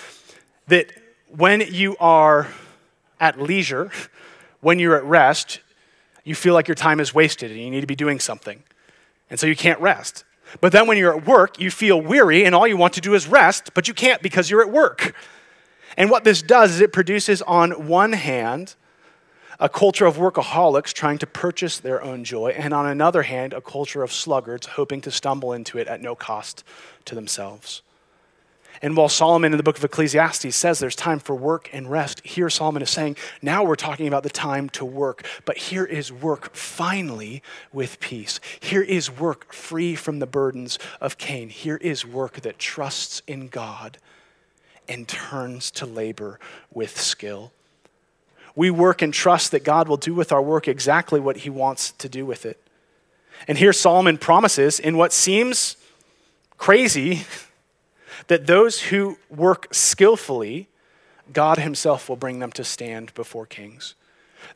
that 0.68 0.92
when 1.30 1.62
you 1.62 1.98
are 2.00 2.48
at 3.20 3.42
leisure, 3.42 3.92
when 4.62 4.80
you're 4.80 4.96
at 4.96 5.04
rest, 5.04 5.60
you 6.28 6.36
feel 6.36 6.54
like 6.54 6.68
your 6.68 6.76
time 6.76 7.00
is 7.00 7.14
wasted 7.14 7.52
and 7.52 7.60
you 7.60 7.70
need 7.70 7.82
to 7.82 7.88
be 7.88 7.96
doing 7.96 8.20
something. 8.20 8.62
And 9.30 9.40
so 9.40 9.48
you 9.48 9.56
can't 9.56 9.80
rest. 9.80 10.26
But 10.60 10.72
then 10.72 10.88
when 10.88 10.98
you're 10.98 11.16
at 11.16 11.26
work, 11.26 11.60
you 11.60 11.72
feel 11.72 12.02
weary 12.02 12.44
and 12.44 12.54
all 12.54 12.68
you 12.68 12.78
want 12.78 12.94
to 12.94 13.02
do 13.02 13.14
is 13.14 13.28
rest, 13.28 13.74
but 13.74 13.88
you 13.88 13.94
can't 13.94 14.22
because 14.22 14.50
you're 14.50 14.62
at 14.62 14.72
work. 14.72 15.16
And 15.96 16.10
what 16.10 16.26
this 16.26 16.42
does 16.42 16.72
is 16.72 16.82
it 16.82 16.92
produces, 16.92 17.42
on 17.42 17.88
one 17.88 18.14
hand, 18.14 18.76
a 19.60 19.70
culture 19.70 20.06
of 20.06 20.18
workaholics 20.18 20.94
trying 20.94 21.18
to 21.18 21.28
purchase 21.28 21.80
their 21.80 22.02
own 22.04 22.24
joy, 22.24 22.50
and 22.50 22.74
on 22.74 22.86
another 22.86 23.24
hand, 23.24 23.54
a 23.54 23.62
culture 23.62 24.04
of 24.04 24.12
sluggards 24.12 24.68
hoping 24.68 25.02
to 25.02 25.12
stumble 25.12 25.54
into 25.54 25.80
it 25.80 25.88
at 25.88 26.02
no 26.02 26.14
cost 26.14 26.64
to 27.06 27.16
themselves. 27.16 27.82
And 28.82 28.96
while 28.96 29.10
Solomon 29.10 29.54
in 29.54 29.58
the 29.58 29.64
book 29.64 29.78
of 29.78 29.84
Ecclesiastes 29.84 30.56
says 30.56 30.80
there's 30.80 30.96
time 30.96 31.20
for 31.20 31.36
work 31.36 31.70
and 31.74 31.90
rest, 31.90 32.26
here 32.26 32.50
Solomon 32.50 32.82
is 32.82 32.90
saying, 32.90 33.18
now 33.42 33.64
we're 33.64 33.76
talking 33.76 34.08
about 34.08 34.24
the 34.24 34.30
time 34.30 34.70
to 34.70 34.86
work. 34.86 35.26
But 35.46 35.58
here 35.58 35.86
is 35.86 36.12
work 36.12 36.54
finally 36.56 37.42
with 37.74 38.00
peace. 38.00 38.40
Here 38.60 38.82
is 38.82 39.12
work 39.12 39.54
free 39.54 39.96
from 39.96 40.20
the 40.20 40.28
burdens 40.28 40.78
of 41.02 41.18
Cain. 41.18 41.50
Here 41.50 41.78
is 41.78 42.06
work 42.06 42.42
that 42.42 42.60
trusts 42.60 43.22
in 43.28 43.48
God 43.48 43.98
and 44.88 45.08
turns 45.08 45.72
to 45.72 45.86
labor 45.86 46.40
with 46.72 47.00
skill. 47.00 47.52
We 48.56 48.72
work 48.72 49.02
and 49.02 49.14
trust 49.14 49.52
that 49.52 49.64
God 49.64 49.88
will 49.88 49.98
do 49.98 50.14
with 50.14 50.32
our 50.32 50.42
work 50.42 50.68
exactly 50.68 51.20
what 51.20 51.38
he 51.38 51.50
wants 51.50 51.92
to 51.92 52.10
do 52.10 52.26
with 52.26 52.46
it. 52.46 52.60
And 53.48 53.58
here 53.58 53.74
Solomon 53.74 54.18
promises, 54.18 54.80
in 54.80 54.98
what 54.98 55.14
seems 55.14 55.78
crazy, 56.58 57.22
that 58.28 58.48
those 58.48 58.84
who 58.84 59.18
work 59.30 59.68
skillfully, 59.72 60.68
God 61.32 61.60
Himself 61.60 62.10
will 62.10 62.16
bring 62.16 62.40
them 62.40 62.52
to 62.54 62.64
stand 62.64 63.14
before 63.14 63.46
kings. 63.46 63.96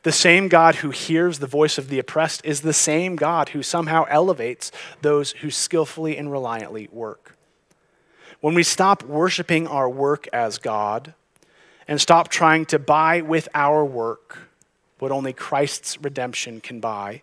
The 0.02 0.12
same 0.12 0.48
God 0.48 0.76
who 0.76 0.90
hears 0.90 1.38
the 1.38 1.46
voice 1.46 1.78
of 1.78 1.88
the 1.88 1.98
oppressed 1.98 2.44
is 2.44 2.60
the 2.60 2.72
same 2.72 3.16
God 3.16 3.50
who 3.50 3.62
somehow 3.62 4.04
elevates 4.08 4.72
those 5.00 5.32
who 5.32 5.50
skillfully 5.50 6.16
and 6.16 6.30
reliantly 6.30 6.88
work. 6.90 7.36
When 8.40 8.54
we 8.54 8.62
stop 8.62 9.04
worshiping 9.04 9.66
our 9.68 9.88
work 9.88 10.28
as 10.32 10.58
God 10.58 11.14
and 11.86 12.00
stop 12.00 12.28
trying 12.28 12.66
to 12.66 12.78
buy 12.78 13.20
with 13.20 13.48
our 13.54 13.84
work 13.84 14.48
what 14.98 15.12
only 15.12 15.32
Christ's 15.32 16.00
redemption 16.00 16.60
can 16.60 16.80
buy, 16.80 17.22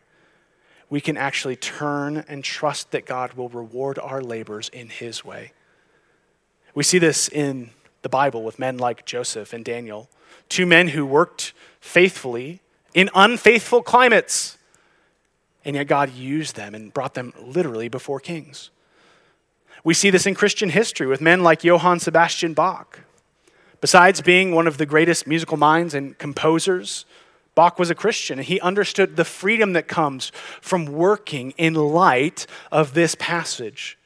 we 0.90 1.02
can 1.02 1.18
actually 1.18 1.56
turn 1.56 2.26
and 2.28 2.44
trust 2.44 2.92
that 2.92 3.06
God 3.06 3.34
will 3.34 3.50
reward 3.50 4.00
our 4.00 4.22
labors 4.22 4.70
in 4.70 4.90
His 4.90 5.24
way. 5.24 5.52
We 6.80 6.86
see 6.86 6.98
this 6.98 7.28
in 7.28 7.72
the 8.04 8.08
Bible 8.08 8.42
with 8.42 8.58
men 8.58 8.78
like 8.78 9.06
Joseph 9.06 9.52
and 9.52 9.66
Daniel, 9.66 10.10
two 10.48 10.66
men 10.66 10.88
who 10.88 11.06
worked 11.06 11.52
faithfully 11.82 12.62
in 12.94 13.10
unfaithful 13.14 13.84
climates. 13.84 14.58
And 15.66 15.76
yet 15.76 15.88
God 15.88 16.14
used 16.14 16.56
them 16.56 16.74
and 16.74 16.94
brought 16.94 17.16
them 17.16 17.34
literally 17.38 17.90
before 17.90 18.22
kings. 18.22 18.70
We 19.84 19.94
see 19.94 20.10
this 20.10 20.26
in 20.26 20.36
Christian 20.36 20.70
history 20.70 21.06
with 21.06 21.20
men 21.20 21.44
like 21.44 21.66
Johann 21.66 22.00
Sebastian 22.00 22.54
Bach. 22.54 23.02
Besides 23.82 24.22
being 24.22 24.56
one 24.56 24.66
of 24.66 24.78
the 24.78 24.86
greatest 24.86 25.28
musical 25.28 25.58
minds 25.58 25.94
and 25.94 26.18
composers, 26.18 27.04
Bach 27.56 27.78
was 27.78 27.90
a 27.90 27.94
Christian 27.94 28.40
and 28.40 28.48
he 28.48 28.58
understood 28.62 29.18
the 29.18 29.26
freedom 29.26 29.74
that 29.74 29.90
comes 29.90 30.32
from 30.62 30.86
working 30.86 31.52
in 31.58 31.74
light 31.74 32.48
of 32.72 32.94
this 32.94 33.16
passage. 33.16 33.99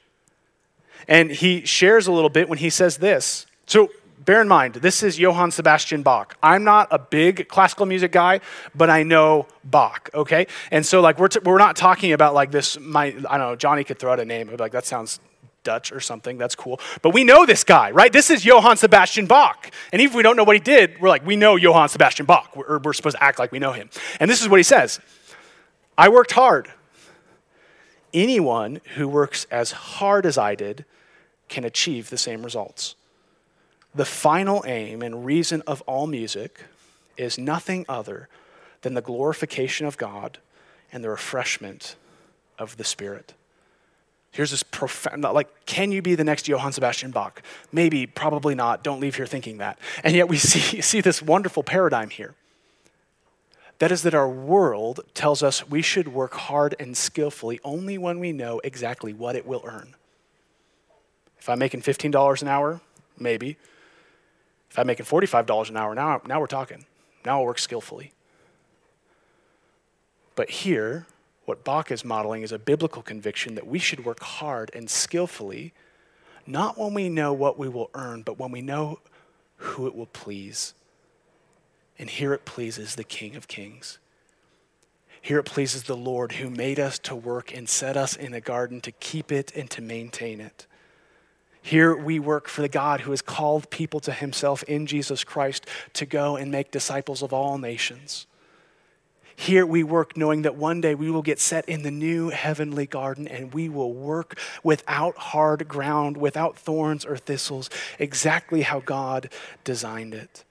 And 1.07 1.31
he 1.31 1.65
shares 1.65 2.07
a 2.07 2.11
little 2.11 2.29
bit 2.29 2.49
when 2.49 2.57
he 2.57 2.69
says 2.69 2.97
this. 2.97 3.45
So 3.65 3.89
bear 4.25 4.41
in 4.41 4.47
mind, 4.47 4.75
this 4.75 5.03
is 5.03 5.19
Johann 5.19 5.51
Sebastian 5.51 6.03
Bach. 6.03 6.37
I'm 6.41 6.63
not 6.63 6.87
a 6.91 6.99
big 6.99 7.47
classical 7.47 7.85
music 7.85 8.11
guy, 8.11 8.39
but 8.73 8.89
I 8.89 9.03
know 9.03 9.47
Bach, 9.63 10.09
okay? 10.13 10.47
And 10.71 10.85
so, 10.85 11.01
like, 11.01 11.19
we're, 11.19 11.27
t- 11.27 11.39
we're 11.43 11.57
not 11.57 11.75
talking 11.75 12.13
about 12.13 12.33
like 12.33 12.51
this, 12.51 12.79
my, 12.79 13.07
I 13.29 13.37
don't 13.37 13.39
know, 13.39 13.55
Johnny 13.55 13.83
could 13.83 13.99
throw 13.99 14.13
out 14.13 14.19
a 14.19 14.25
name. 14.25 14.49
I'd 14.49 14.57
be 14.57 14.63
like, 14.63 14.71
that 14.71 14.85
sounds 14.85 15.19
Dutch 15.63 15.91
or 15.91 15.99
something. 15.99 16.37
That's 16.37 16.55
cool. 16.55 16.79
But 17.01 17.13
we 17.13 17.23
know 17.23 17.45
this 17.45 17.63
guy, 17.63 17.91
right? 17.91 18.11
This 18.11 18.29
is 18.29 18.45
Johann 18.45 18.77
Sebastian 18.77 19.25
Bach. 19.25 19.71
And 19.91 20.01
even 20.01 20.11
if 20.11 20.15
we 20.15 20.23
don't 20.23 20.35
know 20.35 20.43
what 20.43 20.55
he 20.55 20.61
did, 20.61 20.99
we're 20.99 21.09
like, 21.09 21.25
we 21.25 21.35
know 21.35 21.55
Johann 21.55 21.89
Sebastian 21.89 22.25
Bach. 22.25 22.55
We're, 22.55 22.79
we're 22.79 22.93
supposed 22.93 23.15
to 23.15 23.23
act 23.23 23.39
like 23.39 23.51
we 23.51 23.59
know 23.59 23.71
him. 23.71 23.89
And 24.19 24.29
this 24.29 24.41
is 24.41 24.49
what 24.49 24.57
he 24.57 24.63
says 24.63 24.99
I 25.97 26.09
worked 26.09 26.33
hard. 26.33 26.71
Anyone 28.13 28.79
who 28.95 29.07
works 29.07 29.45
as 29.49 29.71
hard 29.71 30.25
as 30.25 30.37
I 30.37 30.53
did 30.53 30.85
can 31.49 31.63
achieve 31.63 32.09
the 32.09 32.17
same 32.17 32.43
results. 32.43 32.95
The 33.95 34.05
final 34.05 34.63
aim 34.65 35.01
and 35.01 35.25
reason 35.25 35.61
of 35.67 35.81
all 35.81 36.07
music 36.07 36.61
is 37.15 37.37
nothing 37.37 37.85
other 37.87 38.27
than 38.81 38.95
the 38.95 39.01
glorification 39.01 39.85
of 39.85 39.97
God 39.97 40.39
and 40.91 41.03
the 41.03 41.09
refreshment 41.09 41.95
of 42.57 42.77
the 42.77 42.83
Spirit. 42.83 43.33
Here's 44.31 44.49
this 44.49 44.63
profound, 44.63 45.21
like, 45.21 45.65
can 45.67 45.91
you 45.91 46.01
be 46.01 46.15
the 46.15 46.23
next 46.23 46.47
Johann 46.47 46.71
Sebastian 46.71 47.11
Bach? 47.11 47.43
Maybe, 47.71 48.07
probably 48.07 48.55
not. 48.55 48.83
Don't 48.83 48.99
leave 48.99 49.15
here 49.15 49.27
thinking 49.27 49.59
that. 49.59 49.77
And 50.03 50.15
yet 50.15 50.27
we 50.27 50.37
see, 50.39 50.81
see 50.81 51.01
this 51.01 51.21
wonderful 51.21 51.61
paradigm 51.61 52.09
here. 52.09 52.33
That 53.77 53.91
is 53.91 54.01
that 54.03 54.15
our 54.15 54.29
world 54.29 55.01
tells 55.13 55.43
us 55.43 55.69
we 55.69 55.81
should 55.81 56.07
work 56.07 56.33
hard 56.33 56.75
and 56.79 56.97
skillfully 56.97 57.59
only 57.63 57.97
when 57.97 58.19
we 58.19 58.31
know 58.31 58.59
exactly 58.63 59.13
what 59.13 59.35
it 59.35 59.45
will 59.45 59.61
earn. 59.65 59.95
If 61.43 61.49
I'm 61.49 61.59
making 61.59 61.81
$15 61.81 62.41
an 62.41 62.47
hour, 62.47 62.79
maybe. 63.19 63.57
If 64.71 64.79
I'm 64.79 64.87
making 64.87 65.05
$45 65.05 65.69
an 65.69 65.75
hour, 65.75 65.93
now, 65.93 66.21
now 66.25 66.39
we're 66.39 66.47
talking. 66.47 66.85
Now 67.25 67.39
I'll 67.39 67.45
work 67.45 67.59
skillfully. 67.59 68.13
But 70.35 70.49
here, 70.49 71.05
what 71.43 71.65
Bach 71.65 71.91
is 71.91 72.05
modeling 72.05 72.43
is 72.43 72.53
a 72.53 72.57
biblical 72.57 73.01
conviction 73.01 73.55
that 73.55 73.67
we 73.67 73.77
should 73.77 74.05
work 74.05 74.21
hard 74.21 74.71
and 74.73 74.89
skillfully, 74.89 75.73
not 76.47 76.77
when 76.77 76.93
we 76.93 77.09
know 77.09 77.33
what 77.33 77.59
we 77.59 77.67
will 77.67 77.89
earn, 77.93 78.21
but 78.21 78.39
when 78.39 78.51
we 78.51 78.61
know 78.61 78.99
who 79.57 79.85
it 79.85 79.93
will 79.93 80.05
please. 80.05 80.73
And 81.99 82.09
here 82.09 82.33
it 82.33 82.45
pleases 82.45 82.95
the 82.95 83.03
King 83.03 83.35
of 83.35 83.49
Kings. 83.49 83.99
Here 85.21 85.39
it 85.39 85.45
pleases 85.45 85.83
the 85.83 85.97
Lord 85.97 86.31
who 86.31 86.49
made 86.49 86.79
us 86.79 86.97
to 86.99 87.13
work 87.17 87.53
and 87.53 87.67
set 87.67 87.97
us 87.97 88.15
in 88.15 88.33
a 88.33 88.39
garden 88.39 88.79
to 88.79 88.93
keep 88.93 89.29
it 89.29 89.51
and 89.53 89.69
to 89.71 89.81
maintain 89.81 90.39
it. 90.39 90.67
Here 91.63 91.95
we 91.95 92.19
work 92.19 92.49
for 92.49 92.61
the 92.61 92.67
God 92.67 93.01
who 93.01 93.11
has 93.11 93.21
called 93.21 93.69
people 93.69 94.01
to 94.01 94.11
himself 94.11 94.63
in 94.63 94.85
Jesus 94.85 95.23
Christ 95.23 95.65
to 95.93 96.05
go 96.05 96.35
and 96.35 96.51
make 96.51 96.71
disciples 96.71 97.23
of 97.23 97.31
all 97.31 97.57
nations. 97.57 98.27
Here 99.37 99.65
we 99.65 99.81
work 99.81 100.17
knowing 100.17 100.41
that 100.41 100.55
one 100.55 100.81
day 100.81 100.93
we 100.93 101.09
will 101.09 101.21
get 101.21 101.39
set 101.39 101.67
in 101.67 101.83
the 101.83 101.89
new 101.89 102.29
heavenly 102.29 102.85
garden 102.85 103.29
and 103.29 103.53
we 103.53 103.69
will 103.69 103.93
work 103.93 104.37
without 104.61 105.17
hard 105.17 105.69
ground, 105.69 106.17
without 106.17 106.57
thorns 106.57 107.05
or 107.05 107.15
thistles, 107.15 107.69
exactly 107.97 108.63
how 108.63 108.81
God 108.81 109.29
designed 109.63 110.13
it. 110.13 110.43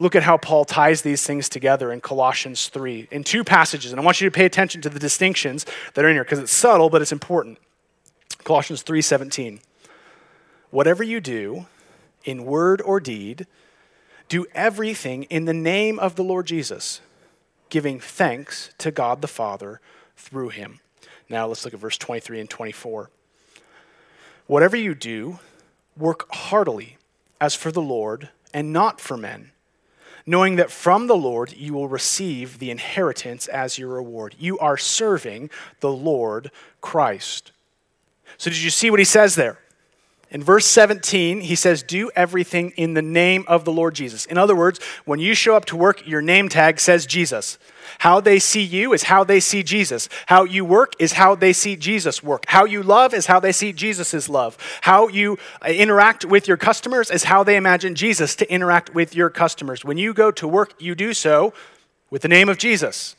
Look 0.00 0.16
at 0.16 0.24
how 0.24 0.36
Paul 0.36 0.64
ties 0.64 1.02
these 1.02 1.24
things 1.24 1.48
together 1.48 1.92
in 1.92 2.00
Colossians 2.00 2.68
3 2.68 3.06
in 3.12 3.22
two 3.22 3.44
passages. 3.44 3.92
And 3.92 4.00
I 4.00 4.04
want 4.04 4.20
you 4.20 4.28
to 4.28 4.34
pay 4.34 4.44
attention 4.44 4.80
to 4.82 4.90
the 4.90 4.98
distinctions 4.98 5.64
that 5.94 6.04
are 6.04 6.08
in 6.08 6.16
here 6.16 6.24
because 6.24 6.40
it's 6.40 6.52
subtle, 6.52 6.90
but 6.90 7.00
it's 7.00 7.12
important. 7.12 7.58
Colossians 8.42 8.82
3:17. 8.82 9.60
Whatever 10.74 11.04
you 11.04 11.20
do, 11.20 11.66
in 12.24 12.44
word 12.44 12.82
or 12.82 12.98
deed, 12.98 13.46
do 14.28 14.44
everything 14.56 15.22
in 15.30 15.44
the 15.44 15.54
name 15.54 16.00
of 16.00 16.16
the 16.16 16.24
Lord 16.24 16.48
Jesus, 16.48 17.00
giving 17.68 18.00
thanks 18.00 18.70
to 18.78 18.90
God 18.90 19.22
the 19.22 19.28
Father 19.28 19.80
through 20.16 20.48
him. 20.48 20.80
Now 21.28 21.46
let's 21.46 21.64
look 21.64 21.74
at 21.74 21.78
verse 21.78 21.96
23 21.96 22.40
and 22.40 22.50
24. 22.50 23.08
Whatever 24.48 24.76
you 24.76 24.96
do, 24.96 25.38
work 25.96 26.26
heartily 26.32 26.96
as 27.40 27.54
for 27.54 27.70
the 27.70 27.80
Lord 27.80 28.30
and 28.52 28.72
not 28.72 29.00
for 29.00 29.16
men, 29.16 29.52
knowing 30.26 30.56
that 30.56 30.72
from 30.72 31.06
the 31.06 31.14
Lord 31.14 31.52
you 31.52 31.72
will 31.72 31.86
receive 31.86 32.58
the 32.58 32.72
inheritance 32.72 33.46
as 33.46 33.78
your 33.78 33.90
reward. 33.90 34.34
You 34.40 34.58
are 34.58 34.76
serving 34.76 35.50
the 35.78 35.92
Lord 35.92 36.50
Christ. 36.80 37.52
So, 38.38 38.50
did 38.50 38.60
you 38.60 38.70
see 38.70 38.90
what 38.90 38.98
he 38.98 39.04
says 39.04 39.36
there? 39.36 39.60
In 40.34 40.42
verse 40.42 40.66
17, 40.66 41.42
he 41.42 41.54
says, 41.54 41.84
Do 41.84 42.10
everything 42.16 42.72
in 42.72 42.94
the 42.94 43.02
name 43.02 43.44
of 43.46 43.64
the 43.64 43.70
Lord 43.70 43.94
Jesus. 43.94 44.26
In 44.26 44.36
other 44.36 44.56
words, 44.56 44.80
when 45.04 45.20
you 45.20 45.32
show 45.32 45.54
up 45.54 45.64
to 45.66 45.76
work, 45.76 46.04
your 46.08 46.20
name 46.20 46.48
tag 46.48 46.80
says 46.80 47.06
Jesus. 47.06 47.56
How 47.98 48.18
they 48.18 48.40
see 48.40 48.62
you 48.62 48.92
is 48.92 49.04
how 49.04 49.22
they 49.22 49.38
see 49.38 49.62
Jesus. 49.62 50.08
How 50.26 50.42
you 50.42 50.64
work 50.64 50.94
is 50.98 51.12
how 51.12 51.36
they 51.36 51.52
see 51.52 51.76
Jesus 51.76 52.20
work. 52.20 52.46
How 52.48 52.64
you 52.64 52.82
love 52.82 53.14
is 53.14 53.26
how 53.26 53.38
they 53.38 53.52
see 53.52 53.72
Jesus' 53.72 54.28
love. 54.28 54.58
How 54.80 55.06
you 55.06 55.38
uh, 55.64 55.68
interact 55.68 56.24
with 56.24 56.48
your 56.48 56.56
customers 56.56 57.12
is 57.12 57.22
how 57.22 57.44
they 57.44 57.56
imagine 57.56 57.94
Jesus 57.94 58.34
to 58.34 58.52
interact 58.52 58.92
with 58.92 59.14
your 59.14 59.30
customers. 59.30 59.84
When 59.84 59.98
you 59.98 60.12
go 60.12 60.32
to 60.32 60.48
work, 60.48 60.74
you 60.80 60.96
do 60.96 61.14
so 61.14 61.54
with 62.10 62.22
the 62.22 62.28
name 62.28 62.48
of 62.48 62.58
Jesus. 62.58 63.14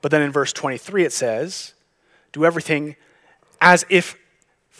But 0.00 0.12
then 0.12 0.22
in 0.22 0.30
verse 0.30 0.52
23, 0.52 1.04
it 1.04 1.12
says, 1.12 1.74
Do 2.30 2.44
everything 2.44 2.94
as 3.60 3.84
if 3.88 4.16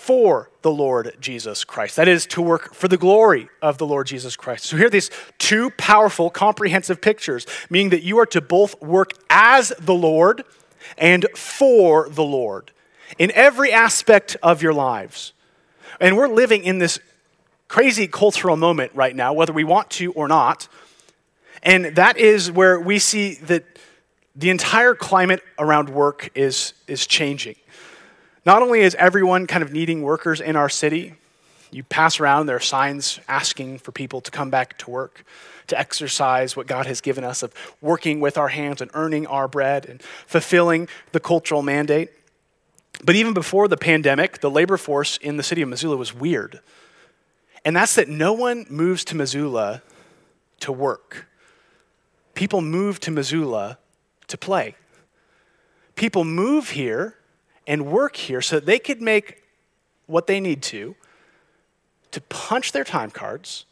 for 0.07 0.49
the 0.63 0.71
Lord 0.71 1.17
Jesus 1.19 1.65
Christ. 1.65 1.97
That 1.97 2.07
is 2.07 2.27
to 2.27 2.41
work 2.41 2.73
for 2.73 2.87
the 2.87 2.97
glory 2.97 3.49
of 3.61 3.79
the 3.79 3.87
Lord 3.87 4.07
Jesus 4.07 4.37
Christ. 4.37 4.67
So 4.67 4.77
here 4.77 4.87
are 4.87 4.91
these 4.91 5.11
two 5.39 5.71
powerful, 5.71 6.31
comprehensive 6.31 7.01
pictures, 7.01 7.45
meaning 7.71 7.91
that 7.91 8.05
you 8.05 8.17
are 8.21 8.27
to 8.27 8.41
both 8.41 8.81
work 8.81 9.11
as 9.29 9.73
the 9.81 9.97
Lord 9.97 10.45
and 10.97 11.27
for 11.35 12.09
the 12.09 12.23
Lord 12.23 12.71
in 13.19 13.33
every 13.33 13.73
aspect 13.73 14.37
of 14.45 14.63
your 14.63 14.73
lives. 14.73 15.33
And 16.01 16.17
we're 16.17 16.29
living 16.29 16.63
in 16.63 16.79
this 16.79 17.01
crazy 17.67 18.07
cultural 18.07 18.57
moment 18.57 18.93
right 18.95 19.17
now, 19.17 19.33
whether 19.33 19.53
we 19.53 19.65
want 19.65 19.91
to 19.91 20.13
or 20.13 20.29
not. 20.29 20.69
And 21.65 21.97
that 21.97 22.17
is 22.17 22.53
where 22.53 22.79
we 22.79 23.01
see 23.01 23.35
that 23.47 23.65
the 24.37 24.51
entire 24.51 24.95
climate 24.95 25.43
around 25.59 25.89
work 25.89 26.31
is, 26.37 26.75
is 26.87 27.09
changing. 27.09 27.57
Not 28.47 28.63
only 28.63 28.81
is 28.81 28.95
everyone 28.95 29.49
kind 29.49 29.65
of 29.65 29.73
needing 29.73 30.03
workers 30.03 30.41
in 30.41 30.55
our 30.55 30.69
city, 30.69 31.15
you 31.73 31.83
pass 31.83 32.21
around, 32.21 32.47
there 32.47 32.55
are 32.55 32.61
signs 32.61 33.19
asking 33.27 33.79
for 33.79 33.91
people 33.91 34.21
to 34.21 34.31
come 34.31 34.51
back 34.51 34.79
to 34.79 34.91
work, 34.91 35.25
to 35.67 35.77
exercise 35.77 36.57
what 36.57 36.69
God 36.69 36.87
has 36.87 37.01
given 37.01 37.25
us 37.25 37.43
of 37.43 37.53
working 37.81 38.21
with 38.21 38.39
our 38.39 38.47
hands 38.47 38.81
and 38.81 38.89
earning 38.95 39.27
our 39.27 39.49
bread 39.49 39.85
and 39.85 40.01
fulfilling 40.27 40.89
the 41.11 41.19
cultural 41.19 41.61
mandate. 41.61 42.11
But 43.05 43.17
even 43.17 43.35
before 43.35 43.67
the 43.67 43.77
pandemic, 43.77 44.41
the 44.41 44.51
labor 44.51 44.77
force 44.77 45.17
in 45.17 45.37
the 45.37 45.43
city 45.43 45.61
of 45.61 45.69
Missoula 45.69 45.97
was 45.97 46.15
weird. 46.15 46.61
And 47.65 47.75
that's 47.75 47.97
that 47.97 48.09
no 48.09 48.33
one 48.33 48.65
moves 48.71 49.05
to 49.07 49.17
Missoula 49.17 49.83
to 50.61 50.71
work. 50.71 51.27
People 52.35 52.61
move 52.61 53.01
to 53.01 53.11
Missoula 53.11 53.79
to 54.29 54.39
play. 54.39 54.77
People 55.97 56.25
move 56.25 56.71
here 56.71 57.17
and 57.67 57.87
work 57.87 58.17
here 58.17 58.41
so 58.41 58.57
that 58.57 58.67
they 58.67 58.79
could 58.79 59.01
make 59.03 59.43
what 60.07 60.27
they 60.27 60.41
need 60.41 60.63
to 60.63 60.95
to 62.13 62.21
punch 62.23 62.73
their 62.73 62.85
time 62.85 63.11
cards 63.11 63.65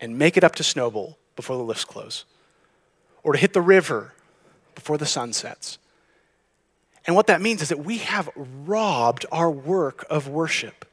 and 0.00 0.16
make 0.16 0.36
it 0.36 0.44
up 0.44 0.54
to 0.54 0.62
Snowbowl 0.62 1.16
before 1.36 1.56
the 1.56 1.62
lifts 1.62 1.84
close. 1.84 2.24
or 3.22 3.32
to 3.34 3.38
hit 3.38 3.52
the 3.52 3.60
river 3.60 4.12
before 4.74 4.96
the 4.96 5.06
sun 5.06 5.32
sets. 5.32 5.78
And 7.06 7.16
what 7.16 7.26
that 7.26 7.40
means 7.40 7.62
is 7.62 7.68
that 7.68 7.84
we 7.84 7.98
have 7.98 8.30
robbed 8.36 9.26
our 9.32 9.50
work 9.50 10.06
of 10.08 10.28
worship. 10.28 10.86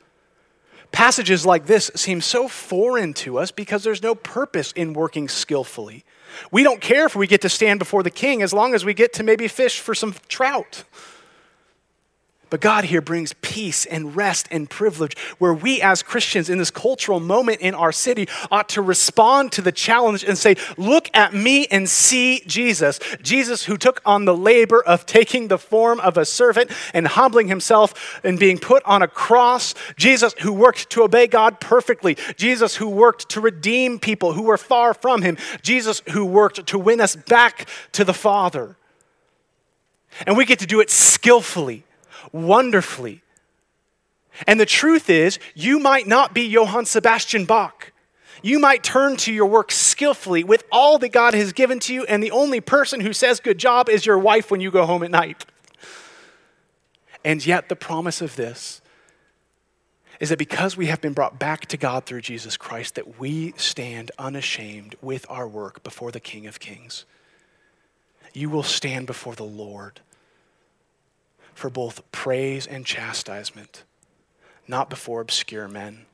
Passages 0.92 1.46
like 1.46 1.66
this 1.66 1.92
seem 1.96 2.22
so 2.22 2.48
foreign 2.48 3.14
to 3.14 3.38
us 3.38 3.52
because 3.52 3.84
there's 3.84 4.02
no 4.02 4.16
purpose 4.16 4.72
in 4.72 4.94
working 4.94 5.28
skillfully. 5.28 6.06
We 6.52 6.64
don't 6.64 6.82
care 6.82 7.06
if 7.06 7.16
we 7.16 7.28
get 7.28 7.42
to 7.42 7.50
stand 7.50 7.80
before 7.80 8.04
the 8.04 8.10
king 8.10 8.42
as 8.42 8.54
long 8.54 8.74
as 8.74 8.86
we 8.86 8.94
get 8.94 9.14
to 9.14 9.24
maybe 9.24 9.48
fish 9.48 9.80
for 9.80 9.94
some 9.94 10.16
trout. 10.28 10.84
But 12.50 12.62
God 12.62 12.86
here 12.86 13.02
brings 13.02 13.34
peace 13.42 13.86
and 13.86 14.16
rest 14.16 14.48
and 14.52 14.70
privilege 14.70 15.18
where 15.38 15.54
we, 15.54 15.82
as 15.82 16.02
Christians 16.02 16.50
in 16.50 16.58
this 16.58 16.72
cultural 16.72 17.20
moment 17.20 17.60
in 17.60 17.74
our 17.74 17.92
city, 17.92 18.28
ought 18.50 18.70
to 18.70 18.82
respond 18.82 19.52
to 19.54 19.62
the 19.62 19.72
challenge 19.72 20.24
and 20.24 20.38
say, 20.38 20.56
Look 20.78 21.10
at 21.14 21.34
me 21.34 21.68
and 21.68 21.90
see 21.90 22.42
Jesus. 22.48 23.00
Jesus, 23.22 23.66
who 23.66 23.78
took 23.78 24.02
on 24.06 24.26
the 24.26 24.36
labor 24.36 24.82
of 24.82 25.06
taking 25.06 25.48
the 25.48 25.58
form 25.58 26.00
of 26.00 26.18
a 26.18 26.26
servant 26.26 26.72
and 26.94 27.08
humbling 27.08 27.48
himself 27.50 28.20
and 28.24 28.40
being 28.40 28.58
put 28.58 28.84
on 28.86 29.02
a 29.02 29.08
cross. 29.08 29.74
Jesus, 29.98 30.34
who 30.40 30.54
worked 30.54 30.90
to 30.92 31.04
obey 31.04 31.28
God 31.28 31.60
perfectly. 31.60 32.18
Jesus, 32.38 32.76
who 32.76 32.88
worked 32.88 33.30
to 33.30 33.42
redeem 33.42 34.00
people 34.00 34.34
who 34.34 34.44
were 34.44 34.58
far 34.58 34.94
from 34.94 35.22
him. 35.22 35.38
Jesus, 35.62 36.02
who 36.12 36.26
worked 36.26 36.66
to 36.68 36.80
win 36.80 37.02
us 37.02 37.16
back 37.16 37.68
to 37.92 38.06
the 38.06 38.14
Father. 38.14 38.78
And 40.26 40.38
we 40.38 40.46
get 40.46 40.60
to 40.60 40.66
do 40.66 40.80
it 40.80 40.90
skillfully 40.90 41.84
wonderfully. 42.32 43.22
And 44.46 44.60
the 44.60 44.66
truth 44.66 45.10
is, 45.10 45.40
you 45.56 45.80
might 45.80 46.08
not 46.08 46.34
be 46.34 46.42
Johann 46.42 46.86
Sebastian 46.86 47.46
Bach. 47.46 47.92
You 48.44 48.60
might 48.60 48.84
turn 48.84 49.18
to 49.18 49.34
your 49.34 49.48
work 49.48 49.72
skillfully 49.72 50.44
with 50.44 50.64
all 50.72 51.00
that 51.00 51.10
God 51.10 51.34
has 51.34 51.54
given 51.54 51.80
to 51.82 51.94
you, 51.94 52.04
and 52.06 52.22
the 52.22 52.32
only 52.32 52.62
person 52.62 53.02
who 53.02 53.14
says 53.14 53.40
good 53.40 53.58
job 53.58 53.90
is 53.90 54.06
your 54.06 54.20
wife 54.20 54.52
when 54.52 54.62
you 54.62 54.70
go 54.70 54.86
home 54.86 55.02
at 55.02 55.10
night. 55.10 55.46
And 57.26 57.44
yet, 57.46 57.68
the 57.68 57.76
promise 57.76 58.22
of 58.22 58.36
this 58.36 58.82
is 60.20 60.30
that 60.30 60.40
because 60.40 60.78
we 60.78 60.88
have 60.88 61.02
been 61.02 61.14
brought 61.14 61.40
back 61.40 61.66
to 61.68 61.78
God 61.78 62.06
through 62.06 62.22
Jesus 62.22 62.58
Christ, 62.58 62.96
that 62.96 63.20
we 63.20 63.54
stand 63.58 64.12
unashamed 64.18 64.96
with 65.02 65.26
our 65.30 65.48
work 65.48 65.84
before 65.84 66.12
the 66.12 66.20
King 66.20 66.48
of 66.48 66.60
Kings. 66.60 67.06
You 68.34 68.50
will 68.50 68.64
stand 68.64 69.08
before 69.08 69.36
the 69.36 69.44
Lord 69.44 70.02
for 71.58 71.72
both 71.72 72.10
praise 72.12 72.68
and 72.68 72.86
chastisement, 72.86 73.84
not 74.68 74.92
before 74.92 75.22
obscure 75.22 75.68
men. 75.68 76.06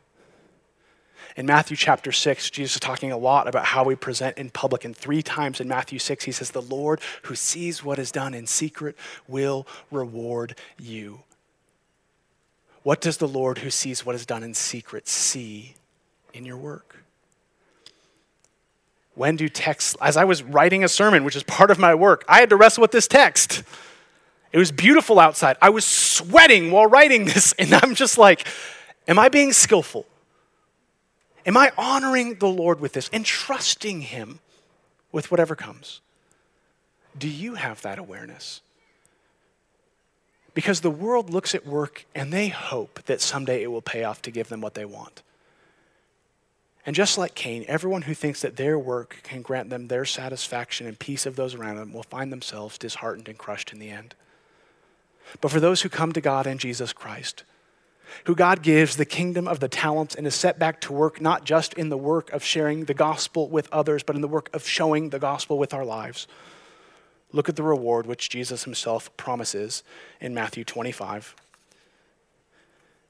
In 1.36 1.46
Matthew 1.46 1.76
chapter 1.76 2.14
6, 2.14 2.50
Jesus 2.50 2.76
is 2.76 2.80
talking 2.80 3.12
a 3.12 3.18
lot 3.18 3.48
about 3.48 3.66
how 3.66 3.84
we 3.84 3.96
present 3.96 4.38
in 4.38 4.52
public. 4.52 4.86
And 4.86 4.96
three 4.96 5.22
times 5.22 5.60
in 5.60 5.68
Matthew 5.68 6.00
6, 6.00 6.24
he 6.24 6.32
says, 6.32 6.52
The 6.52 6.62
Lord 6.62 7.02
who 7.24 7.36
sees 7.36 7.84
what 7.84 8.00
is 8.00 8.12
done 8.12 8.34
in 8.34 8.48
secret 8.48 8.96
will 9.28 9.68
reward 9.92 10.58
you. 10.80 11.24
What 12.84 13.02
does 13.02 13.18
the 13.18 13.28
Lord 13.28 13.60
who 13.60 13.70
sees 13.70 14.06
what 14.06 14.16
is 14.16 14.26
done 14.26 14.44
in 14.44 14.54
secret 14.54 15.08
see 15.08 15.76
in 16.34 16.46
your 16.46 16.58
work? 16.58 17.04
When 19.16 19.36
do 19.36 19.50
texts, 19.50 19.98
as 20.02 20.16
I 20.16 20.24
was 20.24 20.42
writing 20.42 20.84
a 20.84 20.88
sermon, 20.88 21.24
which 21.24 21.36
is 21.36 21.44
part 21.44 21.70
of 21.70 21.80
my 21.80 21.94
work, 21.96 22.24
I 22.30 22.40
had 22.40 22.50
to 22.50 22.56
wrestle 22.56 22.82
with 22.82 22.92
this 22.92 23.08
text. 23.08 23.64
It 24.54 24.60
was 24.60 24.72
beautiful 24.72 25.20
outside. 25.20 25.58
I 25.62 25.72
was 25.72 25.84
sweating 25.84 26.72
while 26.72 26.86
writing 26.86 27.26
this, 27.34 27.54
and 27.54 27.74
I'm 27.74 27.96
just 27.96 28.18
like, 28.18 28.48
am 29.08 29.20
I 29.20 29.28
being 29.28 29.52
skillful? 29.52 30.06
Am 31.46 31.58
I 31.58 31.74
honoring 31.78 32.36
the 32.36 32.48
Lord 32.48 32.80
with 32.80 32.94
this 32.94 33.10
and 33.12 33.26
trusting 33.26 34.02
Him 34.02 34.40
with 35.12 35.30
whatever 35.32 35.56
comes? 35.56 36.00
Do 37.18 37.28
you 37.28 37.56
have 37.56 37.82
that 37.82 38.00
awareness? 38.00 38.62
Because 40.54 40.82
the 40.82 40.92
world 40.92 41.32
looks 41.32 41.56
at 41.56 41.66
work 41.66 42.06
and 42.14 42.32
they 42.32 42.48
hope 42.48 43.04
that 43.06 43.22
someday 43.22 43.64
it 43.64 43.72
will 43.72 43.82
pay 43.82 44.04
off 44.04 44.22
to 44.22 44.32
give 44.32 44.50
them 44.50 44.62
what 44.62 44.76
they 44.76 44.86
want. 44.86 45.24
And 46.86 46.96
just 46.96 47.18
like 47.18 47.34
Cain, 47.34 47.66
everyone 47.68 48.04
who 48.04 48.14
thinks 48.14 48.42
that 48.42 48.56
their 48.56 48.78
work 48.78 49.22
can 49.24 49.42
grant 49.42 49.70
them 49.70 49.88
their 49.88 50.06
satisfaction 50.06 50.86
and 50.86 51.00
peace 51.00 51.26
of 51.26 51.36
those 51.36 51.56
around 51.56 51.78
them 51.78 51.92
will 51.92 52.04
find 52.04 52.32
themselves 52.32 52.78
disheartened 52.78 53.28
and 53.28 53.38
crushed 53.38 53.74
in 53.74 53.80
the 53.80 53.90
end 53.90 54.16
but 55.42 55.52
for 55.52 55.60
those 55.60 55.82
who 55.82 55.90
come 55.90 56.12
to 56.14 56.22
God 56.22 56.48
in 56.48 56.58
Jesus 56.58 56.94
Christ, 56.94 57.44
who 58.26 58.36
God 58.36 58.62
gives 58.62 58.96
the 58.96 59.06
kingdom 59.06 59.48
of 59.48 59.60
the 59.60 59.68
talents 59.68 60.16
and 60.16 60.28
is 60.28 60.36
set 60.36 60.60
back 60.60 60.80
to 60.82 60.94
work 60.94 61.20
not 61.20 61.46
just 61.46 61.74
in 61.74 61.90
the 61.90 61.98
work 61.98 62.32
of 62.32 62.44
sharing 62.44 62.86
the 62.86 62.94
gospel 62.94 63.50
with 63.50 63.72
others, 63.72 64.04
but 64.04 64.16
in 64.16 64.22
the 64.22 64.28
work 64.28 64.50
of 64.54 64.68
showing 64.68 65.10
the 65.10 65.20
gospel 65.20 65.58
with 65.58 65.74
our 65.74 65.86
lives. 65.86 66.28
Look 67.32 67.50
at 67.50 67.56
the 67.56 67.64
reward 67.64 68.06
which 68.06 68.30
Jesus 68.30 68.64
himself 68.64 69.16
promises 69.18 69.84
in 70.22 70.34
Matthew 70.34 70.64
25. 70.64 71.36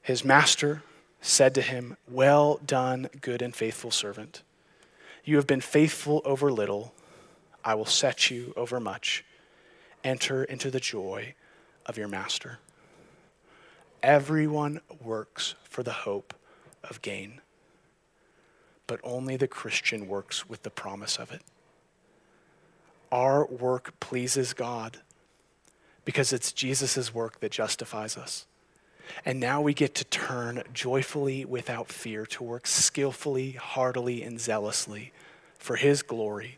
His 0.00 0.24
master 0.24 0.82
said 1.20 1.54
to 1.54 1.62
him, 1.62 1.96
Well 2.10 2.58
done, 2.64 3.08
good 3.20 3.42
and 3.42 3.54
faithful 3.54 3.90
servant. 3.90 4.42
You 5.24 5.36
have 5.36 5.46
been 5.46 5.60
faithful 5.60 6.22
over 6.24 6.50
little, 6.50 6.94
I 7.64 7.74
will 7.74 7.86
set 7.86 8.30
you 8.30 8.52
over 8.56 8.80
much. 8.80 9.24
Enter 10.02 10.44
into 10.44 10.70
the 10.70 10.80
joy 10.80 11.34
of 11.86 11.98
your 11.98 12.08
master. 12.08 12.58
Everyone 14.02 14.80
works 15.02 15.54
for 15.64 15.82
the 15.82 15.92
hope 15.92 16.34
of 16.82 17.02
gain, 17.02 17.40
but 18.86 19.00
only 19.02 19.36
the 19.36 19.48
Christian 19.48 20.06
works 20.06 20.48
with 20.48 20.62
the 20.62 20.70
promise 20.70 21.16
of 21.16 21.32
it. 21.32 21.42
Our 23.10 23.46
work 23.46 23.98
pleases 24.00 24.52
God 24.52 24.98
because 26.04 26.32
it's 26.32 26.52
Jesus' 26.52 27.14
work 27.14 27.40
that 27.40 27.52
justifies 27.52 28.16
us. 28.16 28.46
And 29.24 29.40
now 29.40 29.60
we 29.60 29.74
get 29.74 29.94
to 29.96 30.04
turn 30.04 30.62
joyfully 30.72 31.44
without 31.44 31.88
fear 31.88 32.26
to 32.26 32.42
work 32.42 32.66
skillfully, 32.66 33.52
heartily, 33.52 34.22
and 34.22 34.40
zealously 34.40 35.12
for 35.58 35.76
His 35.76 36.02
glory. 36.02 36.56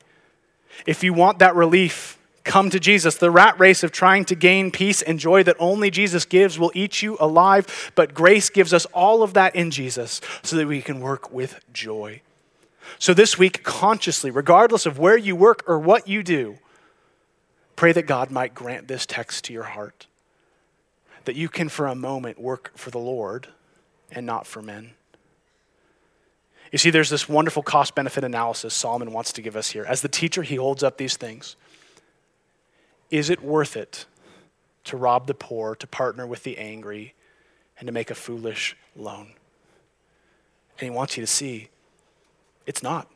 If 0.86 1.02
you 1.02 1.12
want 1.12 1.38
that 1.38 1.54
relief, 1.54 2.18
come 2.46 2.70
to 2.70 2.80
Jesus. 2.80 3.16
The 3.16 3.30
rat 3.30 3.58
race 3.60 3.82
of 3.82 3.92
trying 3.92 4.24
to 4.26 4.34
gain 4.34 4.70
peace 4.70 5.02
and 5.02 5.18
joy 5.18 5.42
that 5.42 5.56
only 5.58 5.90
Jesus 5.90 6.24
gives 6.24 6.58
will 6.58 6.72
eat 6.74 7.02
you 7.02 7.16
alive, 7.20 7.92
but 7.94 8.14
grace 8.14 8.48
gives 8.48 8.72
us 8.72 8.86
all 8.86 9.22
of 9.22 9.34
that 9.34 9.54
in 9.54 9.70
Jesus 9.70 10.20
so 10.42 10.56
that 10.56 10.66
we 10.66 10.80
can 10.80 11.00
work 11.00 11.30
with 11.30 11.60
joy. 11.72 12.22
So 12.98 13.12
this 13.12 13.36
week, 13.36 13.62
consciously, 13.62 14.30
regardless 14.30 14.86
of 14.86 14.98
where 14.98 15.16
you 15.16 15.36
work 15.36 15.64
or 15.66 15.78
what 15.78 16.08
you 16.08 16.22
do, 16.22 16.58
pray 17.74 17.92
that 17.92 18.06
God 18.06 18.30
might 18.30 18.54
grant 18.54 18.88
this 18.88 19.04
text 19.04 19.44
to 19.44 19.52
your 19.52 19.64
heart, 19.64 20.06
that 21.24 21.36
you 21.36 21.48
can 21.48 21.68
for 21.68 21.86
a 21.86 21.94
moment 21.94 22.40
work 22.40 22.72
for 22.74 22.90
the 22.90 22.98
Lord 22.98 23.48
and 24.10 24.24
not 24.24 24.46
for 24.46 24.62
men. 24.62 24.92
You 26.72 26.78
see, 26.78 26.90
there's 26.90 27.10
this 27.10 27.28
wonderful 27.28 27.62
cost 27.62 27.94
benefit 27.94 28.24
analysis 28.24 28.74
Solomon 28.74 29.12
wants 29.12 29.32
to 29.34 29.42
give 29.42 29.56
us 29.56 29.70
here. 29.70 29.84
As 29.84 30.00
the 30.00 30.08
teacher, 30.08 30.42
he 30.42 30.56
holds 30.56 30.82
up 30.82 30.96
these 30.96 31.16
things. 31.16 31.56
Is 33.10 33.30
it 33.30 33.42
worth 33.42 33.76
it 33.76 34.06
to 34.84 34.96
rob 34.96 35.26
the 35.26 35.34
poor, 35.34 35.74
to 35.76 35.86
partner 35.86 36.26
with 36.26 36.42
the 36.42 36.58
angry, 36.58 37.14
and 37.78 37.86
to 37.86 37.92
make 37.92 38.10
a 38.10 38.14
foolish 38.14 38.76
loan? 38.94 39.32
And 40.78 40.84
he 40.84 40.90
wants 40.90 41.16
you 41.16 41.22
to 41.22 41.26
see 41.26 41.68
it's 42.66 42.82
not. 42.82 43.08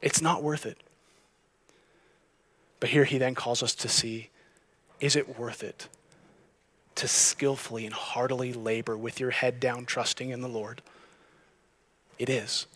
It's 0.00 0.20
not 0.20 0.42
worth 0.42 0.66
it. 0.66 0.78
But 2.80 2.90
here 2.90 3.04
he 3.04 3.18
then 3.18 3.34
calls 3.34 3.62
us 3.62 3.74
to 3.76 3.88
see 3.88 4.30
is 5.00 5.16
it 5.16 5.38
worth 5.38 5.62
it 5.62 5.88
to 6.94 7.08
skillfully 7.08 7.84
and 7.84 7.94
heartily 7.94 8.52
labor 8.52 8.96
with 8.96 9.18
your 9.18 9.30
head 9.30 9.60
down, 9.60 9.84
trusting 9.84 10.30
in 10.30 10.40
the 10.40 10.48
Lord? 10.48 10.80
It 12.18 12.28
is. 12.28 12.66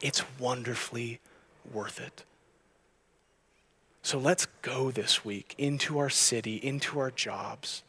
It's 0.00 0.22
wonderfully 0.38 1.20
worth 1.72 2.00
it. 2.00 2.24
So 4.02 4.18
let's 4.18 4.46
go 4.62 4.90
this 4.90 5.24
week 5.24 5.54
into 5.58 5.98
our 5.98 6.10
city, 6.10 6.56
into 6.56 6.98
our 6.98 7.10
jobs, 7.10 7.82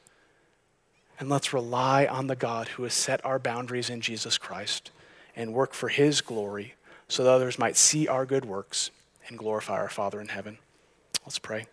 and 1.20 1.30
let's 1.30 1.54
rely 1.54 2.06
on 2.06 2.28
the 2.28 2.36
God 2.36 2.70
who 2.70 2.84
has 2.84 2.94
set 2.94 3.24
our 3.26 3.40
boundaries 3.40 3.90
in 3.90 4.02
Jesus 4.02 4.38
Christ 4.38 4.92
and 5.36 5.54
work 5.54 5.74
for 5.74 5.90
his 5.90 6.22
glory 6.22 6.76
so 7.08 7.24
that 7.24 7.30
others 7.32 7.60
might 7.60 7.78
see 7.78 8.08
our 8.08 8.26
good 8.26 8.46
works 8.46 8.92
and 9.28 9.38
glorify 9.38 9.76
our 9.76 9.90
Father 9.90 10.20
in 10.20 10.30
heaven. 10.30 10.58
Let's 11.26 11.40
pray. 11.40 11.68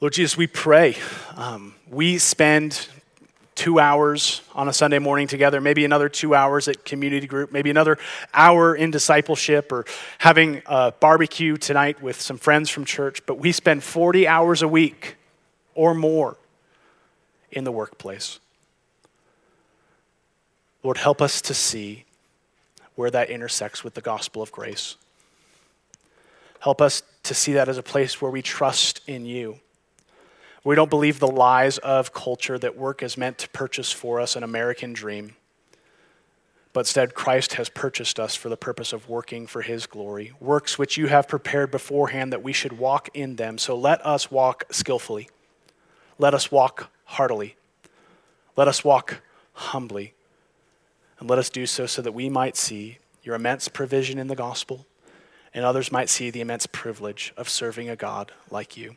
Lord 0.00 0.14
Jesus, 0.14 0.36
we 0.36 0.46
pray. 0.46 0.96
Um, 1.36 1.74
we 1.90 2.16
spend 2.18 2.88
two 3.60 3.78
hours 3.78 4.40
on 4.54 4.68
a 4.68 4.72
Sunday 4.72 4.98
morning 4.98 5.26
together, 5.28 5.60
maybe 5.60 5.84
another 5.84 6.08
two 6.08 6.34
hours 6.34 6.66
at 6.66 6.82
community 6.82 7.26
group, 7.26 7.52
maybe 7.52 7.68
another 7.68 7.98
hour 8.32 8.74
in 8.74 8.90
discipleship, 8.90 9.70
or 9.70 9.84
having 10.16 10.62
a 10.64 10.92
barbecue 10.92 11.58
tonight 11.58 12.00
with 12.00 12.18
some 12.18 12.38
friends 12.38 12.70
from 12.70 12.86
church. 12.86 13.20
But 13.26 13.34
we 13.34 13.52
spend 13.52 13.84
40 13.84 14.26
hours 14.26 14.62
a 14.62 14.68
week 14.68 15.16
or 15.74 15.92
more 15.92 16.38
in 17.52 17.64
the 17.64 17.70
workplace. 17.70 18.40
Lord, 20.82 20.96
help 20.96 21.20
us 21.20 21.42
to 21.42 21.52
see 21.52 22.06
where 22.94 23.10
that 23.10 23.28
intersects 23.28 23.84
with 23.84 23.92
the 23.92 24.00
gospel 24.00 24.40
of 24.40 24.50
grace. 24.50 24.96
Help 26.60 26.80
us 26.80 27.02
to 27.24 27.34
see 27.34 27.52
that 27.52 27.68
as 27.68 27.76
a 27.76 27.82
place 27.82 28.22
where 28.22 28.30
we 28.30 28.40
trust 28.40 29.02
in 29.06 29.26
you. 29.26 29.58
We 30.62 30.74
don't 30.74 30.90
believe 30.90 31.18
the 31.18 31.26
lies 31.26 31.78
of 31.78 32.12
culture 32.12 32.58
that 32.58 32.76
work 32.76 33.02
is 33.02 33.16
meant 33.16 33.38
to 33.38 33.48
purchase 33.48 33.92
for 33.92 34.20
us 34.20 34.36
an 34.36 34.42
American 34.42 34.92
dream, 34.92 35.36
but 36.72 36.80
instead, 36.80 37.14
Christ 37.14 37.54
has 37.54 37.68
purchased 37.68 38.20
us 38.20 38.36
for 38.36 38.48
the 38.48 38.56
purpose 38.56 38.92
of 38.92 39.08
working 39.08 39.46
for 39.46 39.62
his 39.62 39.86
glory, 39.86 40.32
works 40.38 40.78
which 40.78 40.96
you 40.96 41.08
have 41.08 41.26
prepared 41.26 41.70
beforehand 41.70 42.32
that 42.32 42.44
we 42.44 42.52
should 42.52 42.78
walk 42.78 43.08
in 43.12 43.36
them. 43.36 43.58
So 43.58 43.76
let 43.76 44.04
us 44.06 44.30
walk 44.30 44.64
skillfully. 44.70 45.28
Let 46.18 46.32
us 46.32 46.52
walk 46.52 46.90
heartily. 47.04 47.56
Let 48.56 48.68
us 48.68 48.84
walk 48.84 49.20
humbly. 49.52 50.14
And 51.18 51.28
let 51.28 51.40
us 51.40 51.50
do 51.50 51.66
so 51.66 51.86
so 51.86 52.02
that 52.02 52.12
we 52.12 52.28
might 52.28 52.56
see 52.56 52.98
your 53.24 53.34
immense 53.34 53.66
provision 53.66 54.18
in 54.18 54.28
the 54.28 54.36
gospel 54.36 54.86
and 55.52 55.64
others 55.64 55.90
might 55.90 56.08
see 56.08 56.30
the 56.30 56.40
immense 56.40 56.66
privilege 56.66 57.32
of 57.36 57.48
serving 57.48 57.88
a 57.88 57.96
God 57.96 58.32
like 58.50 58.76
you. 58.76 58.96